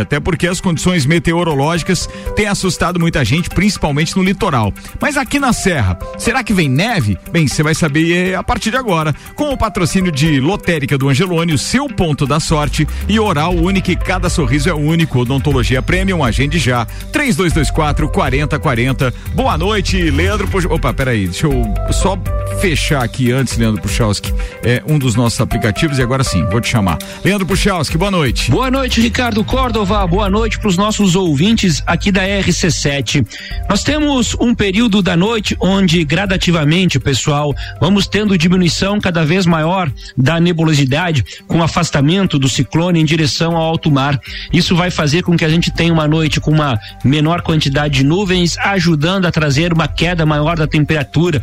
Até 0.00 0.18
porque 0.18 0.46
as 0.46 0.60
condições 0.60 1.06
meteorológicas 1.06 2.08
têm 2.34 2.46
assustado 2.46 2.98
muita 2.98 3.24
gente, 3.24 3.50
principalmente 3.50 4.16
no 4.16 4.22
litoral. 4.22 4.72
Mas 5.00 5.16
aqui 5.16 5.38
na 5.38 5.52
Serra, 5.52 5.98
será 6.18 6.42
que 6.42 6.52
vem 6.52 6.68
neve? 6.68 7.18
Bem, 7.30 7.46
você 7.46 7.62
vai 7.62 7.74
saber 7.74 8.34
a 8.34 8.42
partir 8.42 8.70
de 8.70 8.76
agora, 8.76 9.14
com 9.34 9.50
o 9.50 9.58
patrocínio 9.58 10.10
de 10.10 10.40
Lotérica 10.40 10.98
do 10.98 11.08
Angelone, 11.08 11.54
o 11.54 11.58
seu 11.58 11.86
ponto 11.88 12.26
da 12.26 12.40
sorte 12.40 12.86
e 13.08 13.18
Oral 13.18 13.54
Único, 13.54 13.96
cada 14.04 14.28
sorriso 14.28 14.68
é 14.68 14.74
único. 14.74 15.20
Odontologia 15.20 15.82
Premium, 15.82 16.24
agende 16.24 16.58
já. 16.58 16.84
3224 17.12 18.08
4040. 18.08 19.14
Boa 19.34 19.56
noite, 19.56 20.10
Leandro. 20.10 20.48
Opa, 20.70 20.92
peraí, 20.92 21.26
deixa 21.26 21.46
eu 21.46 21.64
só 21.92 22.16
fechar 22.58 23.02
aqui 23.02 23.30
antes, 23.32 23.56
Leandro 23.56 23.80
Puchalski, 23.80 24.32
é 24.64 24.82
um 24.86 24.98
dos 24.98 25.14
nossos 25.14 25.40
aplicativos 25.40 25.98
e 25.98 26.02
agora 26.02 26.24
sim, 26.24 26.44
vou 26.46 26.60
te 26.60 26.68
chamar. 26.68 26.98
Leandro 27.24 27.46
Puchalski, 27.46 27.96
boa 27.96 28.10
noite. 28.10 28.50
Boa 28.50 28.70
noite, 28.70 29.00
Ricardo 29.00 29.44
Córdova. 29.44 30.06
Boa 30.06 30.28
noite 30.28 30.58
para 30.58 30.68
os 30.68 30.76
nossos 30.76 31.14
ouvintes 31.14 31.82
aqui 31.86 32.10
da 32.10 32.22
RC7. 32.22 33.26
Nós 33.68 33.82
temos 33.82 34.34
um 34.40 34.54
período 34.54 35.02
da 35.02 35.16
noite 35.16 35.56
onde 35.60 36.04
gradativamente, 36.04 36.98
pessoal, 36.98 37.54
vamos 37.80 38.06
tendo 38.06 38.36
diminuição 38.36 39.00
cada 39.00 39.24
vez 39.24 39.46
maior 39.46 39.90
da 40.16 40.40
nebulosidade 40.40 41.24
com 41.46 41.62
afastamento 41.62 42.38
do 42.38 42.48
ciclone 42.48 43.00
em 43.00 43.04
direção 43.04 43.56
ao 43.56 43.62
alto 43.62 43.90
mar. 43.90 44.18
Isso 44.52 44.74
vai 44.74 44.90
fazer 44.90 45.22
com 45.22 45.36
que 45.36 45.44
a 45.44 45.48
gente 45.48 45.70
tenha 45.70 45.92
uma 45.92 46.08
noite 46.08 46.40
com 46.40 46.50
uma 46.50 46.78
menor 47.04 47.42
quantidade 47.42 47.98
de 47.98 48.04
nuvens, 48.04 48.56
ajudando 48.58 49.26
a 49.26 49.30
trazer 49.30 49.72
uma 49.72 49.86
queda 49.86 50.24
maior 50.24 50.56
da 50.56 50.66
temperatura, 50.66 51.40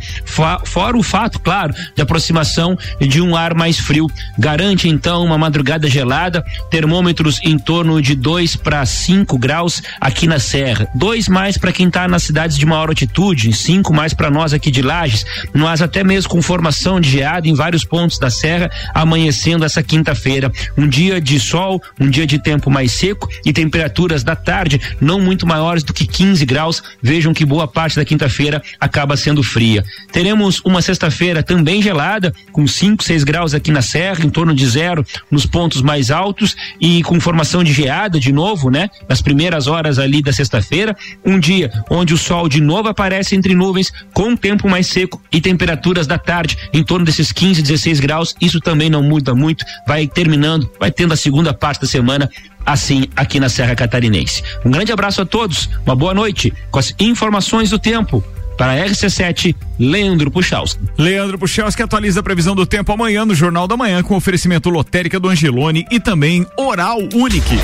fora 0.64 0.97
o 0.98 1.02
fato, 1.02 1.38
claro, 1.40 1.74
de 1.94 2.02
aproximação 2.02 2.76
de 3.00 3.20
um 3.20 3.36
ar 3.36 3.54
mais 3.54 3.78
frio. 3.78 4.06
Garante 4.38 4.88
então 4.88 5.24
uma 5.24 5.38
madrugada 5.38 5.88
gelada, 5.88 6.44
termômetros 6.70 7.40
em 7.42 7.58
torno 7.58 8.00
de 8.02 8.14
2 8.14 8.56
para 8.56 8.84
5 8.84 9.38
graus 9.38 9.82
aqui 10.00 10.26
na 10.26 10.38
Serra. 10.38 10.88
Dois 10.94 11.28
mais 11.28 11.56
para 11.56 11.72
quem 11.72 11.88
está 11.88 12.08
nas 12.08 12.22
cidades 12.22 12.56
de 12.56 12.66
maior 12.66 12.88
altitude, 12.88 13.52
cinco 13.52 13.92
mais 13.92 14.12
para 14.12 14.30
nós 14.30 14.52
aqui 14.52 14.70
de 14.70 14.82
Lages, 14.82 15.24
mas 15.52 15.80
até 15.82 16.02
mesmo 16.02 16.30
com 16.30 16.42
formação 16.42 17.00
de 17.00 17.10
geada 17.10 17.48
em 17.48 17.54
vários 17.54 17.84
pontos 17.84 18.18
da 18.18 18.30
Serra, 18.30 18.70
amanhecendo 18.94 19.64
essa 19.64 19.82
quinta-feira. 19.82 20.52
Um 20.76 20.88
dia 20.88 21.20
de 21.20 21.38
sol, 21.40 21.82
um 21.98 22.08
dia 22.08 22.26
de 22.26 22.38
tempo 22.38 22.70
mais 22.70 22.92
seco 22.92 23.28
e 23.44 23.52
temperaturas 23.52 24.22
da 24.22 24.36
tarde 24.36 24.80
não 25.00 25.20
muito 25.20 25.46
maiores 25.46 25.82
do 25.82 25.92
que 25.92 26.06
15 26.06 26.44
graus. 26.44 26.82
Vejam 27.02 27.32
que 27.32 27.44
boa 27.44 27.68
parte 27.68 27.96
da 27.96 28.04
quinta-feira 28.04 28.62
acaba 28.80 29.16
sendo 29.16 29.42
fria. 29.42 29.84
Teremos 30.12 30.60
uma 30.64 30.82
sexta-feira 30.88 31.42
também 31.42 31.82
gelada, 31.82 32.32
com 32.50 32.66
5, 32.66 33.04
6 33.04 33.22
graus 33.22 33.52
aqui 33.52 33.70
na 33.70 33.82
Serra, 33.82 34.24
em 34.24 34.30
torno 34.30 34.54
de 34.54 34.66
zero 34.66 35.04
nos 35.30 35.44
pontos 35.44 35.82
mais 35.82 36.10
altos 36.10 36.56
e 36.80 37.02
com 37.02 37.20
formação 37.20 37.62
de 37.62 37.72
geada 37.72 38.18
de 38.18 38.32
novo, 38.32 38.70
né? 38.70 38.88
Nas 39.06 39.20
primeiras 39.20 39.66
horas 39.66 39.98
ali 39.98 40.22
da 40.22 40.32
sexta-feira. 40.32 40.96
Um 41.24 41.38
dia 41.38 41.70
onde 41.90 42.14
o 42.14 42.18
sol 42.18 42.48
de 42.48 42.60
novo 42.60 42.88
aparece 42.88 43.36
entre 43.36 43.54
nuvens, 43.54 43.92
com 44.14 44.34
tempo 44.34 44.66
mais 44.68 44.86
seco 44.86 45.20
e 45.30 45.40
temperaturas 45.40 46.06
da 46.06 46.16
tarde 46.16 46.56
em 46.72 46.82
torno 46.82 47.04
desses 47.04 47.32
15, 47.32 47.60
16 47.60 48.00
graus. 48.00 48.34
Isso 48.40 48.58
também 48.58 48.88
não 48.88 49.02
muda 49.02 49.34
muito, 49.34 49.64
vai 49.86 50.06
terminando, 50.06 50.70
vai 50.80 50.90
tendo 50.90 51.12
a 51.12 51.16
segunda 51.16 51.52
parte 51.52 51.82
da 51.82 51.86
semana 51.86 52.30
assim 52.64 53.04
aqui 53.14 53.38
na 53.38 53.48
Serra 53.48 53.74
Catarinense. 53.74 54.42
Um 54.64 54.70
grande 54.70 54.92
abraço 54.92 55.20
a 55.20 55.26
todos, 55.26 55.68
uma 55.84 55.94
boa 55.94 56.14
noite 56.14 56.52
com 56.70 56.78
as 56.78 56.94
informações 56.98 57.70
do 57.70 57.78
tempo. 57.78 58.24
Para 58.58 58.72
a 58.72 58.86
RC7, 58.86 59.54
Leandro 59.78 60.32
Puchalski. 60.32 60.80
Leandro 60.98 61.38
Puchalski 61.38 61.80
atualiza 61.80 62.18
a 62.18 62.22
previsão 62.24 62.56
do 62.56 62.66
tempo 62.66 62.92
amanhã 62.92 63.24
no 63.24 63.34
Jornal 63.34 63.68
da 63.68 63.76
Manhã 63.76 64.02
com 64.02 64.16
oferecimento 64.16 64.68
lotérica 64.68 65.20
do 65.20 65.28
Angelone 65.28 65.86
e 65.92 66.00
também 66.00 66.44
Oral 66.56 66.98
Unique. 67.14 67.56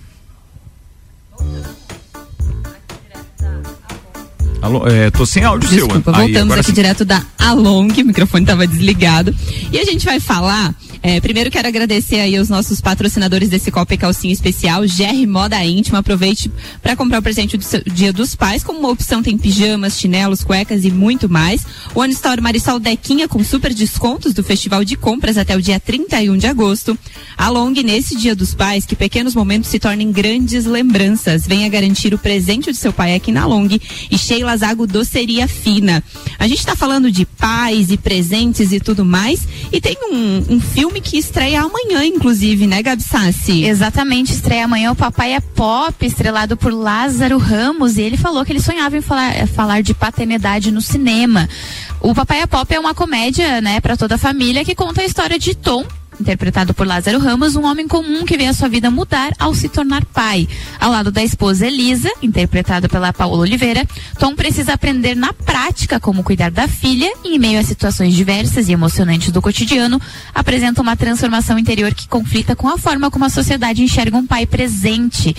Alô, 4.61 4.85
é, 4.87 5.09
tô 5.09 5.25
sem 5.25 5.43
áudio 5.43 5.69
Desculpa, 5.69 6.11
seu. 6.11 6.13
Aí, 6.13 6.27
voltamos 6.27 6.41
agora 6.41 6.61
aqui 6.61 6.69
sim. 6.69 6.75
direto 6.75 7.05
da 7.05 7.23
Along, 7.37 8.01
o 8.01 8.05
microfone 8.05 8.43
estava 8.43 8.67
desligado. 8.67 9.33
E 9.71 9.79
a 9.79 9.83
gente 9.83 10.05
vai 10.05 10.19
falar. 10.19 10.73
É, 11.01 11.19
primeiro 11.21 11.49
quero 11.49 11.67
agradecer 11.67 12.19
aí 12.19 12.35
aos 12.35 12.49
nossos 12.49 12.81
patrocinadores 12.81 13.47
desse 13.49 13.71
Copa 13.71 13.93
e 13.93 13.97
Calcinha 13.97 14.33
especial, 14.33 14.81
GR 14.81 15.27
Moda 15.27 15.63
Íntima. 15.63 15.99
Aproveite 15.99 16.51
para 16.81 16.95
comprar 16.95 17.19
o 17.19 17.21
presente 17.21 17.57
do 17.57 17.63
seu- 17.63 17.81
Dia 17.85 18.11
dos 18.11 18.35
Pais. 18.35 18.63
Como 18.63 18.79
uma 18.79 18.89
opção 18.89 19.23
tem 19.23 19.37
pijamas, 19.37 19.97
chinelos, 19.99 20.43
cuecas 20.43 20.83
e 20.83 20.91
muito 20.91 21.29
mais. 21.29 21.65
One 21.95 22.11
Store 22.13 22.41
Marisol 22.41 22.79
Dequinha 22.79 23.27
com 23.27 23.43
super 23.43 23.73
descontos 23.73 24.33
do 24.33 24.43
Festival 24.43 24.83
de 24.83 24.95
Compras 24.97 25.37
até 25.37 25.55
o 25.55 25.61
dia 25.61 25.79
31 25.79 26.37
de 26.37 26.47
agosto. 26.47 26.97
Along 27.37 27.81
nesse 27.83 28.17
Dia 28.17 28.35
dos 28.35 28.53
Pais, 28.53 28.85
que 28.85 28.95
pequenos 28.95 29.33
momentos 29.33 29.69
se 29.69 29.79
tornem 29.79 30.11
grandes 30.11 30.65
lembranças. 30.65 31.47
Venha 31.47 31.69
garantir 31.69 32.13
o 32.13 32.17
presente 32.17 32.71
do 32.71 32.75
seu 32.77 32.91
pai 32.91 33.15
aqui 33.15 33.31
na 33.31 33.45
Long 33.45 33.67
e 34.11 34.17
Sheila 34.17 34.57
Zago 34.57 34.85
Doceria 34.85 35.47
Fina. 35.47 36.03
A 36.37 36.47
gente 36.47 36.59
está 36.59 36.75
falando 36.75 37.11
de 37.11 37.25
pais 37.25 37.89
e 37.91 37.97
presentes 37.97 38.71
e 38.71 38.79
tudo 38.79 39.05
mais. 39.05 39.47
E 39.71 39.79
tem 39.79 39.95
um, 40.11 40.55
um 40.55 40.59
filme 40.59 40.88
que 40.89 41.17
estreia 41.17 41.61
amanhã, 41.61 42.03
inclusive, 42.05 42.65
né, 42.65 42.81
Gabi 42.81 43.01
Sassi? 43.01 43.63
Exatamente, 43.63 44.33
estreia 44.33 44.65
amanhã 44.65 44.91
o 44.91 44.95
Papai 44.95 45.33
é 45.33 45.39
Pop, 45.39 46.05
estrelado 46.05 46.57
por 46.57 46.73
Lázaro 46.73 47.37
Ramos, 47.37 47.97
e 47.97 48.01
ele 48.01 48.17
falou 48.17 48.43
que 48.43 48.51
ele 48.51 48.61
sonhava 48.61 48.97
em 48.97 49.01
falar, 49.01 49.35
eh, 49.35 49.45
falar 49.45 49.81
de 49.81 49.93
paternidade 49.93 50.71
no 50.71 50.81
cinema. 50.81 51.47
O 52.01 52.15
Papai 52.15 52.41
é 52.41 52.47
Pop 52.47 52.73
é 52.73 52.79
uma 52.79 52.93
comédia, 52.93 53.61
né, 53.61 53.79
para 53.79 53.95
toda 53.95 54.15
a 54.15 54.17
família 54.17 54.65
que 54.65 54.73
conta 54.75 55.01
a 55.01 55.05
história 55.05 55.37
de 55.37 55.55
Tom, 55.55 55.85
interpretado 56.19 56.73
por 56.73 56.85
Lázaro 56.85 57.19
Ramos, 57.19 57.55
um 57.55 57.65
homem 57.65 57.87
comum 57.87 58.25
que 58.25 58.37
vê 58.37 58.45
a 58.45 58.53
sua 58.53 58.67
vida 58.67 58.91
mudar 58.91 59.33
ao 59.39 59.53
se 59.53 59.69
tornar 59.69 60.03
pai. 60.05 60.47
Ao 60.79 60.91
lado 60.91 61.11
da 61.11 61.23
esposa 61.23 61.65
Elisa, 61.65 62.11
interpretada 62.21 62.89
pela 62.89 63.13
Paola 63.13 63.41
Oliveira, 63.41 63.85
Tom 64.17 64.35
precisa 64.35 64.73
aprender 64.73 65.15
na 65.15 65.33
prática 65.33 65.99
como 65.99 66.23
cuidar 66.23 66.51
da 66.51 66.67
filha 66.67 67.11
e, 67.23 67.35
em 67.35 67.39
meio 67.39 67.59
a 67.59 67.63
situações 67.63 68.13
diversas 68.13 68.67
e 68.67 68.73
emocionantes 68.73 69.31
do 69.31 69.41
cotidiano, 69.41 70.01
apresenta 70.33 70.81
uma 70.81 70.95
transformação 70.95 71.57
interior 71.57 71.93
que 71.93 72.07
conflita 72.07 72.55
com 72.55 72.67
a 72.67 72.77
forma 72.77 73.09
como 73.09 73.25
a 73.25 73.29
sociedade 73.29 73.81
enxerga 73.81 74.17
um 74.17 74.27
pai 74.27 74.45
presente. 74.45 75.35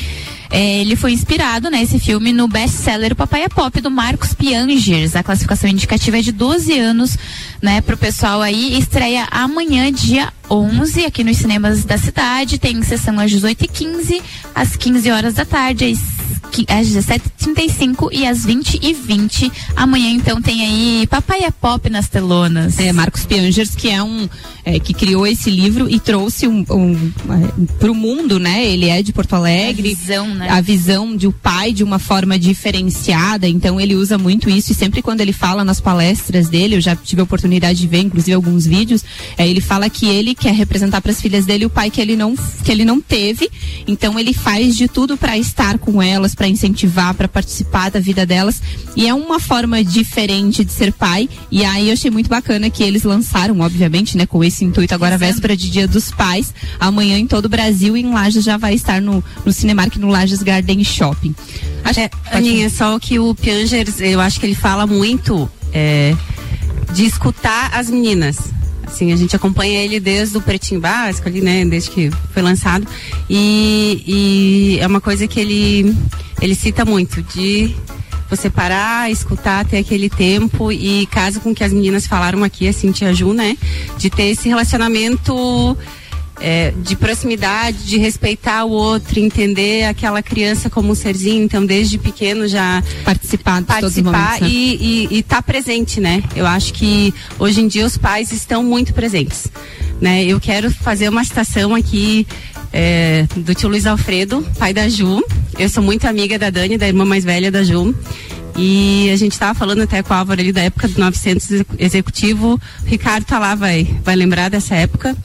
É, 0.50 0.80
ele 0.80 0.96
foi 0.96 1.12
inspirado, 1.12 1.70
né, 1.70 1.82
esse 1.82 1.98
filme, 2.00 2.32
no 2.32 2.48
best-seller 2.48 3.14
Papai 3.14 3.44
é 3.44 3.48
Pop, 3.48 3.80
do 3.80 3.90
Marcos 3.90 4.34
Piangers. 4.34 5.14
A 5.14 5.22
classificação 5.22 5.70
indicativa 5.70 6.18
é 6.18 6.22
de 6.22 6.32
12 6.32 6.76
anos, 6.76 7.16
né, 7.62 7.80
pro 7.80 7.96
pessoal 7.96 8.42
aí. 8.42 8.76
Estreia 8.76 9.28
amanhã, 9.30 9.92
dia 9.92 10.32
11, 10.50 11.04
aqui 11.04 11.22
nos 11.22 11.36
cinemas 11.36 11.84
da 11.84 11.96
cidade. 11.96 12.58
Tem 12.58 12.82
sessão 12.82 13.20
às 13.20 13.30
18h15, 13.30 14.20
às 14.52 14.74
15 14.74 15.10
horas 15.10 15.34
da 15.34 15.44
tarde, 15.44 15.84
às, 15.84 15.98
às 16.68 16.88
17h35 16.88 18.08
e 18.12 18.26
às 18.26 18.46
20h20. 18.46 19.50
Amanhã, 19.76 20.10
então, 20.10 20.40
tem 20.40 20.62
aí 20.64 21.06
Papai 21.06 21.44
é 21.44 21.50
Pop 21.50 21.88
nas 21.90 22.08
telonas. 22.08 22.78
É, 22.78 22.92
Marcos 22.92 23.24
Piangers, 23.24 23.74
que 23.74 23.88
é 23.88 24.02
um 24.02 24.28
é, 24.64 24.78
que 24.78 24.92
criou 24.92 25.26
esse 25.26 25.50
livro 25.50 25.88
e 25.88 25.98
trouxe 25.98 26.46
um, 26.46 26.64
um, 26.70 27.12
para 27.78 27.90
o 27.90 27.94
mundo, 27.94 28.38
né? 28.38 28.64
Ele 28.64 28.88
é 28.88 29.02
de 29.02 29.12
Porto 29.12 29.34
Alegre. 29.34 29.92
A 29.92 29.94
visão, 29.96 30.34
né? 30.34 30.48
A 30.48 30.60
visão 30.60 31.16
de 31.16 31.26
o 31.26 31.32
pai 31.32 31.72
de 31.72 31.82
uma 31.82 31.98
forma 31.98 32.38
diferenciada. 32.38 33.48
Então 33.48 33.80
ele 33.80 33.94
usa 33.94 34.18
muito 34.18 34.48
isso 34.50 34.72
e 34.72 34.74
sempre 34.74 35.02
quando 35.02 35.20
ele 35.20 35.32
fala 35.32 35.64
nas 35.64 35.80
palestras 35.80 36.48
dele, 36.48 36.76
eu 36.76 36.80
já 36.80 36.94
tive 36.94 37.20
a 37.20 37.24
oportunidade 37.24 37.80
de 37.80 37.86
ver, 37.86 38.00
inclusive 38.00 38.34
alguns 38.34 38.66
vídeos, 38.66 39.04
é, 39.36 39.48
ele 39.48 39.60
fala 39.60 39.88
que 39.88 40.06
ele 40.06 40.34
quer 40.34 40.54
representar 40.54 41.00
para 41.00 41.12
as 41.12 41.20
filhas 41.20 41.46
dele 41.46 41.66
o 41.66 41.70
pai 41.70 41.90
que 41.90 42.00
ele 42.00 42.16
não 42.16 42.34
que 42.64 42.70
ele 42.70 42.84
não 42.84 43.00
teve. 43.00 43.50
Então 43.86 44.18
ele 44.18 44.32
faz 44.32 44.76
de 44.76 44.88
tudo 44.88 45.16
para 45.16 45.36
estar 45.38 45.78
com 45.78 46.02
elas, 46.02 46.34
para 46.40 46.48
incentivar, 46.48 47.12
para 47.12 47.28
participar 47.28 47.90
da 47.90 48.00
vida 48.00 48.24
delas. 48.24 48.62
E 48.96 49.06
é 49.06 49.12
uma 49.12 49.38
forma 49.38 49.84
diferente 49.84 50.64
de 50.64 50.72
ser 50.72 50.90
pai. 50.90 51.28
E 51.50 51.62
aí 51.66 51.88
eu 51.88 51.92
achei 51.92 52.10
muito 52.10 52.30
bacana 52.30 52.70
que 52.70 52.82
eles 52.82 53.02
lançaram, 53.02 53.60
obviamente, 53.60 54.16
né, 54.16 54.24
com 54.24 54.42
esse 54.42 54.64
intuito 54.64 54.94
agora 54.94 55.18
véspera 55.18 55.54
de 55.54 55.70
Dia 55.70 55.86
dos 55.86 56.10
Pais, 56.10 56.54
amanhã 56.78 57.18
em 57.18 57.26
todo 57.26 57.44
o 57.44 57.48
Brasil 57.50 57.94
em 57.94 58.10
Lages 58.10 58.42
já 58.42 58.56
vai 58.56 58.72
estar 58.72 59.02
no 59.02 59.22
no 59.44 59.52
Cinemark 59.52 59.96
no 59.96 60.08
Lages 60.08 60.42
Garden 60.42 60.82
Shopping. 60.82 61.34
Acho, 61.84 62.00
É, 62.00 62.10
Aninha, 62.32 62.70
só 62.70 62.98
que 62.98 63.18
o 63.18 63.34
Piangers, 63.34 64.00
eu 64.00 64.18
acho 64.18 64.40
que 64.40 64.46
ele 64.46 64.54
fala 64.54 64.86
muito 64.86 65.46
é, 65.74 66.16
de 66.94 67.04
escutar 67.04 67.70
as 67.74 67.90
meninas. 67.90 68.38
Assim, 68.90 69.12
a 69.12 69.16
gente 69.16 69.34
acompanha 69.36 69.82
ele 69.82 70.00
desde 70.00 70.36
o 70.36 70.40
Pretinho 70.40 70.80
Básico 70.80 71.28
ali, 71.28 71.40
né? 71.40 71.64
Desde 71.64 71.90
que 71.90 72.10
foi 72.32 72.42
lançado. 72.42 72.86
E, 73.28 74.02
e 74.06 74.78
é 74.80 74.86
uma 74.86 75.00
coisa 75.00 75.26
que 75.26 75.38
ele, 75.38 75.96
ele 76.42 76.54
cita 76.54 76.84
muito, 76.84 77.22
de 77.22 77.74
você 78.28 78.50
parar, 78.50 79.10
escutar, 79.10 79.64
ter 79.64 79.78
aquele 79.78 80.10
tempo 80.10 80.70
e 80.70 81.06
caso 81.06 81.40
com 81.40 81.54
que 81.54 81.64
as 81.64 81.72
meninas 81.72 82.06
falaram 82.06 82.44
aqui, 82.44 82.68
a 82.68 82.72
Cintia 82.72 83.14
Ju, 83.14 83.32
né? 83.32 83.56
De 83.96 84.10
ter 84.10 84.24
esse 84.24 84.48
relacionamento 84.48 85.76
é, 86.40 86.72
de 86.82 86.96
proximidade, 86.96 87.78
de 87.84 87.98
respeitar 87.98 88.64
o 88.64 88.70
outro, 88.70 89.20
entender 89.20 89.84
aquela 89.84 90.22
criança 90.22 90.70
como 90.70 90.90
um 90.92 90.94
serzinho, 90.94 91.44
então 91.44 91.64
desde 91.64 91.98
pequeno 91.98 92.48
já 92.48 92.82
participar, 93.04 93.62
participar 93.62 94.12
momentos, 94.12 94.40
né? 94.40 94.48
e 94.48 95.18
estar 95.18 95.42
presente, 95.42 96.00
né? 96.00 96.22
Eu 96.34 96.46
acho 96.46 96.72
que 96.72 97.12
hoje 97.38 97.60
em 97.60 97.68
dia 97.68 97.84
os 97.86 97.96
pais 97.96 98.32
estão 98.32 98.62
muito 98.62 98.94
presentes, 98.94 99.48
né? 100.00 100.24
Eu 100.24 100.40
quero 100.40 100.70
fazer 100.70 101.08
uma 101.08 101.22
citação 101.24 101.74
aqui 101.74 102.26
é, 102.72 103.26
do 103.36 103.54
tio 103.54 103.68
Luiz 103.68 103.86
Alfredo, 103.86 104.46
pai 104.58 104.72
da 104.72 104.88
Ju. 104.88 105.22
Eu 105.58 105.68
sou 105.68 105.82
muito 105.82 106.06
amiga 106.06 106.38
da 106.38 106.50
Dani, 106.50 106.78
da 106.78 106.86
irmã 106.88 107.04
mais 107.04 107.24
velha 107.24 107.50
da 107.50 107.62
Ju. 107.62 107.94
E 108.56 109.08
a 109.12 109.16
gente 109.16 109.32
estava 109.32 109.54
falando 109.58 109.82
até 109.82 110.02
com 110.02 110.12
o 110.12 110.16
Álvaro 110.16 110.40
ali 110.40 110.52
da 110.52 110.60
época 110.62 110.88
do 110.88 110.98
900 111.00 111.50
execu- 111.50 111.74
executivo. 111.78 112.60
O 112.82 112.86
Ricardo 112.86 113.24
tá 113.24 113.38
lá, 113.38 113.54
vai, 113.54 113.88
vai 114.04 114.16
lembrar 114.16 114.48
dessa 114.50 114.74
época. 114.74 115.16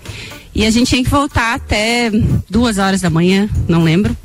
E 0.55 0.65
a 0.65 0.71
gente 0.71 0.87
tinha 0.87 1.03
que 1.03 1.09
voltar 1.09 1.53
até 1.53 2.09
duas 2.49 2.77
horas 2.77 3.01
da 3.01 3.09
manhã, 3.09 3.49
não 3.67 3.83
lembro. 3.83 4.15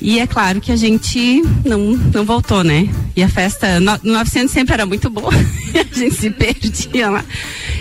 E 0.00 0.18
é 0.18 0.26
claro 0.26 0.60
que 0.60 0.72
a 0.72 0.76
gente 0.76 1.42
não, 1.64 1.78
não 2.14 2.24
voltou, 2.24 2.64
né? 2.64 2.88
E 3.14 3.22
a 3.22 3.28
festa 3.28 3.78
no, 3.78 3.92
no 4.02 4.12
900 4.14 4.50
sempre 4.50 4.74
era 4.74 4.86
muito 4.86 5.10
boa. 5.10 5.30
a 5.74 5.98
gente 5.98 6.14
se 6.14 6.30
perdia 6.30 7.10
lá. 7.10 7.24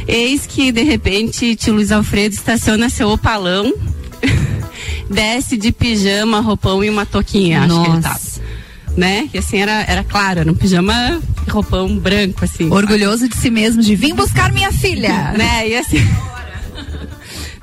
Eis 0.07 0.45
que, 0.45 0.71
de 0.71 0.83
repente, 0.83 1.55
tio 1.55 1.75
Luiz 1.75 1.91
Alfredo 1.91 2.33
estaciona 2.33 2.89
seu 2.89 3.09
opalão, 3.09 3.71
desce 5.09 5.55
de 5.55 5.71
pijama, 5.71 6.41
roupão 6.41 6.83
e 6.83 6.89
uma 6.89 7.05
toquinha, 7.05 7.61
acho 7.61 7.83
que 7.83 7.89
ele 7.89 8.01
tava. 8.01 8.19
Né? 8.97 9.29
E 9.31 9.37
assim 9.37 9.57
era, 9.57 9.83
era 9.87 10.03
claro, 10.03 10.39
era 10.39 10.51
um 10.51 10.55
pijama 10.55 11.21
e 11.45 11.51
roupão 11.51 11.97
branco, 11.99 12.43
assim. 12.43 12.69
Orgulhoso 12.71 13.29
de 13.29 13.37
si 13.37 13.51
mesmo, 13.51 13.81
de 13.81 13.95
vim 13.95 14.15
buscar 14.15 14.51
minha 14.51 14.71
filha. 14.71 15.33
né? 15.37 15.69
E 15.69 15.77
assim. 15.77 15.99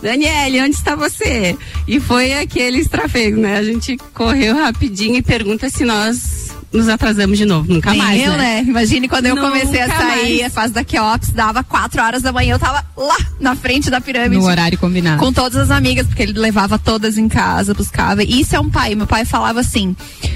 Daniele, 0.05 0.61
onde 0.61 0.77
está 0.77 0.95
você? 0.95 1.57
E 1.89 1.99
foi 1.99 2.35
aquele 2.35 2.77
estrafego, 2.77 3.41
né? 3.41 3.57
A 3.57 3.63
gente 3.63 3.97
correu 4.13 4.55
rapidinho 4.55 5.17
e 5.17 5.23
pergunta 5.23 5.71
se 5.71 5.83
nós 5.83 6.44
nos 6.75 6.89
atrasamos 6.89 7.39
de 7.39 7.45
novo. 7.45 7.73
Nunca 7.73 7.91
Nem 7.91 7.99
mais. 7.99 8.23
eu, 8.23 8.33
né? 8.33 8.63
Imagine 8.67 9.09
quando 9.09 9.27
eu 9.27 9.37
comecei 9.37 9.81
a 9.81 9.89
sair, 9.89 10.41
mais. 10.41 10.47
a 10.47 10.51
fase 10.51 10.73
da 10.73 10.85
Keops, 10.85 11.31
dava 11.31 11.63
4 11.63 12.03
horas 12.03 12.23
da 12.23 12.33
manhã, 12.33 12.55
eu 12.55 12.59
tava 12.59 12.85
lá 12.97 13.17
na 13.41 13.55
frente 13.55 13.91
da 13.91 14.01
pirâmide. 14.01 14.41
No 14.43 14.49
horário 14.49 14.77
combinado. 14.77 15.19
Com 15.19 15.33
todas 15.33 15.57
as 15.57 15.71
amigas, 15.71 16.07
porque 16.07 16.23
ele 16.23 16.33
levava 16.39 16.79
todas 16.79 17.17
em 17.17 17.29
casa, 17.29 17.73
buscava. 17.73 18.25
E 18.25 18.41
isso 18.41 18.57
é 18.57 18.61
um 18.61 18.69
pai. 18.69 18.95
Meu 18.95 19.07
pai 19.07 19.25
falava 19.25 19.61
assim: 19.61 19.95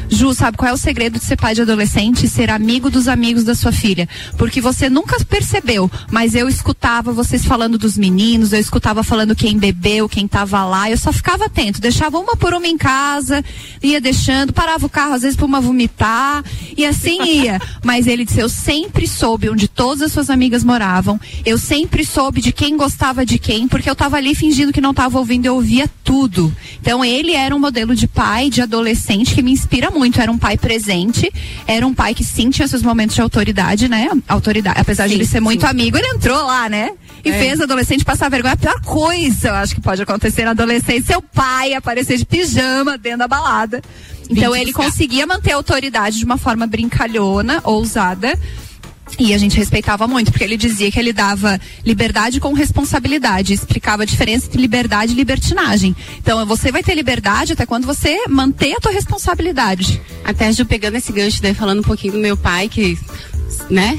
Ju, 0.09 0.33
sabe 0.33 0.57
qual 0.57 0.71
é 0.71 0.73
o 0.73 0.79
segredo 0.79 1.19
de 1.19 1.25
ser 1.25 1.37
pai 1.37 1.55
de 1.55 1.63
adolescente? 1.63 2.29
Ser 2.29 2.51
amigo 2.51 2.89
dos 2.89 3.09
amigos 3.09 3.45
da 3.45 3.55
sua 3.55 3.73
filha. 3.73 4.09
Porque 4.37 4.61
você 4.61 4.89
nunca 4.89 5.17
percebeu, 5.25 5.91
mas 6.11 6.35
eu 6.35 6.49
escutava 6.49 7.13
vocês 7.13 7.45
falando 7.45 7.77
dos 7.77 7.99
meninos, 7.99 8.53
eu 8.53 8.61
escutava 8.61 9.03
falando 9.03 9.35
quem 9.35 9.59
bebeu, 9.59 10.09
quem 10.09 10.29
tava 10.29 10.65
lá, 10.65 10.91
eu 10.91 10.97
só 10.97 11.13
ficava 11.13 11.47
atento. 11.47 11.81
Deixava 11.81 12.19
uma 12.19 12.37
por 12.37 12.55
uma 12.55 12.67
em 12.67 12.79
casa, 12.79 13.45
ia 13.83 14.01
deixando, 14.01 14.53
parava 14.53 14.87
o 14.87 14.89
carro 14.89 15.15
às 15.15 15.23
vezes 15.23 15.37
pra 15.37 15.47
uma 15.47 15.61
vomitar, 15.61 16.28
e 16.77 16.85
assim 16.85 17.23
ia. 17.23 17.61
Mas 17.85 18.07
ele 18.07 18.25
disse: 18.25 18.41
Eu 18.41 18.49
sempre 18.49 19.07
soube 19.07 19.49
onde 19.51 19.69
todas 19.69 20.03
as 20.03 20.13
suas 20.13 20.31
amigas 20.31 20.63
moravam, 20.65 21.21
eu 21.45 21.59
sempre 21.59 22.05
soube 22.05 22.41
de 22.41 22.53
quem 22.53 22.77
gostava 22.77 23.25
de 23.25 23.39
quem, 23.39 23.67
porque 23.69 23.89
eu 23.89 23.95
tava 23.97 24.17
ali 24.17 24.35
fingindo 24.35 24.73
que 24.73 24.81
não 24.81 24.95
tava 24.95 25.19
ouvindo, 25.19 25.47
eu 25.47 25.55
ouvia 25.55 25.89
tudo. 26.05 26.55
Então 26.81 27.05
ele 27.05 27.33
era 27.33 27.55
um 27.55 27.59
modelo 27.59 27.95
de 27.95 28.07
pai, 28.07 28.51
de 28.51 28.63
adolescente 28.63 29.35
que 29.35 29.43
me 29.43 29.53
inspira 29.53 29.91
muito. 29.91 30.21
Era 30.21 30.31
um 30.31 30.39
pai 30.39 30.57
presente, 30.57 31.31
era 31.67 31.87
um 31.87 31.95
pai 31.95 32.15
que 32.15 32.25
sim 32.25 32.51
tinha 32.51 32.67
seus 32.69 32.83
momentos 32.83 33.15
de 33.15 33.23
autoridade, 33.23 33.89
né? 33.89 34.09
Autoridade. 34.29 34.81
Apesar 34.81 35.05
de 35.07 35.11
Sim, 35.15 35.19
ele 35.21 35.27
ser 35.27 35.41
muito 35.41 35.61
sim. 35.63 35.67
amigo, 35.67 35.97
ele 35.97 36.09
entrou 36.09 36.45
lá, 36.45 36.69
né? 36.69 36.91
E 37.25 37.31
É. 37.31 37.39
fez 37.39 37.61
adolescente 37.61 38.05
passar 38.05 38.29
vergonha. 38.31 38.55
A 38.55 38.57
pior 38.57 38.81
coisa, 38.83 39.49
eu 39.49 39.55
acho 39.55 39.75
que 39.75 39.81
pode 39.81 40.01
acontecer 40.03 40.45
na 40.45 40.53
adolescência, 40.53 41.03
seu 41.15 41.23
pai 41.23 41.75
aparecer 41.75 42.17
de 42.17 42.25
pijama 42.25 42.97
dentro 42.97 43.19
da 43.21 43.29
balada. 43.29 43.83
Então 44.29 44.55
ele 44.55 44.73
conseguia 44.73 45.27
manter 45.27 45.53
a 45.53 45.57
autoridade 45.57 46.19
de 46.19 46.25
uma 46.25 46.37
forma 46.37 46.67
brincalhona, 46.67 47.61
ousada. 47.65 48.39
E 49.19 49.33
a 49.33 49.39
gente 49.39 49.57
respeitava 49.57 50.07
muito, 50.07 50.31
porque 50.31 50.45
ele 50.45 50.57
dizia 50.57 50.91
que 50.93 50.99
ele 50.99 51.13
dava 51.13 51.59
liberdade 51.85 52.39
com 52.41 52.53
responsabilidade, 52.53 53.53
explicava 53.53 54.03
a 54.03 54.07
diferença 54.07 54.47
entre 54.47 54.61
liberdade 54.61 55.13
e 55.13 55.17
libertinagem. 55.17 55.97
Então, 56.19 56.45
você 56.45 56.71
vai 56.71 56.83
ter 56.83 56.95
liberdade 56.95 57.55
até 57.55 57.65
quando 57.65 57.87
você 57.87 58.29
manter 58.29 58.75
a 58.75 58.81
tua 58.81 58.93
responsabilidade. 58.93 60.01
Até 60.25 60.53
Ju 60.53 60.67
pegando 60.67 60.97
esse 60.97 61.11
gancho, 61.11 61.41
daí 61.41 61.55
falando 61.55 61.81
um 61.81 61.85
pouquinho 61.85 62.13
do 62.13 62.19
meu 62.19 62.37
pai, 62.37 62.69
que, 62.69 62.99
né, 63.71 63.99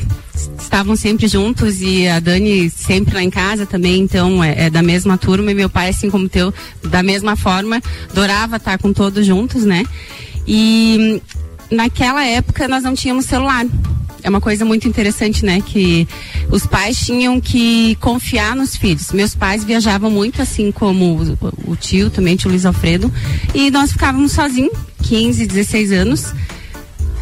estavam 0.59 0.95
sempre 0.95 1.27
juntos 1.27 1.81
e 1.81 2.07
a 2.07 2.19
Dani 2.19 2.69
sempre 2.69 3.13
lá 3.13 3.23
em 3.23 3.29
casa 3.29 3.65
também, 3.65 4.01
então 4.01 4.43
é, 4.43 4.65
é 4.65 4.69
da 4.69 4.81
mesma 4.81 5.17
turma 5.17 5.51
e 5.51 5.55
meu 5.55 5.69
pai, 5.69 5.89
assim 5.89 6.09
como 6.09 6.29
teu, 6.29 6.53
da 6.83 7.03
mesma 7.03 7.35
forma, 7.35 7.81
adorava 8.09 8.57
estar 8.57 8.77
com 8.77 8.93
todos 8.93 9.25
juntos, 9.25 9.63
né? 9.65 9.83
E 10.47 11.21
naquela 11.71 12.25
época 12.25 12.67
nós 12.67 12.83
não 12.83 12.93
tínhamos 12.93 13.25
celular. 13.25 13.65
É 14.21 14.29
uma 14.29 14.41
coisa 14.41 14.65
muito 14.65 14.87
interessante, 14.87 15.45
né? 15.45 15.61
Que 15.61 16.07
os 16.51 16.65
pais 16.65 16.99
tinham 16.99 17.39
que 17.39 17.95
confiar 18.01 18.53
nos 18.55 18.75
filhos. 18.75 19.13
Meus 19.13 19.33
pais 19.33 19.63
viajavam 19.63 20.11
muito, 20.11 20.41
assim 20.41 20.71
como 20.71 21.21
o, 21.41 21.71
o 21.71 21.75
tio, 21.75 22.09
também, 22.09 22.35
tio 22.35 22.49
Luiz 22.49 22.65
Alfredo, 22.65 23.11
e 23.53 23.71
nós 23.71 23.91
ficávamos 23.93 24.33
sozinhos, 24.33 24.77
15, 25.03 25.45
16 25.45 25.91
anos 25.93 26.33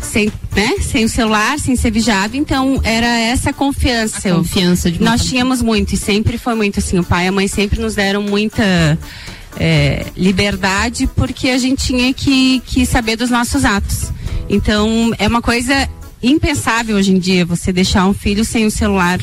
sem, 0.02 0.32
né, 0.56 0.76
sem 0.82 1.06
o 1.06 1.10
celular, 1.10 1.60
sem 1.60 1.76
ser 1.76 1.92
vigiado, 1.92 2.36
então 2.38 2.80
era 2.84 3.08
essa 3.08 3.52
confiança. 3.52 4.30
A 4.30 4.34
confiança 4.34 4.92
de 4.92 5.02
Nós 5.02 5.26
tínhamos 5.26 5.62
muito 5.62 5.94
e 5.94 5.98
sempre 5.98 6.38
foi 6.38 6.56
muito 6.56 6.80
assim, 6.80 7.00
o 7.00 7.04
pai 7.04 7.26
e 7.26 7.28
a 7.28 7.32
mãe 7.32 7.48
sempre 7.48 7.80
nos 7.80 7.96
deram 7.96 8.22
muita 8.22 8.98
é, 9.60 10.06
liberdade 10.16 11.08
porque 11.16 11.50
a 11.50 11.58
gente 11.58 11.86
tinha 11.88 12.14
que, 12.14 12.62
que 12.66 12.86
saber 12.86 13.16
dos 13.16 13.30
nossos 13.30 13.66
atos. 13.66 14.12
Então 14.50 15.14
é 15.18 15.28
uma 15.28 15.42
coisa 15.42 15.90
impensável 16.22 16.96
hoje 16.96 17.12
em 17.12 17.20
dia 17.20 17.46
você 17.46 17.72
deixar 17.72 18.06
um 18.08 18.14
filho 18.14 18.44
sem 18.46 18.66
o 18.66 18.72
celular. 18.72 19.20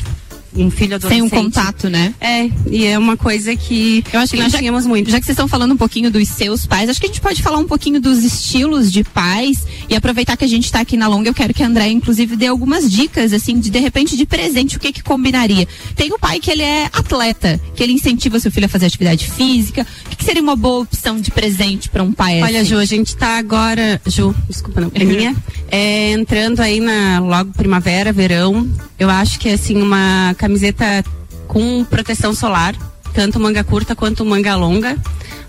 Um 0.55 0.69
filho 0.71 0.99
Sem 0.99 1.21
adolescente. 1.21 1.21
um 1.23 1.29
contato, 1.29 1.89
né? 1.89 2.13
É, 2.19 2.49
e 2.69 2.85
é 2.85 2.97
uma 2.97 3.17
coisa 3.17 3.55
que 3.55 4.03
Eu 4.11 4.19
acho 4.19 4.33
que 4.33 4.41
nós 4.41 4.51
já, 4.51 4.59
tínhamos 4.59 4.85
muito. 4.85 5.11
Já 5.11 5.19
que 5.19 5.25
vocês 5.25 5.35
estão 5.35 5.47
falando 5.47 5.73
um 5.73 5.77
pouquinho 5.77 6.09
dos 6.09 6.27
seus 6.29 6.65
pais, 6.65 6.89
acho 6.89 6.99
que 6.99 7.05
a 7.05 7.09
gente 7.09 7.21
pode 7.21 7.41
falar 7.41 7.57
um 7.57 7.67
pouquinho 7.67 7.99
dos 7.99 8.23
estilos 8.23 8.91
de 8.91 9.03
pais 9.03 9.65
e 9.89 9.95
aproveitar 9.95 10.37
que 10.37 10.45
a 10.45 10.47
gente 10.47 10.65
está 10.65 10.79
aqui 10.79 10.97
na 10.97 11.07
longa, 11.07 11.29
eu 11.29 11.33
quero 11.33 11.53
que 11.53 11.63
a 11.63 11.67
André, 11.67 11.89
inclusive, 11.89 12.35
dê 12.35 12.47
algumas 12.47 12.91
dicas, 12.91 13.33
assim, 13.33 13.59
de 13.59 13.69
de 13.69 13.79
repente 13.79 14.15
de 14.15 14.25
presente, 14.25 14.77
o 14.77 14.79
que 14.79 14.91
que 14.91 15.03
combinaria. 15.03 15.67
Tem 15.95 16.11
o 16.11 16.19
pai 16.19 16.39
que 16.39 16.49
ele 16.49 16.61
é 16.61 16.85
atleta, 16.85 17.59
que 17.75 17.83
ele 17.83 17.93
incentiva 17.93 18.39
seu 18.39 18.51
filho 18.51 18.65
a 18.65 18.69
fazer 18.69 18.85
atividade 18.85 19.29
física. 19.29 19.85
O 20.05 20.09
que, 20.09 20.15
que 20.15 20.23
seria 20.23 20.41
uma 20.41 20.55
boa 20.55 20.81
opção 20.83 21.19
de 21.19 21.31
presente 21.31 21.89
para 21.89 22.03
um 22.03 22.11
pai 22.11 22.41
Olha, 22.41 22.61
assim? 22.61 22.69
Ju, 22.69 22.77
a 22.77 22.85
gente 22.85 23.15
tá 23.15 23.37
agora. 23.37 24.01
Ju, 24.05 24.33
desculpa, 24.49 24.81
não, 24.81 24.91
é 24.93 25.03
minha. 25.03 25.35
É, 25.69 26.11
entrando 26.11 26.61
aí 26.61 26.79
na 26.79 27.19
logo 27.19 27.51
primavera, 27.53 28.13
verão. 28.13 28.67
Eu 28.97 29.09
acho 29.09 29.39
que 29.39 29.49
assim, 29.49 29.81
uma 29.81 30.33
camiseta 30.47 31.03
com 31.47 31.83
proteção 31.85 32.33
solar, 32.33 32.75
tanto 33.13 33.39
manga 33.39 33.63
curta 33.63 33.95
quanto 33.95 34.23
manga 34.25 34.55
longa. 34.55 34.97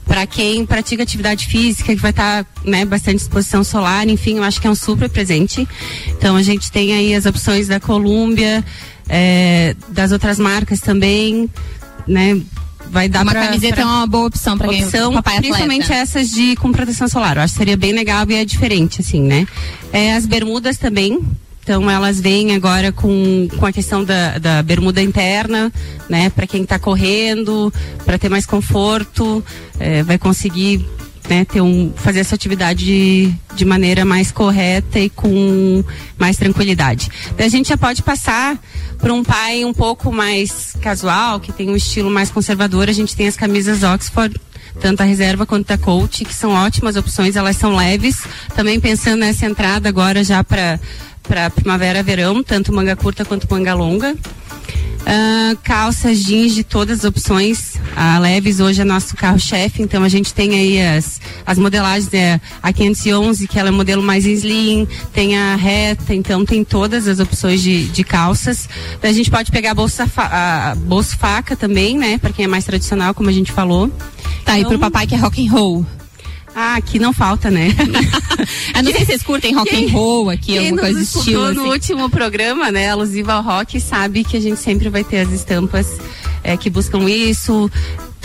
Para 0.07 0.25
quem 0.25 0.65
pratica 0.65 1.03
atividade 1.03 1.47
física, 1.47 1.93
que 1.95 2.01
vai 2.01 2.13
estar 2.13 2.47
né, 2.65 2.85
bastante 2.85 3.17
exposição 3.23 3.65
solar, 3.65 4.09
enfim, 4.09 4.37
eu 4.37 4.45
acho 4.45 4.61
que 4.61 4.67
é 4.67 4.71
um 4.71 4.75
super 4.75 5.09
presente. 5.11 5.67
Então 6.17 6.37
a 6.37 6.43
gente 6.43 6.71
tem 6.71 6.93
aí 6.93 7.13
as 7.15 7.27
opções 7.27 7.67
da 7.67 7.81
Columbia, 7.81 8.65
é, 9.09 9.75
das 9.89 10.13
outras 10.13 10.39
marcas 10.39 10.79
também, 10.81 11.51
né? 12.07 12.41
Vai 12.89 13.09
dar 13.09 13.23
Uma 13.23 13.33
pra, 13.33 13.47
camiseta 13.47 13.75
pra- 13.75 13.83
é 13.83 13.85
uma 13.87 14.07
boa 14.07 14.27
opção 14.29 14.57
para 14.57 14.69
quem 14.69 14.85
opção, 14.85 15.13
papai 15.13 15.39
atleta. 15.39 15.57
principalmente 15.57 15.93
essas 15.93 16.31
de 16.31 16.55
com 16.55 16.71
proteção 16.71 17.09
solar. 17.09 17.37
Eu 17.37 17.43
acho 17.43 17.55
que 17.55 17.59
seria 17.59 17.77
bem 17.77 17.93
legal 17.93 18.25
e 18.31 18.35
é 18.37 18.45
diferente, 18.45 19.01
assim, 19.01 19.21
né? 19.23 19.45
É, 19.93 20.15
as 20.15 20.25
bermudas 20.25 20.79
também. 20.79 21.19
Então 21.67 21.91
elas 21.91 22.21
vêm 22.21 22.55
agora 22.55 22.93
com, 22.93 23.49
com 23.59 23.67
a 23.67 23.73
questão 23.73 24.05
da, 24.05 24.39
da 24.39 24.63
bermuda 24.63 25.03
interna, 25.03 25.73
né? 26.09 26.31
Para 26.31 26.47
quem 26.47 26.63
está 26.63 26.79
correndo, 26.79 27.73
para 28.05 28.17
ter 28.17 28.29
mais 28.29 28.47
conforto, 28.47 29.45
é, 29.81 30.01
vai 30.05 30.17
conseguir 30.17 30.87
né, 31.29 31.45
ter 31.45 31.61
um, 31.61 31.93
fazer 31.97 32.21
essa 32.21 32.37
atividade 32.37 32.85
de, 32.85 33.35
de 33.57 33.65
maneira 33.65 34.05
mais 34.05 34.31
correta 34.31 35.01
e 35.01 35.11
com 35.11 35.83
mais 36.17 36.37
tranquilidade. 36.37 37.11
Daí 37.37 37.49
a 37.49 37.51
gente 37.51 37.71
já 37.71 37.77
pode 37.77 38.01
passar 38.01 38.57
para 38.99 39.13
um 39.13 39.25
pai 39.25 39.65
um 39.65 39.75
pouco 39.75 40.13
mais 40.13 40.77
casual, 40.81 41.41
que 41.41 41.51
tem 41.51 41.69
um 41.69 41.75
estilo 41.75 42.09
mais 42.09 42.31
conservador. 42.31 42.89
A 42.89 42.93
gente 42.93 43.17
tem 43.17 43.27
as 43.27 43.35
camisas 43.35 43.83
Oxford 43.83 44.41
tanto 44.81 45.01
a 45.01 45.05
reserva 45.05 45.47
quanto 45.47 45.71
a 45.71 45.79
coach, 45.79 46.25
que 46.25 46.35
são 46.35 46.53
ótimas 46.53 46.97
opções, 46.97 47.35
elas 47.35 47.57
são 47.57 47.75
leves. 47.75 48.23
Também 48.55 48.79
pensando 48.79 49.21
nessa 49.21 49.47
entrada 49.47 49.89
agora 49.89 50.23
já 50.23 50.45
para 50.45 50.79
para 51.27 51.51
primavera, 51.51 52.03
verão, 52.03 52.43
tanto 52.43 52.73
manga 52.73 52.97
curta 52.97 53.25
quanto 53.25 53.47
manga 53.51 53.75
longa. 53.75 54.17
Ah, 55.09 55.57
calças 55.63 56.19
jeans 56.25 56.53
de 56.53 56.65
todas 56.65 56.99
as 56.99 57.05
opções. 57.05 57.75
A 57.95 58.19
Leves 58.19 58.59
hoje 58.59 58.83
é 58.83 58.85
nosso 58.85 59.17
carro-chefe, 59.17 59.81
então 59.81 60.03
a 60.03 60.09
gente 60.09 60.35
tem 60.35 60.59
aí 60.59 60.83
as, 60.83 61.21
as 61.47 61.59
modelagens, 61.59 62.13
é, 62.13 62.41
a 62.61 62.73
511, 62.73 63.47
que 63.47 63.57
ela 63.57 63.69
é 63.69 63.71
modelo 63.71 64.03
mais 64.03 64.27
slim, 64.27 64.87
tem 65.13 65.39
a 65.39 65.55
reta, 65.55 66.13
então 66.13 66.45
tem 66.45 66.65
todas 66.65 67.07
as 67.07 67.21
opções 67.21 67.63
de, 67.63 67.87
de 67.87 68.03
calças. 68.03 68.69
A 69.01 69.13
gente 69.13 69.31
pode 69.31 69.53
pegar 69.53 69.71
a 69.71 69.75
bolsa, 69.75 70.11
a 70.17 70.75
bolsa 70.75 71.17
faca 71.17 71.55
também, 71.55 71.97
né, 71.97 72.19
para 72.19 72.33
quem 72.33 72.45
é 72.45 72.49
mais 72.49 72.65
tradicional, 72.65 73.15
como 73.15 73.29
a 73.29 73.33
gente 73.33 73.53
falou. 73.53 73.89
Tá, 74.45 74.59
e 74.59 74.65
pro 74.65 74.79
papai 74.79 75.07
que 75.07 75.15
é 75.15 75.19
rock 75.19 75.47
and 75.47 75.53
roll? 75.53 75.87
Ah, 76.59 76.77
aqui 76.77 76.99
não 76.99 77.13
falta, 77.13 77.51
né? 77.51 77.69
Eu 78.75 78.83
não 78.83 78.91
sei 78.91 79.01
se 79.01 79.07
vocês 79.07 79.23
curtem 79.23 79.55
rock 79.55 79.77
and 79.77 79.93
roll 79.93 80.31
aqui, 80.31 80.55
Quem 80.55 80.71
alguma 80.71 80.81
coisa 80.81 80.99
do 80.99 81.03
estilo. 81.03 81.53
no 81.53 81.61
assim. 81.61 81.71
último 81.71 82.09
programa, 82.09 82.73
né, 82.73 82.89
alusiva 82.89 83.35
ao 83.35 83.43
rock, 83.43 83.79
sabe 83.79 84.25
que 84.25 84.39
a 84.39 84.41
gente 84.41 84.59
sempre 84.59 84.89
vai 84.89 85.05
ter 85.05 85.19
as 85.19 85.33
estampas 85.33 85.87
é, 86.43 86.57
que 86.57 86.71
buscam 86.71 87.07
isso, 87.11 87.71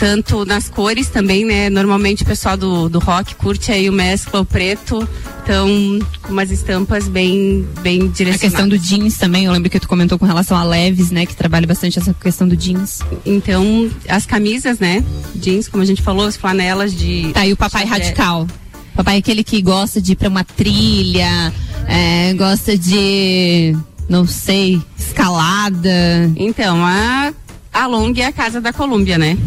tanto 0.02 0.44
nas 0.44 0.68
cores 0.68 1.08
também, 1.08 1.44
né? 1.44 1.70
Normalmente 1.70 2.24
o 2.24 2.26
pessoal 2.26 2.56
do, 2.56 2.88
do 2.88 2.98
rock 2.98 3.36
curte 3.36 3.70
aí 3.70 3.88
o 3.88 3.92
mescla, 3.92 4.40
o 4.40 4.44
preto, 4.44 5.08
então 5.44 6.00
com 6.20 6.32
umas 6.32 6.50
estampas 6.50 7.06
bem, 7.06 7.64
bem 7.82 8.02
A 8.02 8.06
direcionadas. 8.08 8.40
questão 8.40 8.68
do 8.68 8.76
jeans 8.76 9.16
também, 9.16 9.44
eu 9.44 9.52
lembro 9.52 9.70
que 9.70 9.78
tu 9.78 9.86
comentou 9.86 10.18
com 10.18 10.26
relação 10.26 10.56
a 10.56 10.64
leves, 10.64 11.12
né? 11.12 11.24
Que 11.24 11.36
trabalha 11.36 11.68
bastante 11.68 12.00
essa 12.00 12.12
questão 12.14 12.48
do 12.48 12.56
jeans. 12.56 12.98
Então, 13.24 13.88
as 14.08 14.26
camisas, 14.26 14.80
né? 14.80 15.04
Jeans, 15.36 15.68
como 15.68 15.84
a 15.84 15.86
gente 15.86 16.02
falou, 16.02 16.26
as 16.26 16.36
flanelas 16.36 16.92
de. 16.92 17.30
Tá, 17.32 17.46
e 17.46 17.52
o 17.52 17.56
papai 17.56 17.84
radical? 17.84 18.48
Papai 18.96 19.14
é 19.14 19.18
aquele 19.18 19.44
que 19.44 19.62
gosta 19.62 20.02
de 20.02 20.12
ir 20.12 20.16
pra 20.16 20.28
uma 20.28 20.42
trilha, 20.42 21.52
é, 21.86 22.34
gosta 22.34 22.76
de, 22.76 23.76
não 24.08 24.26
sei, 24.26 24.82
escalada. 24.98 26.28
Então, 26.34 26.84
a, 26.84 27.32
a 27.72 27.86
Long 27.86 28.12
é 28.16 28.24
a 28.24 28.32
casa 28.32 28.60
da 28.60 28.72
Colômbia, 28.72 29.16
né? 29.16 29.38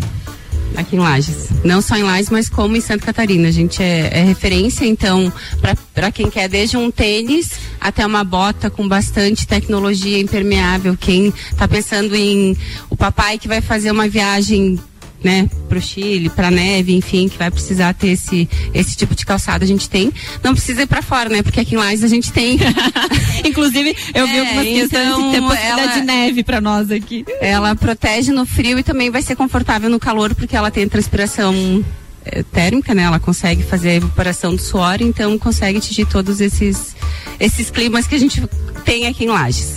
Aqui 0.76 0.96
em 0.96 1.00
Lages. 1.00 1.50
Não 1.64 1.82
só 1.82 1.96
em 1.96 2.04
Lages, 2.04 2.30
mas 2.30 2.50
como 2.50 2.76
em 2.76 2.82
Santa 2.82 3.06
Catarina. 3.06 3.48
A 3.48 3.52
gente 3.52 3.82
é, 3.82 4.10
é 4.12 4.24
referência, 4.24 4.86
então, 4.86 5.32
para 5.94 6.12
quem 6.12 6.30
quer 6.30 6.48
desde 6.48 6.78
um 6.78 6.92
tênis 6.92 7.52
até 7.80 8.06
uma 8.06 8.24
bota 8.24 8.70
com 8.70 8.88
bastante 8.88 9.48
tecnologia 9.48 10.20
impermeável. 10.20 10.98
Quem 10.98 11.34
tá 11.58 11.68
pensando 11.68 12.16
em 12.16 12.58
o 12.90 12.96
papai 12.96 13.38
que 13.38 13.48
vai 13.48 13.62
fazer 13.62 13.92
uma 13.92 14.08
viagem 14.08 14.80
né, 15.24 15.50
pro 15.68 15.82
Chile, 15.82 16.30
pra 16.30 16.52
neve, 16.52 16.94
enfim, 16.96 17.28
que 17.28 17.38
vai 17.38 17.50
precisar 17.50 17.94
ter 17.94 18.10
esse, 18.10 18.48
esse 18.74 18.96
tipo 18.96 19.16
de 19.16 19.26
calçado, 19.26 19.64
a 19.64 19.68
gente 19.68 19.90
tem. 19.90 20.12
Não 20.44 20.54
precisa 20.54 20.84
ir 20.84 20.88
pra 20.88 21.02
fora, 21.02 21.30
né? 21.30 21.42
Porque 21.42 21.60
aqui 21.60 21.74
em 21.76 21.78
Lages 21.78 22.04
a 22.04 22.08
gente 22.08 22.32
tem. 22.32 22.58
Inclusive, 23.44 23.96
eu 24.14 24.28
vi 24.28 24.36
É, 24.38 24.40
algumas 24.42 24.66
questões 24.68 25.08
então, 25.08 25.32
de 25.32 25.36
ter 25.36 25.42
possibilidade 25.42 25.82
ela- 25.82 25.94
de 26.00 26.02
neve 26.02 26.44
pra 26.44 26.62
nós 26.62 26.92
aqui. 26.92 27.26
Ela 27.42 27.76
protege 27.76 28.32
no 28.32 28.46
frio 28.46 28.78
e 28.80 28.84
também 28.84 29.10
vai 29.10 29.22
ser 29.22 29.36
confortável 29.36 29.90
no 29.90 30.00
calor, 30.00 30.34
porque 30.36 30.56
ela 30.56 30.70
tem 30.70 30.88
transpiração 30.88 31.84
eh, 32.26 32.44
térmica, 32.52 32.94
né? 32.94 33.04
Ela 33.04 33.20
consegue 33.20 33.64
fazer 33.64 33.90
a 33.90 33.94
evaporação 33.96 34.56
do 34.56 34.62
suor, 34.62 34.98
então 35.02 35.38
consegue 35.40 35.78
atingir 35.80 36.06
todos 36.06 36.40
esses, 36.42 36.96
esses 37.40 37.70
climas 37.72 38.06
que 38.08 38.16
a 38.16 38.20
gente 38.20 38.44
tem 38.84 39.08
aqui 39.08 39.26
em 39.26 39.28
Lages. 39.30 39.76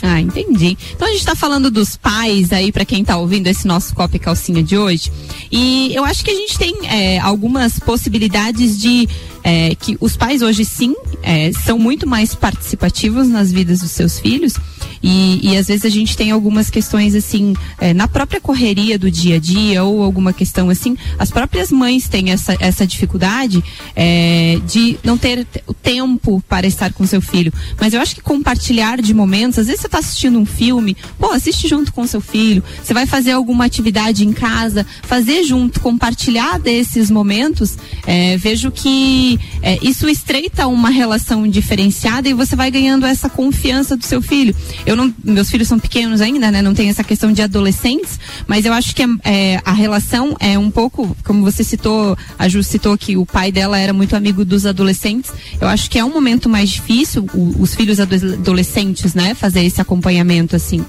Ah, 0.00 0.20
entendi. 0.20 0.76
Então 0.94 1.08
a 1.08 1.10
gente 1.10 1.24
tá 1.24 1.34
falando 1.34 1.70
dos 1.70 1.96
pais 1.96 2.52
aí, 2.52 2.70
pra 2.70 2.84
quem 2.84 3.04
tá 3.04 3.16
ouvindo 3.16 3.48
esse 3.48 3.66
nosso 3.66 3.94
Copa 3.94 4.16
e 4.16 4.18
Calcinha 4.18 4.62
de 4.62 4.78
hoje. 4.78 5.10
E 5.50 5.92
eu 5.94 6.04
acho 6.04 6.24
que 6.24 6.30
a 6.30 6.34
gente 6.34 6.56
tem 6.56 6.74
é, 6.86 7.18
algumas 7.18 7.78
possibilidades 7.80 8.80
de 8.80 9.08
é, 9.42 9.74
que 9.74 9.96
os 10.00 10.16
pais 10.16 10.42
hoje 10.42 10.64
sim 10.64 10.94
é, 11.22 11.50
são 11.52 11.78
muito 11.78 12.06
mais 12.06 12.34
participativos 12.34 13.28
nas 13.28 13.50
vidas 13.50 13.80
dos 13.80 13.90
seus 13.90 14.20
filhos. 14.20 14.54
E, 15.02 15.40
e 15.50 15.56
às 15.56 15.68
vezes 15.68 15.84
a 15.84 15.88
gente 15.88 16.16
tem 16.16 16.30
algumas 16.30 16.70
questões 16.70 17.14
assim, 17.14 17.54
é, 17.80 17.94
na 17.94 18.08
própria 18.08 18.40
correria 18.40 18.98
do 18.98 19.10
dia 19.10 19.36
a 19.36 19.38
dia, 19.38 19.84
ou 19.84 20.02
alguma 20.02 20.32
questão 20.32 20.70
assim, 20.70 20.96
as 21.18 21.30
próprias 21.30 21.70
mães 21.70 22.08
têm 22.08 22.30
essa, 22.30 22.56
essa 22.60 22.86
dificuldade 22.86 23.62
é, 23.94 24.58
de 24.66 24.98
não 25.02 25.16
ter 25.16 25.46
o 25.66 25.74
tempo 25.74 26.42
para 26.48 26.66
estar 26.66 26.92
com 26.92 27.06
seu 27.06 27.20
filho. 27.20 27.52
Mas 27.80 27.94
eu 27.94 28.00
acho 28.00 28.14
que 28.14 28.20
compartilhar 28.20 29.00
de 29.00 29.14
momentos, 29.14 29.58
às 29.58 29.66
vezes 29.66 29.80
você 29.80 29.86
está 29.86 29.98
assistindo 29.98 30.38
um 30.38 30.46
filme, 30.46 30.96
pô, 31.18 31.30
assiste 31.30 31.68
junto 31.68 31.92
com 31.92 32.06
seu 32.06 32.20
filho, 32.20 32.62
você 32.82 32.92
vai 32.92 33.06
fazer 33.06 33.32
alguma 33.32 33.64
atividade 33.64 34.26
em 34.26 34.32
casa, 34.32 34.86
fazer 35.02 35.44
junto, 35.44 35.80
compartilhar 35.80 36.58
desses 36.58 37.10
momentos, 37.10 37.76
é, 38.06 38.36
vejo 38.36 38.70
que 38.70 39.38
é, 39.62 39.78
isso 39.82 40.08
estreita 40.08 40.66
uma 40.66 40.90
relação 40.90 41.46
diferenciada 41.46 42.28
e 42.28 42.34
você 42.34 42.56
vai 42.56 42.70
ganhando 42.70 43.06
essa 43.06 43.28
confiança 43.28 43.96
do 43.96 44.04
seu 44.04 44.20
filho. 44.20 44.54
Eu 44.88 44.96
não, 44.96 45.12
meus 45.22 45.50
filhos 45.50 45.68
são 45.68 45.78
pequenos 45.78 46.20
ainda, 46.20 46.50
né? 46.50 46.62
Não 46.62 46.72
tem 46.74 46.88
essa 46.88 47.04
questão 47.04 47.30
de 47.32 47.42
adolescentes, 47.42 48.18
mas 48.46 48.64
eu 48.64 48.72
acho 48.72 48.94
que 48.94 49.02
é, 49.24 49.60
a 49.64 49.72
relação 49.72 50.34
é 50.40 50.58
um 50.58 50.70
pouco, 50.70 51.14
como 51.24 51.42
você 51.42 51.62
citou, 51.62 52.16
a 52.38 52.48
Ju 52.48 52.62
citou 52.62 52.96
que 52.96 53.16
o 53.16 53.26
pai 53.26 53.52
dela 53.52 53.78
era 53.78 53.92
muito 53.92 54.16
amigo 54.16 54.44
dos 54.44 54.64
adolescentes. 54.64 55.30
Eu 55.60 55.68
acho 55.68 55.90
que 55.90 55.98
é 55.98 56.04
um 56.04 56.12
momento 56.12 56.48
mais 56.48 56.70
difícil, 56.70 57.26
o, 57.34 57.54
os 57.62 57.74
filhos 57.74 58.00
ado- 58.00 58.14
adolescentes, 58.14 59.14
né? 59.14 59.34
Fazer 59.34 59.62
esse 59.64 59.80
acompanhamento 59.80 60.56
assim. 60.56 60.84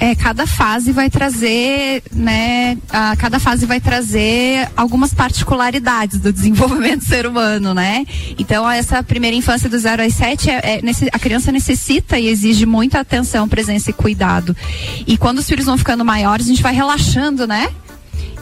É, 0.00 0.14
cada 0.14 0.46
fase 0.46 0.92
vai 0.92 1.10
trazer, 1.10 2.04
né? 2.12 2.78
A, 2.88 3.16
cada 3.16 3.40
fase 3.40 3.66
vai 3.66 3.80
trazer 3.80 4.68
algumas 4.76 5.12
particularidades 5.12 6.20
do 6.20 6.32
desenvolvimento 6.32 7.00
do 7.00 7.04
ser 7.04 7.26
humano, 7.26 7.74
né? 7.74 8.06
Então, 8.38 8.70
essa 8.70 9.02
primeira 9.02 9.36
infância 9.36 9.68
do 9.68 9.76
0 9.76 10.04
às 10.04 10.14
7, 10.14 10.50
é, 10.50 10.54
é 10.54 10.80
a 11.12 11.18
criança 11.18 11.50
necessita 11.50 12.16
e 12.16 12.28
exige 12.28 12.64
muita 12.64 13.00
atenção, 13.00 13.48
presença 13.48 13.90
e 13.90 13.92
cuidado. 13.92 14.56
E 15.04 15.18
quando 15.18 15.38
os 15.38 15.48
filhos 15.48 15.66
vão 15.66 15.76
ficando 15.76 16.04
maiores, 16.04 16.46
a 16.46 16.48
gente 16.48 16.62
vai 16.62 16.72
relaxando, 16.72 17.44
né? 17.44 17.68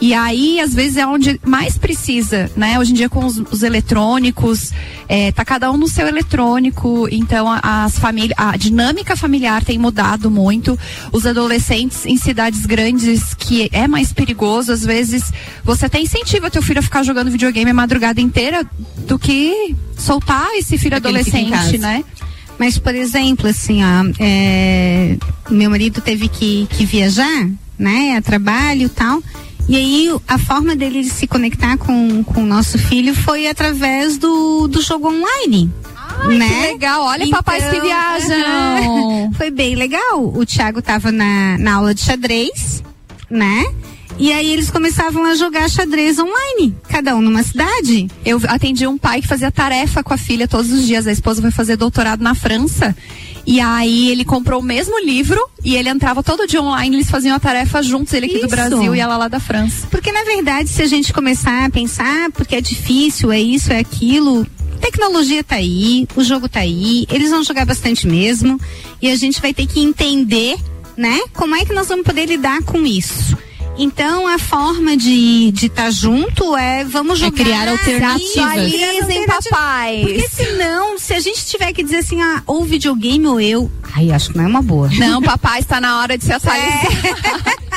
E 0.00 0.12
aí, 0.12 0.60
às 0.60 0.74
vezes, 0.74 0.98
é 0.98 1.06
onde 1.06 1.40
mais 1.44 1.78
precisa, 1.78 2.50
né? 2.54 2.78
Hoje 2.78 2.92
em 2.92 2.94
dia, 2.94 3.08
com 3.08 3.24
os, 3.24 3.38
os 3.50 3.62
eletrônicos, 3.62 4.70
é, 5.08 5.32
tá 5.32 5.42
cada 5.44 5.70
um 5.72 5.76
no 5.78 5.88
seu 5.88 6.06
eletrônico, 6.06 7.08
então 7.10 7.48
a- 7.50 7.84
as 7.84 7.98
famílias, 7.98 8.34
a 8.38 8.56
dinâmica 8.58 9.16
familiar 9.16 9.64
tem 9.64 9.78
mudado 9.78 10.30
muito. 10.30 10.78
Os 11.12 11.24
adolescentes 11.26 12.04
em 12.04 12.16
cidades 12.18 12.66
grandes, 12.66 13.32
que 13.34 13.70
é 13.72 13.88
mais 13.88 14.12
perigoso, 14.12 14.70
às 14.70 14.84
vezes, 14.84 15.32
você 15.64 15.86
até 15.86 15.98
incentiva 16.00 16.50
teu 16.50 16.60
filho 16.62 16.80
a 16.80 16.82
ficar 16.82 17.02
jogando 17.02 17.30
videogame 17.30 17.70
a 17.70 17.74
madrugada 17.74 18.20
inteira 18.20 18.68
do 19.06 19.18
que 19.18 19.74
soltar 19.96 20.46
esse 20.56 20.76
filho 20.76 20.90
Pra 20.90 21.00
que 21.00 21.08
ele 21.08 21.24
fique 21.24 21.36
em 21.38 21.46
adolescente, 21.54 21.78
né? 21.80 22.04
Mas, 22.58 22.78
por 22.78 22.94
exemplo, 22.94 23.48
assim, 23.48 23.82
ó, 23.82 24.12
é, 24.18 25.16
meu 25.50 25.70
marido 25.70 26.00
teve 26.00 26.28
que, 26.28 26.66
que 26.70 26.84
viajar, 26.86 27.48
né, 27.78 28.14
a 28.16 28.22
trabalho 28.22 28.86
e 28.86 28.88
tal. 28.88 29.22
E 29.68 29.76
aí, 29.76 30.16
a 30.28 30.38
forma 30.38 30.76
dele 30.76 31.02
se 31.04 31.26
conectar 31.26 31.76
com, 31.76 32.22
com 32.22 32.42
o 32.42 32.46
nosso 32.46 32.78
filho 32.78 33.14
foi 33.14 33.48
através 33.48 34.16
do, 34.16 34.68
do 34.68 34.80
jogo 34.80 35.08
online. 35.08 35.70
Ai, 36.20 36.38
né? 36.38 36.48
que 36.48 36.72
legal. 36.72 37.02
Olha, 37.04 37.28
papais 37.28 37.64
que 37.64 37.80
viajam. 37.80 39.32
Foi 39.36 39.50
bem 39.50 39.74
legal. 39.74 40.24
O 40.24 40.46
Thiago 40.46 40.80
tava 40.80 41.10
na, 41.10 41.58
na 41.58 41.74
aula 41.74 41.92
de 41.92 42.00
xadrez, 42.00 42.82
né? 43.28 43.64
E 44.18 44.32
aí 44.32 44.50
eles 44.50 44.70
começavam 44.70 45.24
a 45.26 45.34
jogar 45.34 45.68
xadrez 45.68 46.18
online, 46.18 46.74
cada 46.88 47.14
um 47.14 47.20
numa 47.20 47.42
cidade. 47.42 48.08
Eu 48.24 48.40
atendi 48.48 48.86
um 48.86 48.96
pai 48.96 49.20
que 49.20 49.28
fazia 49.28 49.50
tarefa 49.50 50.02
com 50.02 50.14
a 50.14 50.16
filha 50.16 50.48
todos 50.48 50.72
os 50.72 50.86
dias. 50.86 51.06
A 51.06 51.12
esposa 51.12 51.42
foi 51.42 51.50
fazer 51.50 51.76
doutorado 51.76 52.22
na 52.22 52.34
França. 52.34 52.96
E 53.46 53.60
aí 53.60 54.10
ele 54.10 54.24
comprou 54.24 54.60
o 54.60 54.62
mesmo 54.62 54.98
livro 54.98 55.40
e 55.64 55.76
ele 55.76 55.88
entrava 55.88 56.22
todo 56.22 56.46
dia 56.48 56.60
online, 56.60 56.96
eles 56.96 57.08
faziam 57.08 57.36
a 57.36 57.38
tarefa 57.38 57.80
juntos, 57.80 58.12
ele 58.12 58.26
aqui 58.26 58.40
do 58.40 58.46
Isso. 58.46 58.56
Brasil 58.56 58.94
e 58.94 58.98
ela 58.98 59.16
lá 59.16 59.28
da 59.28 59.38
França. 59.38 59.86
Porque 59.88 60.10
na 60.10 60.24
verdade, 60.24 60.68
se 60.68 60.82
a 60.82 60.86
gente 60.86 61.12
começar 61.12 61.64
a 61.64 61.70
pensar, 61.70 62.30
porque 62.32 62.56
é 62.56 62.60
difícil, 62.60 63.30
é 63.30 63.40
isso, 63.40 63.72
é 63.72 63.78
aquilo, 63.78 64.44
tecnologia 64.80 65.44
tá 65.44 65.56
aí, 65.56 66.08
o 66.16 66.24
jogo 66.24 66.48
tá 66.48 66.60
aí, 66.60 67.06
eles 67.08 67.30
vão 67.30 67.44
jogar 67.44 67.64
bastante 67.64 68.06
mesmo, 68.06 68.60
e 69.00 69.10
a 69.10 69.16
gente 69.16 69.40
vai 69.40 69.54
ter 69.54 69.66
que 69.66 69.80
entender, 69.80 70.56
né, 70.96 71.20
como 71.32 71.54
é 71.54 71.64
que 71.64 71.72
nós 71.72 71.88
vamos 71.88 72.04
poder 72.04 72.26
lidar 72.26 72.62
com 72.62 72.84
isso. 72.84 73.36
Então 73.78 74.26
a 74.26 74.38
forma 74.38 74.96
de 74.96 75.50
de 75.52 75.66
estar 75.66 75.90
junto 75.90 76.56
é 76.56 76.84
vamos 76.84 77.18
jogar 77.18 77.36
criar 77.36 77.68
alternativas. 77.68 78.36
Atualizem, 78.36 79.26
papais. 79.26 80.00
Porque 80.00 80.28
senão, 80.28 80.98
se 80.98 81.14
a 81.14 81.20
gente 81.20 81.46
tiver 81.46 81.72
que 81.72 81.82
dizer 81.82 81.98
assim, 81.98 82.20
ah, 82.22 82.42
ou 82.46 82.64
videogame 82.64 83.26
ou 83.26 83.40
eu, 83.40 83.70
ai, 83.94 84.10
acho 84.10 84.30
que 84.30 84.38
não 84.38 84.44
é 84.44 84.48
uma 84.48 84.62
boa. 84.62 84.88
Não, 84.98 85.22
papai 85.22 85.60
está 85.60 85.80
na 85.80 86.00
hora 86.00 86.16
de 86.16 86.24
se 86.24 86.32
atualizar. 86.32 86.86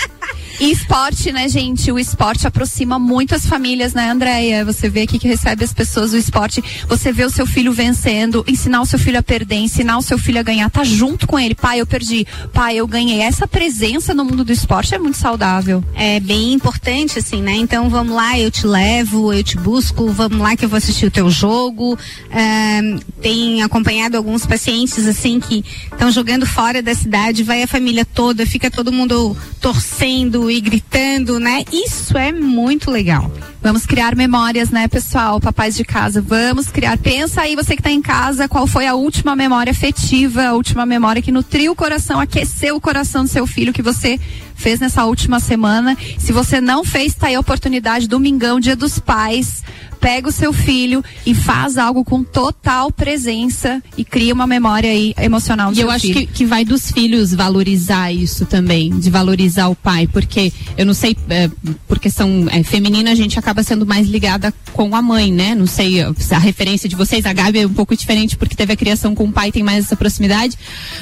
E 0.59 0.71
esporte, 0.71 1.31
né, 1.31 1.47
gente? 1.47 1.89
O 1.89 1.97
esporte 1.97 2.45
aproxima 2.45 2.99
muito 2.99 3.33
as 3.33 3.45
famílias, 3.45 3.93
né, 3.93 4.09
Andréia? 4.11 4.65
Você 4.65 4.89
vê 4.89 5.03
aqui 5.03 5.17
que 5.17 5.25
recebe 5.25 5.63
as 5.63 5.73
pessoas 5.73 6.11
o 6.11 6.17
esporte. 6.17 6.61
Você 6.85 7.13
vê 7.13 7.23
o 7.23 7.29
seu 7.29 7.47
filho 7.47 7.71
vencendo, 7.71 8.43
ensinar 8.45 8.81
o 8.81 8.85
seu 8.85 8.99
filho 8.99 9.17
a 9.17 9.23
perder, 9.23 9.55
ensinar 9.55 9.97
o 9.97 10.01
seu 10.01 10.17
filho 10.17 10.37
a 10.37 10.43
ganhar. 10.43 10.69
Tá 10.69 10.83
junto 10.83 11.25
com 11.25 11.39
ele. 11.39 11.55
Pai, 11.55 11.79
eu 11.79 11.85
perdi. 11.85 12.27
Pai, 12.51 12.75
eu 12.75 12.85
ganhei. 12.85 13.21
Essa 13.21 13.47
presença 13.47 14.13
no 14.13 14.25
mundo 14.25 14.43
do 14.43 14.51
esporte 14.51 14.93
é 14.93 14.99
muito 14.99 15.17
saudável. 15.17 15.81
É 15.95 16.19
bem 16.19 16.51
importante, 16.51 17.19
assim, 17.19 17.41
né? 17.41 17.55
Então 17.55 17.89
vamos 17.89 18.13
lá, 18.13 18.37
eu 18.37 18.51
te 18.51 18.67
levo, 18.67 19.31
eu 19.31 19.43
te 19.43 19.55
busco, 19.55 20.09
vamos 20.09 20.39
lá 20.39 20.57
que 20.57 20.65
eu 20.65 20.69
vou 20.69 20.77
assistir 20.77 21.05
o 21.05 21.11
teu 21.11 21.29
jogo. 21.29 21.97
Ahn, 22.33 22.99
tem 23.21 23.63
acompanhado 23.63 24.17
alguns 24.17 24.45
pacientes, 24.45 25.07
assim, 25.07 25.39
que 25.39 25.63
estão 25.89 26.11
jogando 26.11 26.45
fora 26.45 26.81
da 26.81 26.93
cidade, 26.93 27.43
vai 27.43 27.63
a 27.63 27.67
família 27.67 28.03
toda, 28.03 28.45
fica 28.45 28.69
todo 28.69 28.91
mundo 28.91 29.37
torcendo 29.61 30.48
e 30.49 30.61
gritando, 30.61 31.39
né? 31.39 31.63
Isso 31.71 32.17
é 32.17 32.31
muito 32.31 32.89
legal. 32.89 33.31
Vamos 33.61 33.85
criar 33.85 34.15
memórias, 34.15 34.69
né, 34.69 34.87
pessoal? 34.87 35.39
Papais 35.39 35.75
de 35.75 35.83
casa, 35.83 36.21
vamos 36.21 36.67
criar. 36.67 36.97
Pensa 36.97 37.41
aí, 37.41 37.55
você 37.55 37.75
que 37.75 37.83
tá 37.83 37.91
em 37.91 38.01
casa, 38.01 38.47
qual 38.47 38.65
foi 38.65 38.87
a 38.87 38.95
última 38.95 39.35
memória 39.35 39.71
afetiva, 39.71 40.43
a 40.43 40.53
última 40.53 40.85
memória 40.85 41.21
que 41.21 41.31
nutriu 41.31 41.73
o 41.73 41.75
coração, 41.75 42.19
aqueceu 42.19 42.75
o 42.75 42.81
coração 42.81 43.23
do 43.23 43.29
seu 43.29 43.45
filho 43.45 43.73
que 43.73 43.81
você 43.81 44.19
fez 44.55 44.79
nessa 44.79 45.05
última 45.05 45.39
semana. 45.39 45.97
Se 46.17 46.31
você 46.31 46.61
não 46.61 46.83
fez, 46.85 47.13
tá 47.15 47.27
aí 47.27 47.35
a 47.35 47.39
oportunidade, 47.39 48.07
domingão, 48.07 48.59
dia 48.59 48.75
dos 48.75 48.97
pais. 48.97 49.63
Pega 49.99 50.29
o 50.29 50.31
seu 50.31 50.53
filho 50.53 51.03
e 51.25 51.33
faz 51.35 51.77
algo 51.77 52.03
com 52.03 52.23
total 52.23 52.91
presença 52.91 53.81
e 53.97 54.03
cria 54.03 54.33
uma 54.33 54.47
memória 54.47 54.89
aí 54.89 55.13
emocional 55.17 55.71
do 55.71 55.77
E 55.77 55.81
eu 55.81 55.89
acho 55.89 56.07
que, 56.07 56.25
que 56.25 56.45
vai 56.45 56.63
dos 56.63 56.91
filhos 56.91 57.33
valorizar 57.33 58.11
isso 58.11 58.45
também, 58.45 58.97
de 58.97 59.09
valorizar 59.09 59.67
o 59.67 59.75
pai, 59.75 60.07
porque 60.07 60.53
eu 60.77 60.85
não 60.85 60.93
sei, 60.93 61.15
é, 61.29 61.49
por 61.87 61.99
questão 61.99 62.47
é, 62.51 62.63
feminina, 62.63 63.11
a 63.11 63.15
gente 63.15 63.37
acaba 63.37 63.61
sendo 63.63 63.85
mais 63.85 64.07
ligada 64.07 64.53
com 64.73 64.95
a 64.95 65.01
mãe, 65.01 65.31
né? 65.31 65.53
Não 65.53 65.67
sei 65.67 65.97
se 66.17 66.33
a 66.33 66.39
referência 66.39 66.87
de 66.87 66.95
vocês, 66.95 67.25
a 67.25 67.33
Gabi 67.33 67.59
é 67.59 67.67
um 67.67 67.73
pouco 67.73 67.95
diferente 67.95 68.37
porque 68.37 68.55
teve 68.55 68.73
a 68.73 68.77
criação 68.77 69.13
com 69.13 69.25
o 69.25 69.31
pai, 69.31 69.51
tem 69.51 69.63
mais 69.63 69.85
essa 69.85 69.95
proximidade, 69.95 70.57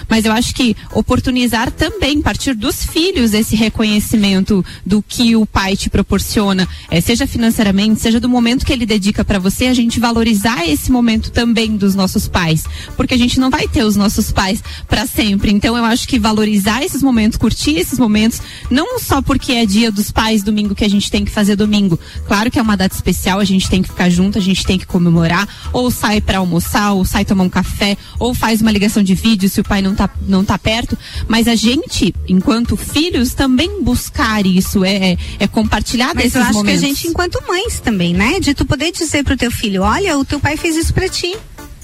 mas 0.09 0.25
eu 0.25 0.31
acho 0.31 0.55
que 0.55 0.75
oportunizar 0.93 1.71
também, 1.71 2.21
partir 2.21 2.55
dos 2.55 2.83
filhos, 2.83 3.33
esse 3.33 3.55
reconhecimento 3.55 4.65
do 4.85 5.01
que 5.01 5.35
o 5.35 5.45
pai 5.45 5.75
te 5.75 5.89
proporciona, 5.89 6.67
é, 6.89 6.99
seja 6.99 7.27
financeiramente, 7.27 8.01
seja 8.01 8.19
do 8.19 8.27
momento 8.27 8.65
que 8.65 8.73
ele 8.73 8.85
dedica 8.87 9.23
para 9.23 9.37
você, 9.37 9.67
a 9.67 9.73
gente 9.73 9.99
valorizar 9.99 10.67
esse 10.67 10.91
momento 10.91 11.29
também 11.31 11.77
dos 11.77 11.93
nossos 11.93 12.27
pais, 12.27 12.63
porque 12.95 13.13
a 13.13 13.17
gente 13.17 13.39
não 13.39 13.49
vai 13.49 13.67
ter 13.67 13.83
os 13.83 13.95
nossos 13.95 14.31
pais 14.31 14.63
para 14.87 15.05
sempre. 15.05 15.51
Então 15.51 15.77
eu 15.77 15.85
acho 15.85 16.07
que 16.07 16.17
valorizar 16.17 16.83
esses 16.83 17.03
momentos, 17.03 17.37
curtir 17.37 17.75
esses 17.75 17.99
momentos, 17.99 18.41
não 18.71 18.97
só 18.99 19.21
porque 19.21 19.51
é 19.51 19.65
dia 19.65 19.91
dos 19.91 20.11
pais, 20.11 20.41
domingo 20.41 20.73
que 20.73 20.85
a 20.85 20.89
gente 20.89 21.11
tem 21.11 21.23
que 21.23 21.31
fazer 21.31 21.55
domingo. 21.55 21.99
Claro 22.25 22.49
que 22.49 22.57
é 22.57 22.61
uma 22.61 22.77
data 22.77 22.95
especial, 22.95 23.39
a 23.39 23.45
gente 23.45 23.69
tem 23.69 23.81
que 23.81 23.89
ficar 23.89 24.09
junto, 24.09 24.37
a 24.37 24.41
gente 24.41 24.65
tem 24.65 24.79
que 24.79 24.85
comemorar, 24.85 25.47
ou 25.73 25.91
sai 25.91 26.21
para 26.21 26.39
almoçar, 26.39 26.93
ou 26.93 27.05
sai 27.05 27.25
tomar 27.25 27.43
um 27.43 27.49
café, 27.49 27.97
ou 28.17 28.33
faz 28.33 28.61
uma 28.61 28.71
ligação 28.71 29.03
de 29.03 29.13
vídeo 29.13 29.49
se 29.49 29.59
o 29.61 29.63
pai 29.63 29.81
não 29.81 29.93
tá 29.93 30.09
não 30.27 30.43
tá 30.43 30.57
perto, 30.57 30.97
mas 31.27 31.47
a 31.47 31.55
gente, 31.55 32.15
enquanto 32.27 32.77
filhos, 32.77 33.33
também 33.33 33.83
buscar 33.83 34.45
isso, 34.45 34.83
é, 34.83 35.11
é, 35.11 35.17
é 35.39 35.47
compartilhar 35.47 36.13
Mas 36.13 36.25
desses 36.25 36.35
eu 36.35 36.41
acho 36.41 36.53
momentos. 36.53 36.79
que 36.79 36.85
a 36.85 36.89
gente, 36.89 37.07
enquanto 37.07 37.41
mães 37.47 37.79
também, 37.79 38.13
né? 38.13 38.39
De 38.39 38.53
tu 38.53 38.65
poder 38.65 38.76
dizer 38.77 39.23
pro 39.23 39.37
teu 39.37 39.51
filho, 39.51 39.83
olha, 39.83 40.17
o 40.17 40.25
teu 40.25 40.39
pai 40.39 40.57
fez 40.57 40.75
isso 40.75 40.93
pra 40.93 41.09
ti. 41.09 41.35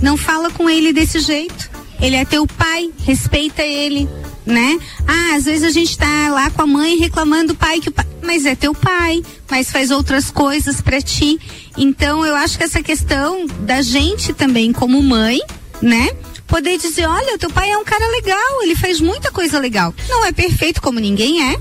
Não 0.01 0.17
fala 0.17 0.49
com 0.49 0.69
ele 0.69 0.91
desse 0.91 1.19
jeito. 1.19 1.69
Ele 2.01 2.15
é 2.15 2.25
teu 2.25 2.45
pai, 2.45 2.91
respeita 3.05 3.61
ele, 3.61 4.09
né? 4.45 4.77
Ah, 5.07 5.35
às 5.35 5.45
vezes 5.45 5.63
a 5.63 5.69
gente 5.69 5.97
tá 5.97 6.29
lá 6.29 6.49
com 6.49 6.61
a 6.61 6.67
mãe 6.67 6.97
reclamando 6.97 7.53
do 7.53 7.55
pai 7.55 7.79
que 7.79 7.89
o 7.89 7.91
pai, 7.91 8.05
mas 8.21 8.45
é 8.45 8.55
teu 8.55 8.73
pai, 8.73 9.23
mas 9.49 9.71
faz 9.71 9.91
outras 9.91 10.29
coisas 10.29 10.81
pra 10.81 11.01
ti. 11.01 11.39
Então 11.77 12.25
eu 12.25 12.35
acho 12.35 12.57
que 12.57 12.63
essa 12.63 12.83
questão 12.83 13.45
da 13.61 13.81
gente 13.81 14.33
também 14.33 14.73
como 14.73 15.01
mãe, 15.01 15.39
né? 15.81 16.09
Poder 16.45 16.77
dizer, 16.77 17.07
olha, 17.07 17.37
teu 17.37 17.49
pai 17.49 17.71
é 17.71 17.77
um 17.77 17.85
cara 17.85 18.05
legal, 18.07 18.63
ele 18.63 18.75
faz 18.75 18.99
muita 18.99 19.31
coisa 19.31 19.57
legal. 19.57 19.93
Não 20.09 20.25
é 20.25 20.31
perfeito 20.31 20.81
como 20.81 20.99
ninguém 20.99 21.51
é, 21.51 21.59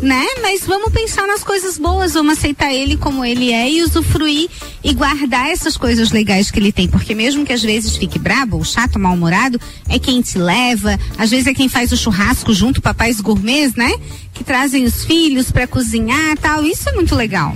né? 0.00 0.24
Mas 0.40 0.64
vamos 0.64 0.92
pensar 0.92 1.26
nas 1.26 1.44
coisas 1.44 1.78
boas, 1.78 2.14
vamos 2.14 2.38
aceitar 2.38 2.72
ele 2.72 2.96
como 2.96 3.24
ele 3.24 3.52
é 3.52 3.70
e 3.70 3.82
usufruir 3.82 4.48
e 4.82 4.94
guardar 4.94 5.50
essas 5.50 5.76
coisas 5.76 6.10
legais 6.10 6.50
que 6.50 6.58
ele 6.58 6.72
tem, 6.72 6.88
porque 6.88 7.14
mesmo 7.14 7.44
que 7.44 7.52
às 7.52 7.62
vezes 7.62 7.96
fique 7.96 8.18
brabo, 8.18 8.64
chato, 8.64 8.98
mal-humorado, 8.98 9.60
é 9.88 9.98
quem 9.98 10.22
te 10.22 10.38
leva, 10.38 10.98
às 11.18 11.30
vezes 11.30 11.46
é 11.46 11.54
quem 11.54 11.68
faz 11.68 11.92
o 11.92 11.96
churrasco 11.96 12.52
junto, 12.52 12.80
papais 12.80 13.20
gourmets, 13.20 13.74
né? 13.74 13.92
Que 14.32 14.42
trazem 14.42 14.84
os 14.84 15.04
filhos 15.04 15.50
para 15.50 15.66
cozinhar, 15.66 16.36
tal. 16.38 16.64
Isso 16.64 16.88
é 16.88 16.92
muito 16.92 17.14
legal. 17.14 17.54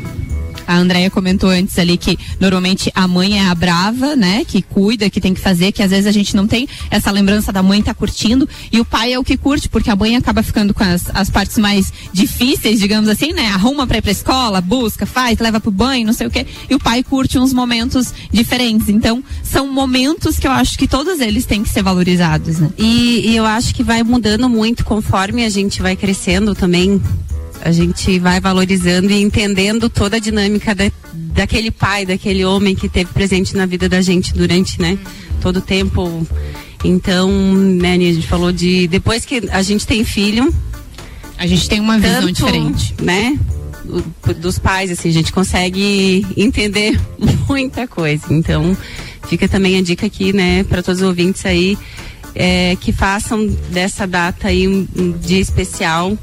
A 0.67 0.77
Andrea 0.77 1.11
comentou 1.11 1.51
antes 1.51 1.79
ali 1.79 1.97
que 1.97 2.19
normalmente 2.41 2.91
a 2.95 3.07
mãe 3.07 3.39
é 3.39 3.49
a 3.49 3.55
brava, 3.55 4.17
né? 4.17 4.45
Que 4.45 4.63
cuida, 4.63 5.11
que 5.11 5.21
tem 5.21 5.35
que 5.35 5.41
fazer, 5.41 5.73
que 5.73 5.83
às 5.83 5.91
vezes 5.91 6.07
a 6.07 6.13
gente 6.13 6.35
não 6.37 6.47
tem 6.47 6.69
essa 6.91 7.11
lembrança 7.11 7.53
da 7.53 7.63
mãe 7.63 7.83
tá 7.83 7.95
curtindo 7.95 8.49
e 8.73 8.81
o 8.81 8.85
pai 8.85 9.13
é 9.13 9.19
o 9.19 9.25
que 9.25 9.37
curte, 9.37 9.69
porque 9.69 9.91
a 9.91 9.97
mãe 9.97 10.17
acaba 10.17 10.43
ficando 10.43 10.73
com 10.73 10.83
as, 10.85 11.05
as 11.15 11.31
partes 11.31 11.59
mais 11.59 11.93
difíceis, 12.13 12.81
digamos 12.81 13.09
assim, 13.09 13.33
né? 13.33 13.49
Arruma 13.49 13.87
pra 13.87 13.99
ir 13.99 14.03
pra 14.03 14.11
escola, 14.11 14.61
busca, 14.61 15.07
faz, 15.07 15.39
leva 15.39 15.61
pro 15.61 15.71
banho, 15.71 16.07
não 16.07 16.13
sei 16.13 16.27
o 16.27 16.31
quê. 16.31 16.47
E 16.69 16.75
o 16.75 16.79
pai 16.79 17.03
curte 17.03 17.39
uns 17.39 17.53
momentos 17.53 18.13
diferentes. 18.33 18.89
Então, 18.89 19.23
são 19.43 19.67
momentos 19.73 20.39
que 20.39 20.47
eu 20.47 20.53
acho 20.53 20.79
que 20.79 20.89
todos 20.89 21.21
eles 21.21 21.45
têm 21.45 21.63
que 21.63 21.69
ser 21.69 21.83
valorizados, 21.83 22.59
né? 22.59 22.71
E, 22.79 23.31
e 23.31 23.37
eu 23.37 23.45
acho 23.45 23.75
que 23.75 23.83
vai 23.83 24.03
mudando 24.03 24.49
muito 24.49 24.85
conforme 24.85 25.45
a 25.45 25.51
gente 25.51 25.83
vai 25.83 25.97
crescendo 25.97 26.55
também. 26.55 27.01
A 27.61 27.73
gente 27.73 28.19
vai 28.19 28.41
valorizando 28.41 29.11
e 29.11 29.23
entendendo 29.23 29.89
toda 29.89 30.17
a 30.17 30.21
dinâmica 30.21 30.75
da, 30.75 30.91
daquele 31.13 31.71
pai, 31.71 32.05
daquele 32.05 32.45
homem 32.45 32.75
que 32.75 32.89
teve 32.89 33.13
presente 33.13 33.57
na 33.57 33.67
vida 33.67 33.89
da 33.89 34.01
gente 34.01 34.35
durante, 34.35 34.81
né, 34.81 34.99
todo 35.41 35.59
o 35.59 35.61
tempo. 35.61 36.27
Então, 36.85 37.31
né, 37.31 37.95
a 37.95 37.99
gente 37.99 38.27
falou 38.27 38.53
de 38.53 38.87
depois 38.89 39.25
que 39.25 39.49
a 39.51 39.63
gente 39.63 39.87
tem 39.87 40.05
filho, 40.05 40.55
a 41.39 41.47
gente 41.47 41.69
tem 41.69 41.81
uma 41.81 41.99
visão 41.99 42.31
diferente, 42.31 42.95
né? 43.01 43.39
Dos 44.41 44.59
pais, 44.59 44.91
assim, 44.91 45.09
a 45.09 45.13
gente 45.13 45.33
consegue 45.33 46.27
entender 46.37 46.99
muita 47.49 47.87
coisa. 47.87 48.25
Então, 48.31 48.77
fica 49.29 49.49
também 49.49 49.77
a 49.77 49.83
dica 49.83 50.07
aqui, 50.07 50.33
né, 50.33 50.65
para 50.65 50.83
todos 50.83 51.01
os 51.01 51.07
ouvintes 51.07 51.45
aí, 51.45 51.77
é, 52.35 52.77
que 52.81 52.93
façam 52.93 53.47
dessa 53.71 54.07
data 54.07 54.49
aí 54.49 54.67
um, 54.67 54.87
um 54.97 55.13
dia 55.13 55.41
especial, 55.41 56.17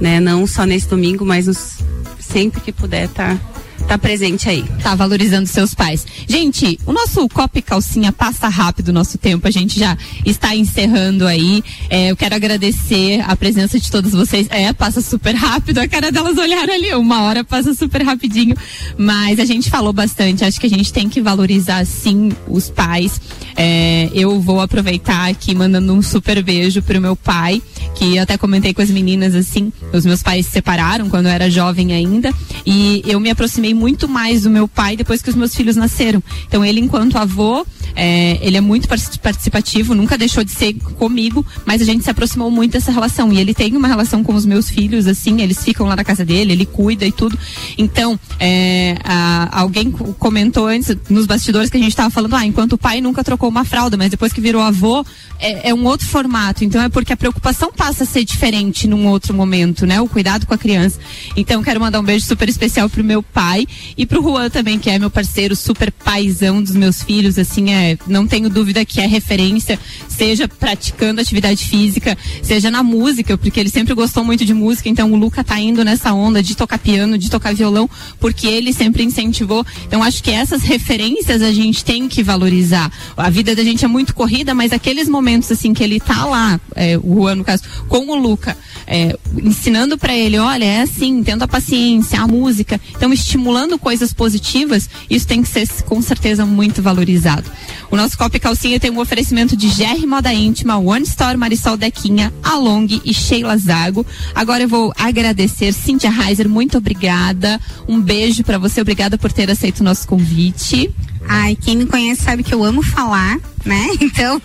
né? 0.00 0.20
Não 0.20 0.46
só 0.46 0.64
nesse 0.64 0.88
domingo, 0.88 1.24
mas 1.24 1.46
nos- 1.46 1.78
sempre 2.18 2.60
que 2.60 2.72
puder 2.72 3.08
tá, 3.08 3.38
tá 3.86 3.96
presente 3.96 4.48
aí. 4.48 4.64
Tá 4.82 4.94
valorizando 4.94 5.46
seus 5.46 5.74
pais. 5.74 6.04
Gente, 6.28 6.78
o 6.84 6.92
nosso 6.92 7.28
Copa 7.28 7.58
e 7.58 7.62
Calcinha 7.62 8.10
passa 8.12 8.48
rápido 8.48 8.88
o 8.88 8.92
nosso 8.92 9.16
tempo. 9.16 9.46
A 9.46 9.50
gente 9.50 9.78
já 9.78 9.96
está 10.24 10.54
encerrando 10.56 11.24
aí. 11.26 11.62
É, 11.88 12.10
eu 12.10 12.16
quero 12.16 12.34
agradecer 12.34 13.20
a 13.26 13.36
presença 13.36 13.78
de 13.78 13.88
todos 13.90 14.10
vocês. 14.12 14.48
É, 14.50 14.72
passa 14.72 15.00
super 15.00 15.34
rápido. 15.36 15.78
A 15.78 15.86
cara 15.88 16.10
delas 16.10 16.36
olharam 16.36 16.74
ali. 16.74 16.92
Uma 16.94 17.22
hora 17.22 17.44
passa 17.44 17.72
super 17.74 18.02
rapidinho. 18.02 18.56
Mas 18.98 19.38
a 19.38 19.44
gente 19.44 19.70
falou 19.70 19.92
bastante. 19.92 20.44
Acho 20.44 20.58
que 20.60 20.66
a 20.66 20.70
gente 20.70 20.92
tem 20.92 21.08
que 21.08 21.20
valorizar, 21.22 21.84
sim, 21.86 22.32
os 22.48 22.68
pais. 22.68 23.20
É, 23.56 24.10
eu 24.12 24.40
vou 24.40 24.60
aproveitar 24.60 25.30
aqui 25.30 25.54
mandando 25.54 25.92
um 25.92 26.02
super 26.02 26.42
beijo 26.42 26.82
pro 26.82 27.00
meu 27.00 27.14
pai, 27.16 27.62
que 27.94 28.18
até 28.18 28.36
comentei 28.36 28.74
com 28.74 28.82
as 28.82 28.90
meninas 28.90 29.34
assim. 29.34 29.72
Os 29.92 30.04
meus 30.04 30.22
pais 30.22 30.46
se 30.46 30.52
separaram 30.52 31.08
quando 31.08 31.26
eu 31.26 31.32
era 31.32 31.50
jovem 31.50 31.92
ainda. 31.92 32.32
E 32.64 33.02
eu 33.06 33.20
me 33.20 33.30
aproximei 33.30 33.74
muito 33.74 34.08
mais 34.08 34.42
do 34.42 34.50
meu 34.50 34.66
pai 34.66 34.96
depois 34.96 35.22
que 35.22 35.30
os 35.30 35.36
meus 35.36 35.54
filhos 35.54 35.76
nasceram. 35.76 36.22
Então 36.46 36.64
ele, 36.64 36.80
enquanto 36.80 37.16
avô, 37.16 37.66
é, 37.94 38.38
ele 38.40 38.56
é 38.56 38.60
muito 38.60 38.88
partic- 38.88 39.18
participativo, 39.20 39.94
nunca 39.94 40.18
deixou 40.18 40.42
de 40.44 40.50
ser 40.50 40.74
comigo, 40.98 41.44
mas 41.64 41.80
a 41.80 41.84
gente 41.84 42.04
se 42.04 42.10
aproximou 42.10 42.50
muito 42.50 42.72
dessa 42.72 42.90
relação. 42.92 43.32
E 43.32 43.38
ele 43.38 43.54
tem 43.54 43.76
uma 43.76 43.88
relação 43.88 44.22
com 44.24 44.34
os 44.34 44.44
meus 44.44 44.68
filhos, 44.68 45.06
assim, 45.06 45.40
eles 45.40 45.62
ficam 45.62 45.86
lá 45.86 45.96
na 45.96 46.04
casa 46.04 46.24
dele, 46.24 46.52
ele 46.52 46.66
cuida 46.66 47.06
e 47.06 47.12
tudo. 47.12 47.38
Então, 47.78 48.18
é, 48.40 48.96
a- 49.04 49.60
alguém 49.60 49.90
co- 49.90 50.14
comentou 50.14 50.66
antes, 50.66 50.96
nos 51.08 51.26
bastidores, 51.26 51.70
que 51.70 51.76
a 51.76 51.80
gente 51.80 51.90
estava 51.90 52.10
falando, 52.10 52.34
ah, 52.34 52.44
enquanto 52.46 52.74
o 52.74 52.78
pai 52.78 53.00
nunca 53.00 53.22
trocou 53.22 53.48
uma 53.48 53.64
fralda, 53.64 53.96
mas 53.96 54.10
depois 54.10 54.32
que 54.32 54.40
virou 54.40 54.62
avô, 54.62 55.04
é, 55.38 55.70
é 55.70 55.74
um 55.74 55.84
outro 55.84 56.06
formato. 56.06 56.64
Então 56.64 56.80
é 56.80 56.88
porque 56.88 57.12
a 57.12 57.16
preocupação 57.16 57.70
passa 57.72 58.04
a 58.04 58.06
ser 58.06 58.24
diferente 58.24 58.86
num 58.86 59.06
outro 59.08 59.34
momento, 59.34 59.86
né? 59.86 60.00
O 60.00 60.08
cuidado 60.08 60.46
com 60.46 60.54
a 60.54 60.58
criança. 60.58 60.98
Então 61.36 61.62
quero 61.62 61.80
mandar 61.80 62.00
um 62.00 62.04
beijo 62.04 62.24
super 62.26 62.48
especial 62.48 62.88
pro 62.88 63.04
meu 63.04 63.22
pai 63.22 63.66
e 63.96 64.06
pro 64.06 64.22
Juan 64.22 64.48
também, 64.50 64.78
que 64.78 64.88
é 64.90 64.98
meu 64.98 65.10
parceiro, 65.10 65.54
super 65.54 65.90
paizão 65.92 66.62
dos 66.62 66.72
meus 66.74 67.02
filhos, 67.02 67.38
assim, 67.38 67.70
é, 67.72 67.75
não 68.06 68.26
tenho 68.26 68.48
dúvida 68.48 68.84
que 68.84 69.00
é 69.00 69.06
referência, 69.06 69.78
seja 70.08 70.48
praticando 70.48 71.20
atividade 71.20 71.64
física, 71.64 72.16
seja 72.42 72.70
na 72.70 72.82
música, 72.82 73.36
porque 73.36 73.60
ele 73.60 73.68
sempre 73.68 73.94
gostou 73.94 74.24
muito 74.24 74.44
de 74.44 74.54
música, 74.54 74.88
então 74.88 75.12
o 75.12 75.16
Luca 75.16 75.44
tá 75.44 75.58
indo 75.60 75.84
nessa 75.84 76.12
onda 76.12 76.42
de 76.42 76.56
tocar 76.56 76.78
piano, 76.78 77.18
de 77.18 77.30
tocar 77.30 77.54
violão, 77.54 77.88
porque 78.18 78.46
ele 78.46 78.72
sempre 78.72 79.02
incentivou. 79.02 79.64
Então 79.86 80.02
acho 80.02 80.22
que 80.22 80.30
essas 80.30 80.62
referências 80.62 81.42
a 81.42 81.52
gente 81.52 81.84
tem 81.84 82.08
que 82.08 82.22
valorizar. 82.22 82.90
A 83.16 83.30
vida 83.30 83.54
da 83.54 83.62
gente 83.62 83.84
é 83.84 83.88
muito 83.88 84.14
corrida, 84.14 84.54
mas 84.54 84.72
aqueles 84.72 85.08
momentos 85.08 85.50
assim 85.50 85.74
que 85.74 85.82
ele 85.82 86.00
tá 86.00 86.24
lá, 86.24 86.60
é, 86.74 86.98
o 86.98 87.16
Juan 87.16 87.36
no 87.36 87.44
caso, 87.44 87.62
com 87.88 88.06
o 88.08 88.14
Luca, 88.14 88.56
é, 88.86 89.16
ensinando 89.42 89.98
pra 89.98 90.16
ele, 90.16 90.38
olha, 90.38 90.64
é 90.64 90.80
assim, 90.82 91.22
tendo 91.22 91.42
a 91.42 91.48
paciência, 91.48 92.20
a 92.20 92.26
música, 92.26 92.80
então 92.96 93.12
estimulando 93.12 93.78
coisas 93.78 94.12
positivas, 94.12 94.88
isso 95.10 95.26
tem 95.26 95.42
que 95.42 95.48
ser 95.48 95.66
com 95.82 96.00
certeza 96.00 96.46
muito 96.46 96.82
valorizado. 96.82 97.50
O 97.90 97.96
nosso 97.96 98.16
Copa 98.16 98.36
e 98.36 98.40
Calcinha 98.40 98.80
tem 98.80 98.90
um 98.90 98.98
oferecimento 98.98 99.56
de 99.56 99.68
GR 99.68 100.06
Moda 100.06 100.32
Íntima, 100.32 100.76
One 100.76 101.04
Store 101.04 101.36
Marisol 101.36 101.76
Dequinha, 101.76 102.32
Along 102.42 103.00
e 103.04 103.14
Sheila 103.14 103.56
Zago. 103.56 104.04
Agora 104.34 104.64
eu 104.64 104.68
vou 104.68 104.92
agradecer 104.96 105.72
Cíntia 105.72 106.10
Reiser, 106.10 106.48
muito 106.48 106.78
obrigada. 106.78 107.60
Um 107.88 108.00
beijo 108.00 108.42
pra 108.44 108.58
você, 108.58 108.80
obrigada 108.80 109.16
por 109.16 109.32
ter 109.32 109.50
aceito 109.50 109.80
o 109.80 109.84
nosso 109.84 110.06
convite. 110.06 110.92
Ai, 111.28 111.56
quem 111.56 111.76
me 111.76 111.86
conhece 111.86 112.22
sabe 112.22 112.42
que 112.42 112.54
eu 112.54 112.62
amo 112.62 112.82
falar, 112.82 113.38
né? 113.64 113.86
Então. 114.00 114.40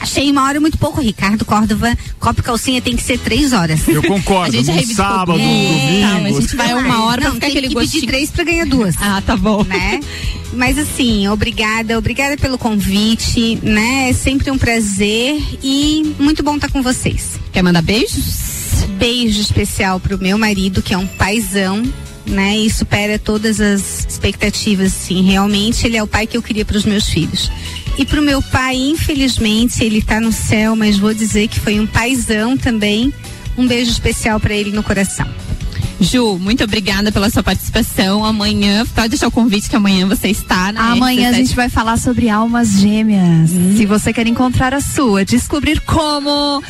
Achei 0.00 0.30
uma 0.30 0.44
hora 0.44 0.60
muito 0.60 0.78
pouco, 0.78 1.00
Ricardo 1.00 1.44
Córdova. 1.44 1.96
Copo 2.20 2.40
e 2.40 2.42
calcinha 2.42 2.80
tem 2.80 2.94
que 2.96 3.02
ser 3.02 3.18
três 3.18 3.52
horas. 3.52 3.86
Eu 3.88 4.02
concordo, 4.02 4.56
A 4.58 4.62
gente 4.62 4.86
num 4.88 4.94
sábado, 4.94 5.38
num 5.38 5.44
domingo. 5.44 6.00
Calma, 6.08 6.28
a 6.28 6.32
gente 6.40 6.56
vai 6.56 6.74
uma 6.74 7.04
hora 7.04 7.20
pra 7.20 7.28
Não, 7.30 7.34
ficar 7.34 7.46
tem 7.46 7.56
aquele 7.56 7.68
que 7.68 7.74
gostinho. 7.74 8.00
pedir 8.00 8.06
três 8.06 8.30
pra 8.30 8.44
ganhar 8.44 8.66
duas. 8.66 8.94
Ah, 9.00 9.22
tá 9.24 9.36
bom. 9.36 9.64
Né? 9.64 10.00
Mas 10.52 10.78
assim, 10.78 11.28
obrigada, 11.28 11.98
obrigada 11.98 12.36
pelo 12.36 12.56
convite, 12.58 13.58
né? 13.62 14.10
É 14.10 14.12
sempre 14.12 14.50
um 14.50 14.56
prazer 14.58 15.42
e 15.62 16.14
muito 16.18 16.42
bom 16.42 16.54
estar 16.54 16.70
com 16.70 16.80
vocês. 16.82 17.38
Quer 17.52 17.62
mandar 17.62 17.82
beijos? 17.82 18.84
Beijo 18.98 19.40
especial 19.40 19.98
pro 20.00 20.18
meu 20.18 20.38
marido, 20.38 20.80
que 20.82 20.94
é 20.94 20.98
um 20.98 21.06
paizão, 21.06 21.82
né? 22.26 22.56
E 22.56 22.70
supera 22.70 23.18
todas 23.18 23.60
as 23.60 24.06
expectativas, 24.08 24.94
assim. 24.94 25.22
Realmente, 25.22 25.86
ele 25.86 25.96
é 25.96 26.02
o 26.02 26.06
pai 26.06 26.26
que 26.26 26.36
eu 26.36 26.42
queria 26.42 26.64
para 26.64 26.76
os 26.76 26.84
meus 26.84 27.08
filhos. 27.08 27.50
E 27.98 28.04
pro 28.04 28.22
meu 28.22 28.40
pai, 28.40 28.76
infelizmente, 28.76 29.82
ele 29.82 30.00
tá 30.00 30.20
no 30.20 30.30
céu, 30.30 30.76
mas 30.76 30.96
vou 30.96 31.12
dizer 31.12 31.48
que 31.48 31.58
foi 31.58 31.80
um 31.80 31.86
paizão 31.86 32.56
também. 32.56 33.12
Um 33.56 33.66
beijo 33.66 33.90
especial 33.90 34.38
para 34.38 34.54
ele 34.54 34.70
no 34.70 34.84
coração. 34.84 35.26
Ju, 36.00 36.38
muito 36.38 36.62
obrigada 36.62 37.10
pela 37.10 37.28
sua 37.28 37.42
participação. 37.42 38.24
Amanhã, 38.24 38.86
pode 38.94 39.08
deixar 39.08 39.26
o 39.26 39.32
convite 39.32 39.68
que 39.68 39.74
amanhã 39.74 40.06
você 40.06 40.28
está 40.28 40.72
na 40.72 40.92
Amanhã 40.92 41.30
a 41.30 41.32
RC7. 41.32 41.36
gente 41.36 41.56
vai 41.56 41.68
falar 41.68 41.96
sobre 41.96 42.28
almas 42.28 42.78
gêmeas. 42.78 43.50
Se 43.76 43.84
você 43.84 44.12
quer 44.12 44.28
encontrar 44.28 44.72
a 44.72 44.80
sua, 44.80 45.24
descobrir 45.24 45.80
como. 45.80 46.62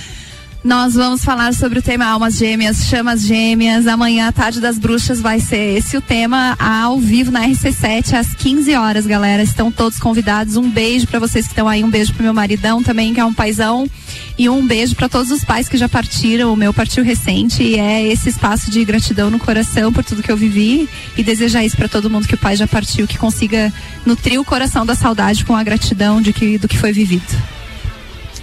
Nós 0.64 0.94
vamos 0.94 1.24
falar 1.24 1.54
sobre 1.54 1.78
o 1.78 1.82
tema 1.82 2.04
Almas 2.04 2.36
Gêmeas, 2.36 2.88
Chamas 2.88 3.22
Gêmeas. 3.22 3.86
Amanhã, 3.86 4.30
Tarde 4.32 4.60
das 4.60 4.76
Bruxas, 4.76 5.20
vai 5.20 5.38
ser 5.38 5.78
esse 5.78 5.96
o 5.96 6.00
tema 6.00 6.56
ao 6.58 6.98
vivo 6.98 7.30
na 7.30 7.46
RC7 7.46 8.14
às 8.14 8.34
15 8.34 8.74
horas, 8.74 9.06
galera. 9.06 9.40
Estão 9.40 9.70
todos 9.70 10.00
convidados. 10.00 10.56
Um 10.56 10.68
beijo 10.68 11.06
pra 11.06 11.20
vocês 11.20 11.46
que 11.46 11.52
estão 11.52 11.68
aí. 11.68 11.84
Um 11.84 11.88
beijo 11.88 12.12
pro 12.12 12.24
meu 12.24 12.34
maridão 12.34 12.82
também, 12.82 13.14
que 13.14 13.20
é 13.20 13.24
um 13.24 13.32
paizão. 13.32 13.88
E 14.36 14.48
um 14.48 14.66
beijo 14.66 14.96
pra 14.96 15.08
todos 15.08 15.30
os 15.30 15.44
pais 15.44 15.68
que 15.68 15.76
já 15.76 15.88
partiram. 15.88 16.52
O 16.52 16.56
meu 16.56 16.74
partiu 16.74 17.04
recente. 17.04 17.62
E 17.62 17.78
é 17.78 18.04
esse 18.08 18.28
espaço 18.28 18.68
de 18.68 18.84
gratidão 18.84 19.30
no 19.30 19.38
coração 19.38 19.92
por 19.92 20.02
tudo 20.02 20.24
que 20.24 20.30
eu 20.30 20.36
vivi. 20.36 20.88
E 21.16 21.22
desejar 21.22 21.64
isso 21.64 21.76
pra 21.76 21.88
todo 21.88 22.10
mundo 22.10 22.26
que 22.26 22.34
o 22.34 22.38
pai 22.38 22.56
já 22.56 22.66
partiu, 22.66 23.06
que 23.06 23.16
consiga 23.16 23.72
nutrir 24.04 24.40
o 24.40 24.44
coração 24.44 24.84
da 24.84 24.96
saudade 24.96 25.44
com 25.44 25.54
a 25.54 25.62
gratidão 25.62 26.20
de 26.20 26.32
que, 26.32 26.58
do 26.58 26.66
que 26.66 26.76
foi 26.76 26.92
vivido. 26.92 27.57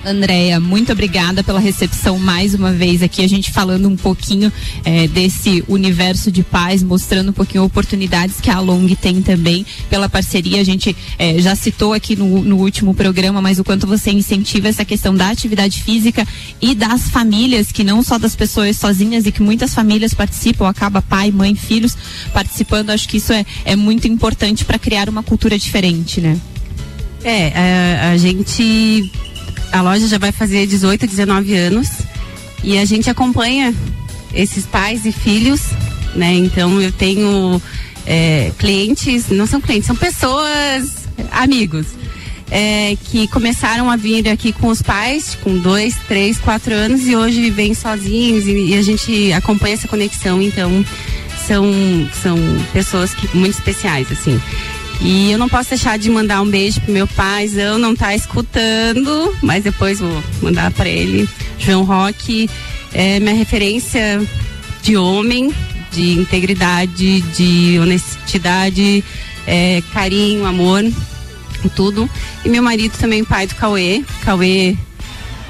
Andréia, 0.05 0.59
muito 0.59 0.91
obrigada 0.91 1.43
pela 1.43 1.59
recepção 1.59 2.19
mais 2.19 2.53
uma 2.53 2.71
vez 2.71 3.01
aqui, 3.01 3.23
a 3.23 3.27
gente 3.27 3.51
falando 3.51 3.89
um 3.89 3.95
pouquinho 3.95 4.53
eh, 4.83 5.07
desse 5.07 5.63
universo 5.67 6.31
de 6.31 6.43
paz, 6.43 6.83
mostrando 6.83 7.29
um 7.29 7.33
pouquinho 7.33 7.63
oportunidades 7.63 8.39
que 8.39 8.51
a 8.51 8.59
Long 8.59 8.87
tem 8.93 9.23
também 9.23 9.65
pela 9.89 10.07
parceria. 10.07 10.61
A 10.61 10.63
gente 10.63 10.95
eh, 11.17 11.39
já 11.39 11.55
citou 11.55 11.91
aqui 11.91 12.15
no, 12.15 12.43
no 12.43 12.57
último 12.57 12.93
programa, 12.93 13.41
mas 13.41 13.57
o 13.57 13.63
quanto 13.63 13.87
você 13.87 14.11
incentiva 14.11 14.67
essa 14.67 14.85
questão 14.85 15.15
da 15.15 15.29
atividade 15.29 15.81
física 15.81 16.27
e 16.61 16.75
das 16.75 17.09
famílias, 17.09 17.71
que 17.71 17.83
não 17.83 18.03
só 18.03 18.19
das 18.19 18.35
pessoas 18.35 18.77
sozinhas 18.77 19.25
e 19.25 19.31
que 19.31 19.41
muitas 19.41 19.73
famílias 19.73 20.13
participam, 20.13 20.69
acaba 20.69 21.01
pai, 21.01 21.31
mãe, 21.31 21.55
filhos 21.55 21.97
participando. 22.31 22.91
Acho 22.91 23.09
que 23.09 23.17
isso 23.17 23.33
é, 23.33 23.43
é 23.65 23.75
muito 23.75 24.07
importante 24.07 24.65
para 24.65 24.77
criar 24.77 25.09
uma 25.09 25.23
cultura 25.23 25.57
diferente, 25.57 26.21
né? 26.21 26.39
É, 27.23 27.51
a, 27.55 28.11
a 28.11 28.17
gente. 28.17 29.11
A 29.75 29.81
loja 29.81 30.07
já 30.07 30.17
vai 30.17 30.31
fazer 30.31 30.65
18, 30.65 31.05
19 31.05 31.53
anos 31.53 31.89
e 32.63 32.77
a 32.77 32.85
gente 32.85 33.09
acompanha 33.09 33.75
esses 34.33 34.65
pais 34.65 35.05
e 35.05 35.11
filhos, 35.11 35.59
né? 36.15 36.33
Então 36.33 36.81
eu 36.81 36.93
tenho 36.93 37.61
é, 38.05 38.53
clientes, 38.57 39.27
não 39.27 39.45
são 39.45 39.59
clientes, 39.59 39.85
são 39.85 39.95
pessoas, 39.97 41.09
amigos, 41.29 41.87
é, 42.49 42.95
que 43.03 43.27
começaram 43.27 43.91
a 43.91 43.97
vir 43.97 44.29
aqui 44.29 44.53
com 44.53 44.69
os 44.69 44.81
pais, 44.81 45.37
com 45.43 45.57
dois, 45.57 45.93
três, 46.07 46.37
quatro 46.37 46.73
anos 46.73 47.05
e 47.05 47.13
hoje 47.13 47.41
vivem 47.41 47.73
sozinhos 47.73 48.47
e, 48.47 48.67
e 48.67 48.77
a 48.77 48.81
gente 48.81 49.33
acompanha 49.33 49.73
essa 49.73 49.89
conexão. 49.89 50.41
Então 50.41 50.85
são, 51.45 51.65
são 52.23 52.37
pessoas 52.71 53.13
que, 53.13 53.27
muito 53.35 53.57
especiais, 53.57 54.09
assim. 54.09 54.39
E 55.01 55.31
eu 55.31 55.37
não 55.37 55.49
posso 55.49 55.69
deixar 55.69 55.97
de 55.97 56.09
mandar 56.09 56.41
um 56.41 56.49
beijo 56.49 56.81
pro 56.81 56.93
meu 56.93 57.07
paizão, 57.07 57.77
não 57.77 57.95
tá 57.95 58.15
escutando, 58.15 59.35
mas 59.41 59.63
depois 59.63 59.99
vou 59.99 60.23
mandar 60.41 60.71
para 60.71 60.89
ele. 60.89 61.29
João 61.59 61.83
Roque 61.83 62.49
é 62.93 63.19
minha 63.19 63.35
referência 63.35 64.21
de 64.81 64.95
homem, 64.97 65.53
de 65.91 66.13
integridade, 66.13 67.21
de 67.21 67.79
honestidade, 67.79 69.03
é, 69.45 69.81
carinho, 69.93 70.45
amor, 70.45 70.83
tudo. 71.75 72.09
E 72.43 72.49
meu 72.49 72.63
marido 72.63 72.97
também, 72.97 73.23
pai 73.23 73.47
do 73.47 73.55
Cauê. 73.55 74.03
Cauê 74.21 74.75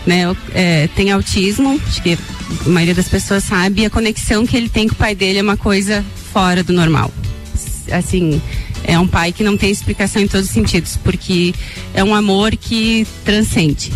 né, 0.06 0.36
é, 0.54 0.88
tem 0.96 1.12
autismo, 1.12 1.80
acho 1.88 2.02
que 2.02 2.18
a 2.66 2.70
maioria 2.70 2.94
das 2.94 3.10
pessoas 3.10 3.44
sabe, 3.44 3.82
e 3.82 3.86
a 3.86 3.90
conexão 3.90 4.46
que 4.46 4.56
ele 4.56 4.70
tem 4.70 4.88
com 4.88 4.94
o 4.94 4.98
pai 4.98 5.16
dele 5.16 5.40
é 5.40 5.42
uma 5.42 5.58
coisa 5.58 6.06
fora 6.32 6.64
do 6.64 6.74
normal. 6.74 7.12
Assim, 7.92 8.42
é 8.88 8.98
um 9.00 9.08
pai 9.08 9.32
que 9.32 9.44
não 9.44 9.58
tem 9.58 9.72
explicação 9.72 10.22
em 10.22 10.28
todos 10.28 10.48
os 10.48 10.54
sentidos, 10.54 10.98
porque 10.98 11.54
é 11.94 12.04
um 12.04 12.14
amor 12.14 12.56
que 12.56 13.06
transcende 13.24 13.92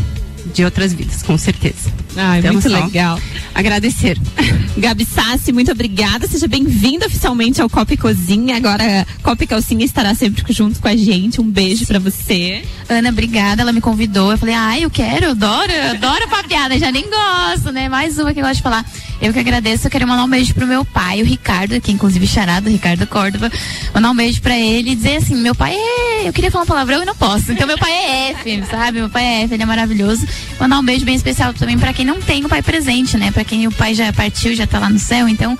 de 0.54 0.64
outras 0.66 0.94
vidas, 0.94 1.22
com 1.22 1.38
certeza. 1.38 1.92
Ai, 2.16 2.40
Então, 2.40 2.54
muito 2.54 2.70
só 2.70 2.84
legal. 2.86 3.20
Agradecer. 3.54 4.18
Gabi 4.78 5.06
Sassi, 5.06 5.52
muito 5.52 5.72
obrigada. 5.72 6.28
Seja 6.28 6.48
bem-vinda 6.48 7.06
oficialmente 7.08 7.62
ao 7.62 7.70
Copa 7.70 7.94
e 7.94 7.98
Cozinha. 7.98 8.56
Agora, 8.56 9.06
Copa 9.22 9.44
e 9.44 9.48
Calcinha 9.48 9.84
estará 9.84 10.16
sempre 10.16 10.44
junto 10.54 10.80
com 10.80 10.88
a 10.88 10.96
gente. 10.96 11.42
Um 11.42 11.50
beijo 11.50 11.86
pra 11.86 12.00
você. 12.00 12.64
Ana, 12.88 13.10
obrigada. 13.10 13.62
Ela 13.62 13.74
me 13.74 13.82
convidou. 13.82 14.32
Eu 14.32 14.38
falei, 14.38 14.56
ai, 14.56 14.84
eu 14.86 14.90
quero, 14.90 15.26
eu 15.26 15.32
adoro, 15.32 15.72
eu 15.72 15.92
adoro 15.92 16.28
papiada, 16.30 16.80
já 16.80 16.92
nem 16.92 17.06
gosto, 17.10 17.72
né? 17.72 17.90
Mais 17.90 18.18
uma 18.18 18.34
que 18.34 18.40
eu 18.40 18.44
gosto 18.44 18.58
de 18.58 18.64
falar. 18.64 18.86
Eu 19.22 19.34
que 19.34 19.40
agradeço, 19.40 19.88
eu 19.88 19.92
quero 19.92 20.08
mandar 20.08 20.24
um 20.24 20.30
beijo 20.30 20.54
pro 20.54 20.66
meu 20.66 20.86
pai, 20.86 21.22
o 21.22 21.26
Ricardo, 21.26 21.80
que 21.82 21.92
inclusive 21.92 22.26
charado, 22.26 22.70
Ricardo 22.70 23.06
Córdova. 23.06 23.52
Mandar 23.94 24.12
um 24.12 24.16
beijo 24.16 24.42
pra 24.42 24.58
ele 24.58 24.92
e 24.92 24.96
dizer 24.96 25.18
assim, 25.18 25.36
meu 25.36 25.54
pai 25.54 25.76
é. 25.76 26.28
Eu 26.28 26.32
queria 26.32 26.50
falar 26.50 26.64
um 26.64 26.68
palavrão 26.68 27.02
e 27.02 27.06
não 27.06 27.16
posso. 27.16 27.52
Então 27.52 27.68
meu 27.68 27.78
pai 27.78 27.92
é 27.92 28.30
F, 28.32 28.64
sabe? 28.72 29.00
Meu 29.00 29.10
pai 29.10 29.24
é 29.26 29.44
F, 29.44 29.54
ele 29.54 29.64
é 29.64 29.66
maravilhoso. 29.66 30.26
Mandar 30.60 30.80
um 30.80 30.86
beijo 30.86 31.04
bem 31.04 31.16
especial 31.16 31.54
também 31.54 31.78
pra 31.78 31.92
quem 32.00 32.06
não 32.06 32.22
tem 32.22 32.46
o 32.46 32.48
pai 32.48 32.62
presente, 32.62 33.18
né? 33.18 33.30
Pra 33.30 33.44
quem 33.44 33.68
o 33.68 33.72
pai 33.74 33.94
já 33.94 34.14
partiu, 34.14 34.56
já 34.56 34.66
tá 34.66 34.80
lá 34.80 34.90
no 34.90 34.98
céu, 34.98 35.28
então. 35.28 35.60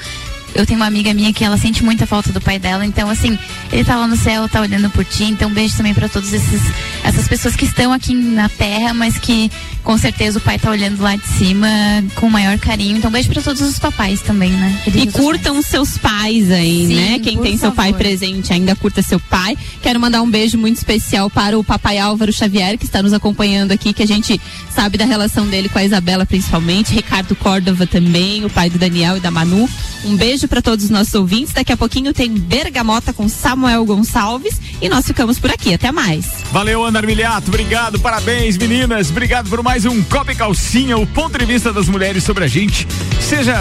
Eu 0.56 0.66
tenho 0.66 0.80
uma 0.80 0.86
amiga 0.86 1.14
minha 1.14 1.34
que 1.34 1.44
ela 1.44 1.58
sente 1.58 1.84
muita 1.84 2.08
falta 2.08 2.32
do 2.32 2.40
pai 2.40 2.58
dela, 2.58 2.86
então 2.86 3.10
assim, 3.10 3.38
ele 3.72 3.84
tá 3.84 3.98
lá 3.98 4.08
no 4.08 4.16
céu, 4.16 4.48
tá 4.48 4.62
olhando 4.62 4.90
por 4.90 5.04
ti, 5.04 5.26
então 5.26 5.50
um 5.50 5.54
beijo 5.54 5.76
também 5.76 5.94
pra 5.94 6.08
todos 6.08 6.32
esses 6.34 6.62
essas 7.04 7.28
pessoas 7.28 7.58
que 7.58 7.66
estão 7.66 7.92
aqui 7.92 8.16
na 8.16 8.48
terra, 8.48 8.94
mas 8.94 9.20
que 9.20 9.52
com 9.90 9.98
certeza 9.98 10.38
o 10.38 10.42
pai 10.42 10.60
tá 10.60 10.70
olhando 10.70 11.02
lá 11.02 11.16
de 11.16 11.26
cima 11.26 11.68
com 12.14 12.28
o 12.28 12.30
maior 12.30 12.60
carinho. 12.60 12.98
Então 12.98 13.10
um 13.10 13.12
beijo 13.12 13.28
pra 13.28 13.42
todos 13.42 13.60
os 13.60 13.80
papais 13.80 14.22
também, 14.22 14.52
né? 14.52 14.80
E 14.86 14.92
Queridos 14.92 15.16
curtam 15.16 15.60
seus 15.64 15.98
pais 15.98 16.52
aí, 16.52 16.86
Sim, 16.86 16.96
né? 16.96 17.18
Quem 17.18 17.40
tem 17.40 17.58
seu 17.58 17.72
pai 17.72 17.88
favor. 17.88 17.98
presente 17.98 18.54
ainda 18.54 18.76
curta 18.76 19.02
seu 19.02 19.20
pai. 19.20 19.58
Quero 19.82 20.00
mandar 20.00 20.22
um 20.22 20.30
beijo 20.30 20.60
muito 20.60 20.78
especial 20.78 21.28
para 21.28 21.58
o 21.58 21.64
papai 21.64 21.98
Álvaro 21.98 22.32
Xavier, 22.32 22.78
que 22.78 22.86
está 22.86 23.02
nos 23.02 23.14
acompanhando 23.14 23.72
aqui, 23.72 23.92
que 23.92 24.04
a 24.04 24.08
gente 24.08 24.40
sabe 24.70 24.96
da 24.96 25.06
relação 25.06 25.48
dele 25.48 25.68
com 25.68 25.80
a 25.80 25.84
Isabela 25.84 26.24
principalmente, 26.24 26.94
Ricardo 26.94 27.36
Córdova 27.36 27.88
também, 27.88 28.46
o 28.46 28.50
pai 28.50 28.70
do 28.70 28.78
Daniel 28.78 29.18
e 29.18 29.20
da 29.20 29.32
Manu. 29.32 29.68
Um 30.06 30.16
beijo 30.16 30.48
para 30.48 30.62
todos 30.62 30.86
os 30.86 30.92
nossos 30.92 31.14
ouvintes. 31.14 31.54
Daqui 31.54 31.74
a 31.74 31.78
pouquinho 31.78 32.14
tem 32.14 32.32
Bergamota 32.32 33.12
com 33.12 33.28
Samuel 33.28 33.84
Gonçalves 33.86 34.60
e 34.82 34.88
nós 34.88 35.06
ficamos 35.06 35.40
por 35.40 35.50
aqui. 35.52 35.74
Até 35.74 35.92
mais. 35.92 36.26
Valeu, 36.52 36.86
Ana 36.86 37.00
Armiliato. 37.00 37.50
Obrigado, 37.50 38.00
parabéns, 38.00 38.56
meninas. 38.56 39.10
Obrigado 39.10 39.50
por 39.50 39.62
mais 39.62 39.79
um 39.88 40.02
Copa 40.04 40.32
e 40.32 40.36
Calcinha, 40.36 40.98
o 40.98 41.06
ponto 41.08 41.38
de 41.38 41.46
vista 41.46 41.72
das 41.72 41.88
mulheres 41.88 42.24
sobre 42.24 42.44
a 42.44 42.48
gente. 42.48 42.88
Seja 43.20 43.56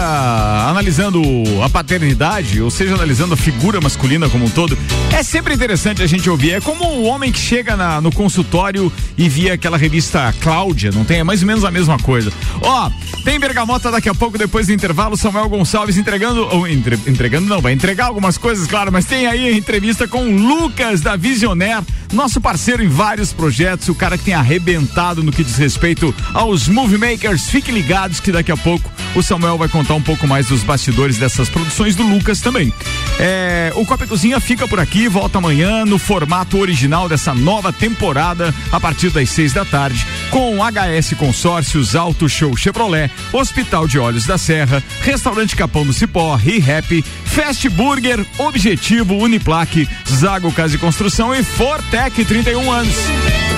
analisando 0.67 1.21
a 1.63 1.69
paternidade, 1.69 2.61
ou 2.61 2.69
seja 2.71 2.95
analisando 2.95 3.33
a 3.33 3.37
figura 3.37 3.79
masculina 3.79 4.27
como 4.29 4.45
um 4.45 4.49
todo, 4.49 4.77
é 5.11 5.21
sempre 5.23 5.53
interessante 5.53 6.01
a 6.01 6.07
gente 6.07 6.29
ouvir. 6.29 6.51
É 6.53 6.61
como 6.61 6.83
o 6.85 7.03
homem 7.03 7.31
que 7.31 7.39
chega 7.39 7.75
na- 7.75 8.01
no 8.01 8.11
consultório 8.11 8.91
e 9.17 9.29
via 9.29 9.53
aquela 9.53 9.77
revista 9.77 10.33
Cláudia, 10.41 10.91
não 10.91 11.03
tem? 11.03 11.19
É 11.19 11.23
mais 11.23 11.41
ou 11.41 11.47
menos 11.47 11.63
a 11.63 11.71
mesma 11.71 11.97
coisa. 11.99 12.31
Ó, 12.61 12.89
tem 13.23 13.39
bergamota 13.39 13.91
daqui 13.91 14.09
a 14.09 14.15
pouco, 14.15 14.37
depois 14.37 14.67
do 14.67 14.73
intervalo, 14.73 15.15
Samuel 15.17 15.49
Gonçalves 15.49 15.97
entregando, 15.97 16.47
ou 16.51 16.67
entre- 16.67 16.99
entregando 17.07 17.47
não, 17.47 17.61
vai 17.61 17.73
entregar 17.73 18.05
algumas 18.07 18.37
coisas, 18.37 18.67
claro, 18.67 18.91
mas 18.91 19.05
tem 19.05 19.27
aí 19.27 19.47
a 19.49 19.51
entrevista 19.51 20.07
com 20.07 20.23
o 20.23 20.37
Lucas 20.37 21.01
da 21.01 21.15
Visionaire, 21.15 21.85
nosso 22.11 22.41
parceiro 22.41 22.83
em 22.83 22.87
vários 22.87 23.31
projetos, 23.33 23.87
o 23.89 23.95
cara 23.95 24.17
que 24.17 24.23
tem 24.25 24.33
arrebentado 24.33 25.21
no 25.23 25.31
que 25.31 25.43
diz 25.43 25.55
respeito 25.57 26.08
aos 26.33 26.67
movie 26.67 26.97
makers. 26.97 27.49
Fiquem 27.49 27.73
ligados 27.73 28.19
que 28.19 28.31
daqui 28.31 28.51
a 28.51 28.57
pouco 28.57 28.89
o 29.15 29.23
Samuel 29.23 29.57
vai 29.57 29.67
contar 29.67 29.95
um 29.95 30.01
pouco 30.01 30.27
mais 30.27 30.47
dos 30.47 30.63
bastidores 30.63 31.17
dessas 31.17 31.49
produções 31.49 31.95
do 31.95 32.03
Lucas 32.03 32.41
também. 32.41 32.73
É, 33.19 33.71
o 33.75 33.85
Copa 33.85 34.05
e 34.05 34.07
Cozinha 34.07 34.39
fica 34.39 34.67
por 34.67 34.79
aqui, 34.79 35.07
volta 35.07 35.39
amanhã 35.39 35.85
no 35.85 35.97
formato 35.97 36.57
original 36.57 37.09
dessa 37.09 37.33
nova 37.33 37.73
temporada, 37.73 38.53
a 38.71 38.79
partir 38.79 39.09
das 39.09 39.29
seis 39.29 39.51
da 39.51 39.65
tarde, 39.65 40.05
com 40.29 40.57
HS 40.57 41.13
Consórcios, 41.17 41.95
Auto 41.95 42.29
Show 42.29 42.55
Chevrolet, 42.55 43.11
Hospital 43.33 43.87
de 43.87 43.99
Olhos 43.99 44.25
da 44.25 44.37
Serra, 44.37 44.83
Restaurante 45.01 45.55
Capão 45.55 45.85
do 45.85 45.93
Cipó, 45.93 46.35
ReHap, 46.35 47.03
Fast 47.25 47.67
Burger, 47.69 48.25
Objetivo, 48.37 49.15
Uniplaque, 49.15 49.87
Zago 50.07 50.51
Casa 50.51 50.71
de 50.71 50.77
Construção 50.77 51.33
e 51.33 51.43
Fortec 51.43 52.23
31 52.25 52.71
anos. 52.71 52.95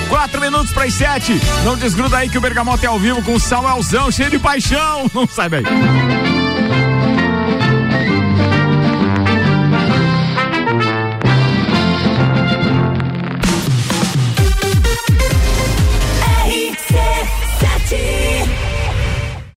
Quatro 0.10 0.42
minutos 0.42 0.72
para 0.72 0.84
as 0.84 0.94
sete. 0.94 1.40
Não 1.64 1.78
desgruda 1.78 2.18
aí 2.18 2.30
que 2.32 2.38
o 2.38 2.42
Bergamota 2.42 2.86
é 2.86 2.88
ao 2.88 2.98
vivo 2.98 3.22
com 3.22 3.36
o 3.36 3.40
Samuelzão, 3.40 4.10
cheio 4.10 4.30
de 4.30 4.40
paixão. 4.40 5.10
Não 5.14 5.28
sai 5.28 5.50
daí. 5.50 6.41